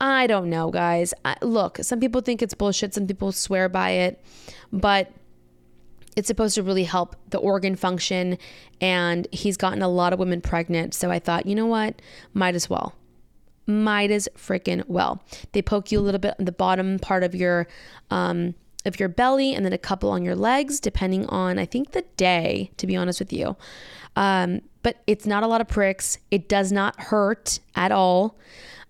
i 0.00 0.26
don't 0.26 0.48
know 0.48 0.70
guys 0.70 1.14
I, 1.24 1.36
look 1.42 1.78
some 1.82 2.00
people 2.00 2.20
think 2.20 2.42
it's 2.42 2.54
bullshit 2.54 2.94
some 2.94 3.06
people 3.06 3.32
swear 3.32 3.68
by 3.68 3.90
it 3.90 4.24
but 4.72 5.12
it's 6.16 6.28
supposed 6.28 6.54
to 6.54 6.62
really 6.62 6.84
help 6.84 7.16
the 7.30 7.38
organ 7.38 7.76
function, 7.76 8.38
and 8.80 9.26
he's 9.32 9.56
gotten 9.56 9.82
a 9.82 9.88
lot 9.88 10.12
of 10.12 10.18
women 10.18 10.40
pregnant. 10.40 10.94
So 10.94 11.10
I 11.10 11.18
thought, 11.18 11.46
you 11.46 11.54
know 11.54 11.66
what? 11.66 12.00
Might 12.32 12.54
as 12.54 12.70
well. 12.70 12.94
Might 13.66 14.10
as 14.10 14.28
freaking 14.36 14.84
well. 14.86 15.22
They 15.52 15.62
poke 15.62 15.90
you 15.90 15.98
a 15.98 16.02
little 16.02 16.20
bit 16.20 16.34
on 16.38 16.44
the 16.44 16.52
bottom 16.52 16.98
part 16.98 17.24
of 17.24 17.34
your 17.34 17.66
um, 18.10 18.54
of 18.84 19.00
your 19.00 19.08
belly, 19.08 19.54
and 19.54 19.64
then 19.64 19.72
a 19.72 19.78
couple 19.78 20.10
on 20.10 20.24
your 20.24 20.36
legs, 20.36 20.80
depending 20.80 21.26
on 21.26 21.58
I 21.58 21.66
think 21.66 21.92
the 21.92 22.02
day. 22.16 22.70
To 22.78 22.86
be 22.86 22.96
honest 22.96 23.20
with 23.20 23.32
you, 23.32 23.56
um, 24.16 24.60
but 24.82 25.02
it's 25.06 25.26
not 25.26 25.42
a 25.42 25.46
lot 25.46 25.60
of 25.60 25.68
pricks. 25.68 26.18
It 26.30 26.48
does 26.48 26.72
not 26.72 26.98
hurt 27.00 27.60
at 27.74 27.92
all. 27.92 28.38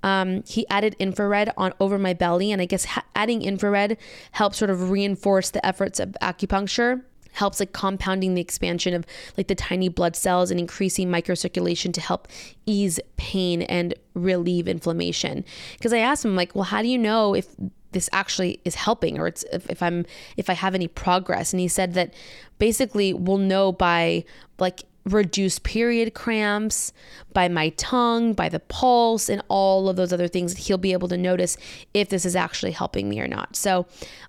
Um, 0.03 0.43
he 0.47 0.67
added 0.69 0.97
infrared 0.99 1.51
on 1.57 1.73
over 1.81 1.99
my 1.99 2.13
belly, 2.13 2.53
and 2.53 2.61
I 2.61 2.67
guess 2.67 2.85
ha- 2.85 3.05
adding 3.15 3.43
infrared 3.43 3.97
helps 4.33 4.59
sort 4.59 4.71
of 4.71 4.91
reinforce 4.91 5.51
the 5.51 5.65
efforts 5.65 5.99
of 5.99 6.11
acupuncture 6.21 7.03
helps 7.35 7.61
like 7.61 7.73
compounding 7.73 8.35
the 8.35 8.41
expansion 8.41 8.95
of 8.95 9.05
like 9.37 9.49
the 9.49 9.55
tiny 9.55 9.89
blood 9.89 10.17
cells 10.17 10.51
and 10.51 10.59
increasing 10.59 11.09
microcirculation 11.09 11.93
to 11.93 12.01
help 12.01 12.29
ease 12.65 12.99
pain 13.17 13.63
and 13.63 13.95
relieve 14.15 14.69
inflammation 14.69 15.45
because 15.77 15.93
i 15.93 15.99
asked 15.99 16.25
him 16.25 16.37
like 16.37 16.55
well 16.55 16.65
how 16.65 16.81
do 16.81 16.89
you 16.89 16.99
know 16.99 17.35
if 17.35 17.49
this 17.95 18.09
actually 18.13 18.61
is 18.65 18.75
helping 18.75 19.19
or 19.19 19.27
it's 19.27 19.45
if, 19.53 19.69
if 19.71 19.83
i'm 19.83 20.05
if 20.37 20.51
i 20.51 20.53
have 20.53 20.75
any 20.75 20.87
progress 20.87 21.53
and 21.53 21.61
he 21.61 21.69
said 21.69 21.95
that 21.95 22.13
basically 22.59 23.13
we'll 23.15 23.39
know 23.39 23.73
by 23.73 24.25
like 24.59 24.85
reduced 25.05 25.63
period 25.65 26.15
cramps, 26.15 26.93
by 27.33 27.49
my 27.49 27.69
tongue, 27.71 28.33
by 28.33 28.49
the 28.49 28.61
pulse, 28.61 29.29
and 29.29 29.43
all 29.49 29.89
of 29.89 29.97
those 29.97 30.13
other 30.13 30.29
things. 30.29 30.57
He'll 30.57 30.79
be 30.79 30.93
able 30.93 31.09
to 31.09 31.17
notice 31.17 31.57
if 31.93 32.09
this 32.09 32.25
is 32.25 32.35
actually 32.35 32.73
helping 32.73 33.09
me 33.09 33.21
or 33.21 33.29
not. 33.29 33.57
So 33.57 33.87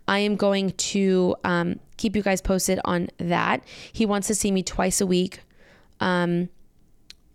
I 0.08 0.20
am 0.20 0.36
going 0.36 0.72
to 0.72 1.36
um, 1.44 1.80
keep 1.98 2.16
you 2.16 2.22
guys 2.22 2.42
posted 2.42 2.80
on 2.84 3.10
that. 3.18 3.64
He 3.92 4.06
wants 4.06 4.28
to 4.28 4.36
see 4.36 4.52
me 4.52 4.64
twice 4.64 5.00
a 5.00 5.08
week. 5.08 5.40
Um, 6.00 6.50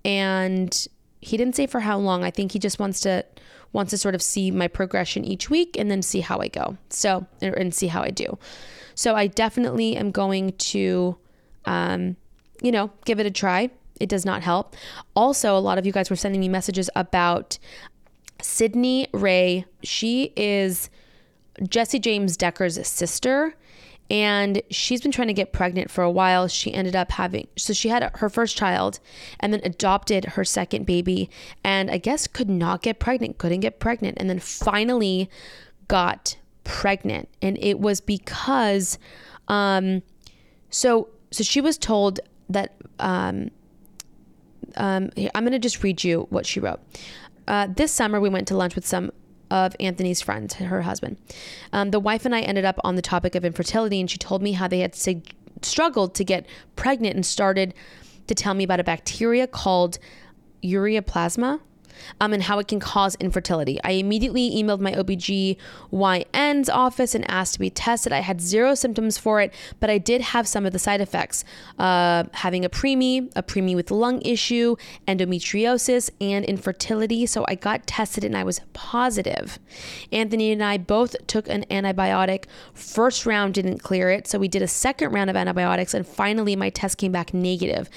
and 0.04 0.86
he 1.20 1.36
didn't 1.36 1.56
say 1.56 1.66
for 1.66 1.80
how 1.80 1.98
long. 1.98 2.24
I 2.24 2.30
think 2.30 2.52
he 2.52 2.58
just 2.58 2.78
wants 2.78 3.00
to 3.00 3.24
wants 3.72 3.90
to 3.90 3.98
sort 3.98 4.14
of 4.14 4.22
see 4.22 4.50
my 4.50 4.68
progression 4.68 5.24
each 5.24 5.48
week 5.48 5.76
and 5.78 5.90
then 5.90 6.02
see 6.02 6.20
how 6.20 6.38
I 6.38 6.48
go. 6.48 6.76
So 6.90 7.26
and 7.40 7.74
see 7.74 7.86
how 7.86 8.02
I 8.02 8.10
do. 8.10 8.38
So 8.94 9.14
I 9.14 9.28
definitely 9.28 9.96
am 9.96 10.10
going 10.10 10.52
to 10.52 11.16
um, 11.64 12.16
you 12.62 12.72
know, 12.72 12.90
give 13.04 13.20
it 13.20 13.26
a 13.26 13.30
try. 13.30 13.70
It 13.98 14.08
does 14.08 14.24
not 14.24 14.42
help. 14.42 14.76
Also, 15.14 15.56
a 15.56 15.60
lot 15.60 15.78
of 15.78 15.86
you 15.86 15.92
guys 15.92 16.10
were 16.10 16.16
sending 16.16 16.40
me 16.40 16.48
messages 16.48 16.88
about 16.96 17.58
Sydney 18.40 19.08
Rae. 19.12 19.64
She 19.82 20.32
is 20.36 20.88
Jessie 21.68 21.98
James 21.98 22.36
Decker's 22.36 22.86
sister 22.86 23.54
and 24.10 24.60
she's 24.70 25.00
been 25.00 25.12
trying 25.12 25.28
to 25.28 25.34
get 25.34 25.52
pregnant 25.52 25.90
for 25.90 26.02
a 26.02 26.10
while. 26.10 26.48
She 26.48 26.74
ended 26.74 26.96
up 26.96 27.12
having, 27.12 27.46
so 27.56 27.72
she 27.72 27.88
had 27.88 28.10
her 28.16 28.28
first 28.28 28.56
child 28.56 28.98
and 29.38 29.52
then 29.52 29.60
adopted 29.62 30.24
her 30.24 30.44
second 30.44 30.84
baby, 30.84 31.30
and 31.64 31.90
I 31.90 31.98
guess 31.98 32.26
could 32.26 32.50
not 32.50 32.82
get 32.82 32.98
pregnant, 32.98 33.38
couldn't 33.38 33.60
get 33.60 33.78
pregnant, 33.78 34.18
and 34.20 34.28
then 34.28 34.40
finally 34.40 35.30
got 35.86 36.36
pregnant. 36.64 37.28
And 37.40 37.56
it 37.62 37.78
was 37.78 38.00
because, 38.00 38.98
um, 39.48 40.02
so, 40.70 41.08
so 41.30 41.44
she 41.44 41.60
was 41.60 41.78
told 41.78 42.18
that 42.48 42.74
um, 42.98 43.52
um, 44.76 45.10
I'm 45.34 45.44
going 45.44 45.52
to 45.52 45.58
just 45.58 45.82
read 45.82 46.02
you 46.02 46.26
what 46.30 46.46
she 46.46 46.60
wrote. 46.60 46.80
Uh, 47.46 47.68
this 47.68 47.92
summer, 47.92 48.20
we 48.20 48.28
went 48.28 48.46
to 48.48 48.56
lunch 48.56 48.74
with 48.74 48.86
some 48.86 49.10
of 49.50 49.74
Anthony's 49.80 50.20
friends, 50.20 50.54
her 50.54 50.82
husband. 50.82 51.16
Um, 51.72 51.90
the 51.90 52.00
wife 52.00 52.24
and 52.24 52.34
I 52.34 52.40
ended 52.40 52.64
up 52.64 52.78
on 52.84 52.96
the 52.96 53.02
topic 53.02 53.34
of 53.34 53.44
infertility, 53.44 54.00
and 54.00 54.10
she 54.10 54.18
told 54.18 54.42
me 54.42 54.52
how 54.52 54.68
they 54.68 54.80
had 54.80 54.94
sig- 54.94 55.34
struggled 55.62 56.14
to 56.14 56.24
get 56.24 56.46
pregnant 56.76 57.16
and 57.16 57.26
started 57.26 57.74
to 58.26 58.34
tell 58.34 58.54
me 58.54 58.64
about 58.64 58.80
a 58.80 58.84
bacteria 58.84 59.46
called 59.46 59.98
ureaplasma 60.62 61.60
um, 62.20 62.32
and 62.32 62.42
how 62.42 62.58
it 62.58 62.68
can 62.68 62.80
cause 62.80 63.14
infertility. 63.16 63.80
I 63.84 63.92
immediately 63.92 64.50
emailed 64.50 64.80
my 64.80 64.92
OBGYN's 64.92 66.68
office 66.68 67.14
and 67.14 67.30
asked 67.30 67.54
to 67.54 67.60
be 67.60 67.70
tested. 67.70 68.12
I 68.12 68.20
had 68.20 68.40
zero 68.40 68.74
symptoms 68.74 69.18
for 69.18 69.40
it, 69.40 69.52
but 69.80 69.90
I 69.90 69.98
did 69.98 70.20
have 70.20 70.46
some 70.46 70.66
of 70.66 70.72
the 70.72 70.78
side 70.78 71.00
effects 71.00 71.44
uh, 71.78 72.24
having 72.32 72.64
a 72.64 72.70
preemie, 72.70 73.30
a 73.36 73.42
preemie 73.42 73.74
with 73.74 73.90
lung 73.90 74.20
issue, 74.22 74.76
endometriosis, 75.06 76.10
and 76.20 76.44
infertility. 76.44 77.26
So 77.26 77.44
I 77.48 77.54
got 77.54 77.86
tested 77.86 78.24
and 78.24 78.36
I 78.36 78.44
was 78.44 78.60
positive. 78.72 79.58
Anthony 80.12 80.52
and 80.52 80.62
I 80.62 80.78
both 80.78 81.14
took 81.26 81.48
an 81.48 81.64
antibiotic. 81.70 82.44
First 82.74 83.26
round 83.26 83.54
didn't 83.54 83.78
clear 83.78 84.10
it, 84.10 84.26
so 84.26 84.38
we 84.38 84.48
did 84.48 84.62
a 84.62 84.68
second 84.68 85.12
round 85.12 85.30
of 85.30 85.36
antibiotics, 85.36 85.94
and 85.94 86.06
finally 86.06 86.56
my 86.56 86.70
test 86.70 86.98
came 86.98 87.12
back 87.12 87.32
negative. 87.34 87.88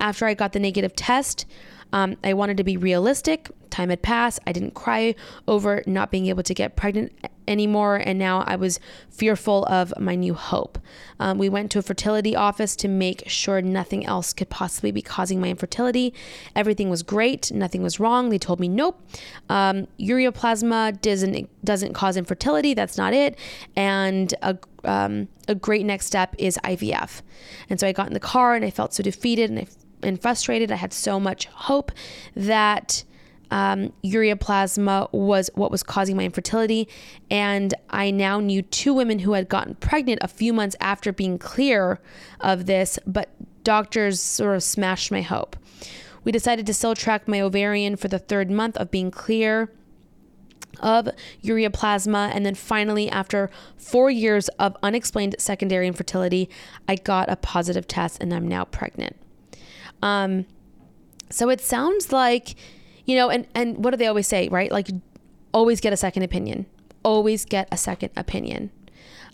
After 0.00 0.26
I 0.26 0.34
got 0.34 0.52
the 0.52 0.60
negative 0.60 0.94
test, 0.96 1.46
um, 1.92 2.16
I 2.24 2.34
wanted 2.34 2.56
to 2.56 2.64
be 2.64 2.76
realistic. 2.76 3.50
Time 3.70 3.90
had 3.90 4.02
passed. 4.02 4.40
I 4.46 4.52
didn't 4.52 4.74
cry 4.74 5.14
over 5.48 5.82
not 5.86 6.10
being 6.10 6.26
able 6.26 6.42
to 6.42 6.54
get 6.54 6.76
pregnant 6.76 7.12
anymore. 7.48 7.96
And 7.96 8.18
now 8.18 8.44
I 8.46 8.56
was 8.56 8.78
fearful 9.10 9.64
of 9.66 9.92
my 9.98 10.14
new 10.14 10.34
hope. 10.34 10.78
Um, 11.20 11.38
we 11.38 11.48
went 11.48 11.70
to 11.72 11.78
a 11.78 11.82
fertility 11.82 12.36
office 12.36 12.76
to 12.76 12.88
make 12.88 13.24
sure 13.26 13.60
nothing 13.60 14.04
else 14.06 14.32
could 14.32 14.48
possibly 14.48 14.90
be 14.90 15.02
causing 15.02 15.40
my 15.40 15.48
infertility. 15.48 16.14
Everything 16.54 16.90
was 16.90 17.02
great. 17.02 17.50
Nothing 17.52 17.82
was 17.82 17.98
wrong. 17.98 18.28
They 18.28 18.38
told 18.38 18.60
me, 18.60 18.68
nope, 18.68 19.00
um, 19.48 19.86
ureaplasma 19.98 21.00
doesn't, 21.00 21.64
doesn't 21.64 21.94
cause 21.94 22.16
infertility. 22.16 22.74
That's 22.74 22.96
not 22.96 23.12
it. 23.12 23.38
And 23.76 24.34
a, 24.42 24.58
um, 24.84 25.28
a 25.48 25.54
great 25.54 25.84
next 25.84 26.06
step 26.06 26.34
is 26.38 26.58
IVF. 26.64 27.22
And 27.68 27.80
so 27.80 27.86
I 27.86 27.92
got 27.92 28.06
in 28.06 28.14
the 28.14 28.20
car 28.20 28.54
and 28.54 28.64
I 28.64 28.70
felt 28.70 28.94
so 28.94 29.02
defeated 29.02 29.50
and 29.50 29.58
I 29.58 29.66
and 30.04 30.20
frustrated. 30.20 30.70
I 30.70 30.76
had 30.76 30.92
so 30.92 31.18
much 31.18 31.46
hope 31.46 31.92
that 32.34 33.04
um, 33.52 33.92
ureaplasma 34.02 35.12
was 35.12 35.50
what 35.54 35.70
was 35.70 35.82
causing 35.82 36.16
my 36.16 36.24
infertility. 36.24 36.88
And 37.30 37.74
I 37.90 38.10
now 38.10 38.40
knew 38.40 38.62
two 38.62 38.94
women 38.94 39.18
who 39.20 39.34
had 39.34 39.48
gotten 39.48 39.74
pregnant 39.74 40.20
a 40.22 40.28
few 40.28 40.54
months 40.54 40.74
after 40.80 41.12
being 41.12 41.38
clear 41.38 42.00
of 42.40 42.64
this, 42.64 42.98
but 43.06 43.28
doctors 43.62 44.20
sort 44.20 44.56
of 44.56 44.62
smashed 44.62 45.12
my 45.12 45.20
hope. 45.20 45.56
We 46.24 46.32
decided 46.32 46.66
to 46.66 46.74
still 46.74 46.94
track 46.94 47.28
my 47.28 47.40
ovarian 47.40 47.96
for 47.96 48.08
the 48.08 48.18
third 48.18 48.50
month 48.50 48.76
of 48.78 48.90
being 48.90 49.10
clear 49.10 49.70
of 50.80 51.08
ureaplasma. 51.44 52.30
And 52.34 52.46
then 52.46 52.54
finally, 52.54 53.10
after 53.10 53.50
four 53.76 54.10
years 54.10 54.48
of 54.58 54.76
unexplained 54.82 55.36
secondary 55.38 55.86
infertility, 55.86 56.48
I 56.88 56.96
got 56.96 57.30
a 57.30 57.36
positive 57.36 57.86
test 57.86 58.22
and 58.22 58.32
I'm 58.32 58.48
now 58.48 58.64
pregnant. 58.64 59.16
Um, 60.02 60.46
so 61.30 61.48
it 61.48 61.60
sounds 61.60 62.12
like, 62.12 62.54
you 63.06 63.16
know, 63.16 63.30
and, 63.30 63.46
and 63.54 63.82
what 63.82 63.92
do 63.92 63.96
they 63.96 64.06
always 64.06 64.28
say, 64.28 64.48
right? 64.48 64.70
Like, 64.70 64.88
always 65.52 65.80
get 65.80 65.92
a 65.92 65.96
second 65.96 66.22
opinion. 66.22 66.66
Always 67.04 67.44
get 67.44 67.68
a 67.72 67.76
second 67.76 68.10
opinion. 68.16 68.70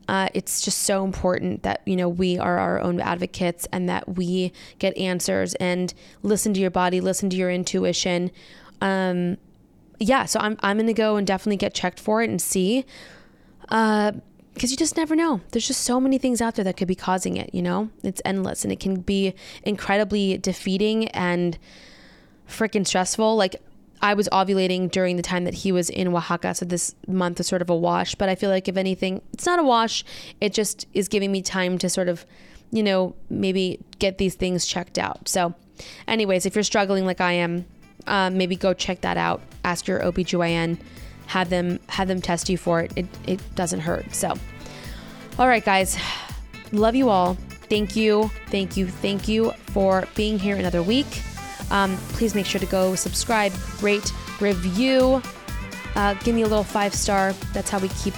Uh, 0.09 0.29
it's 0.33 0.63
just 0.63 0.79
so 0.79 1.05
important 1.05 1.63
that 1.65 1.83
you 1.85 1.95
know 1.95 2.09
we 2.09 2.39
are 2.39 2.59
our 2.59 2.81
own 2.81 2.99
advocates 2.99 3.69
and 3.73 3.91
that 3.91 4.17
we 4.17 4.51
get 4.79 4.97
answers 4.97 5.55
and 5.57 5.93
listen 6.23 6.55
to 6.55 6.61
your 6.61 6.71
body, 6.71 6.99
listen 7.01 7.29
to 7.29 7.37
your 7.37 7.51
intuition. 7.51 8.31
Um, 8.81 9.37
yeah, 10.01 10.25
so 10.25 10.41
I'm 10.41 10.57
I'm 10.63 10.79
gonna 10.79 10.95
go 10.95 11.17
and 11.17 11.27
definitely 11.27 11.59
get 11.59 11.75
checked 11.75 12.01
for 12.01 12.23
it 12.23 12.31
and 12.31 12.41
see. 12.41 12.87
Uh, 13.69 14.13
because 14.59 14.73
you 14.73 14.77
just 14.77 14.97
never 14.97 15.15
know. 15.15 15.41
There's 15.53 15.69
just 15.69 15.83
so 15.83 16.01
many 16.01 16.19
things 16.19 16.43
out 16.43 16.57
there 16.57 16.65
that 16.65 16.77
could 16.77 16.89
be 16.89 16.97
causing 16.97 17.37
it, 17.37 17.55
you 17.55 17.63
know? 17.63 17.91
It's 18.03 18.21
endless 18.25 18.65
and 18.65 18.73
it 18.73 18.81
can 18.81 19.03
be 19.03 19.35
incredibly 19.63 20.37
defeating 20.37 21.07
and 21.11 21.57
freaking 22.49 22.85
stressful. 22.85 23.37
Like, 23.37 23.55
I 24.03 24.15
was 24.15 24.29
ovulating 24.31 24.91
during 24.91 25.15
the 25.17 25.23
time 25.23 25.45
that 25.45 25.55
he 25.55 25.71
was 25.71 25.91
in 25.91 26.09
Oaxaca, 26.09 26.57
so 26.57 26.65
this 26.65 26.97
month 27.07 27.39
is 27.39 27.47
sort 27.47 27.63
of 27.63 27.71
a 27.71 27.77
wash. 27.77 28.17
But 28.17 28.29
I 28.29 28.35
feel 28.35 28.51
like 28.51 28.67
if 28.67 28.77
anything, 28.77 29.23
it's 29.33 29.47
not 29.47 29.61
a 29.61 29.63
wash. 29.63 30.05
It 30.41 30.55
just 30.55 30.89
is 30.93 31.07
giving 31.07 31.31
me 31.31 31.41
time 31.41 31.79
to 31.79 31.89
sort 31.89 32.09
of, 32.09 32.27
you 32.73 32.83
know, 32.83 33.15
maybe 33.31 33.79
get 34.01 34.19
these 34.19 34.35
things 34.35 34.67
checked 34.67 34.99
out. 34.99 35.29
So, 35.29 35.55
anyways, 36.09 36.47
if 36.47 36.57
you're 36.57 36.65
struggling 36.65 37.07
like 37.07 37.21
I 37.21 37.33
am, 37.35 37.65
um, 38.09 38.37
maybe 38.37 38.57
go 38.57 38.75
check 38.75 39.03
that 39.03 39.17
out. 39.17 39.41
Ask 39.65 39.87
your 39.87 40.01
OBGYN 40.01 40.79
have 41.29 41.51
them 41.51 41.79
have 41.89 42.09
them 42.09 42.21
test 42.21 42.49
you 42.49 42.59
for 42.59 42.81
it. 42.81 42.93
It 42.97 43.07
it 43.27 43.55
doesn't 43.55 43.81
hurt. 43.81 44.15
So, 44.15 44.35
all 45.39 45.47
right, 45.47 45.65
guys, 45.65 45.97
love 46.73 46.95
you 46.95 47.09
all. 47.09 47.35
Thank 47.69 47.95
you, 47.95 48.31
thank 48.47 48.77
you, 48.77 48.89
thank 48.89 49.29
you 49.29 49.53
for 49.73 50.09
being 50.15 50.39
here 50.39 50.57
another 50.57 50.83
week. 50.83 51.23
Um, 51.71 51.97
please 52.15 52.35
make 52.35 52.47
sure 52.47 52.61
to 52.61 52.67
go 52.67 52.95
subscribe, 52.95 53.53
rate, 53.83 54.11
review, 54.41 55.23
uh, 55.97 56.15
give 56.15 56.35
me 56.35 56.43
a 56.43 56.47
little 56.47 56.65
five 56.65 56.95
star. 56.95 57.35
That's 57.53 57.69
how 57.69 57.79
we 57.79 57.89
keep 57.89 58.15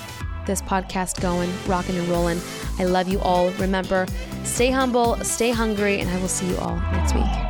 this 0.47 0.63
podcast 0.63 1.21
going, 1.21 1.51
rocking 1.67 1.97
and 1.97 2.07
rolling. 2.09 2.41
I 2.79 2.85
love 2.85 3.09
you 3.09 3.19
all. 3.21 3.51
Remember, 3.53 4.07
stay 4.45 4.71
humble, 4.71 5.17
stay 5.25 5.51
hungry, 5.51 5.99
and 5.99 6.09
I 6.09 6.19
will 6.21 6.29
see 6.29 6.49
you 6.49 6.57
all 6.59 6.77
next 6.93 7.15
week. 7.15 7.50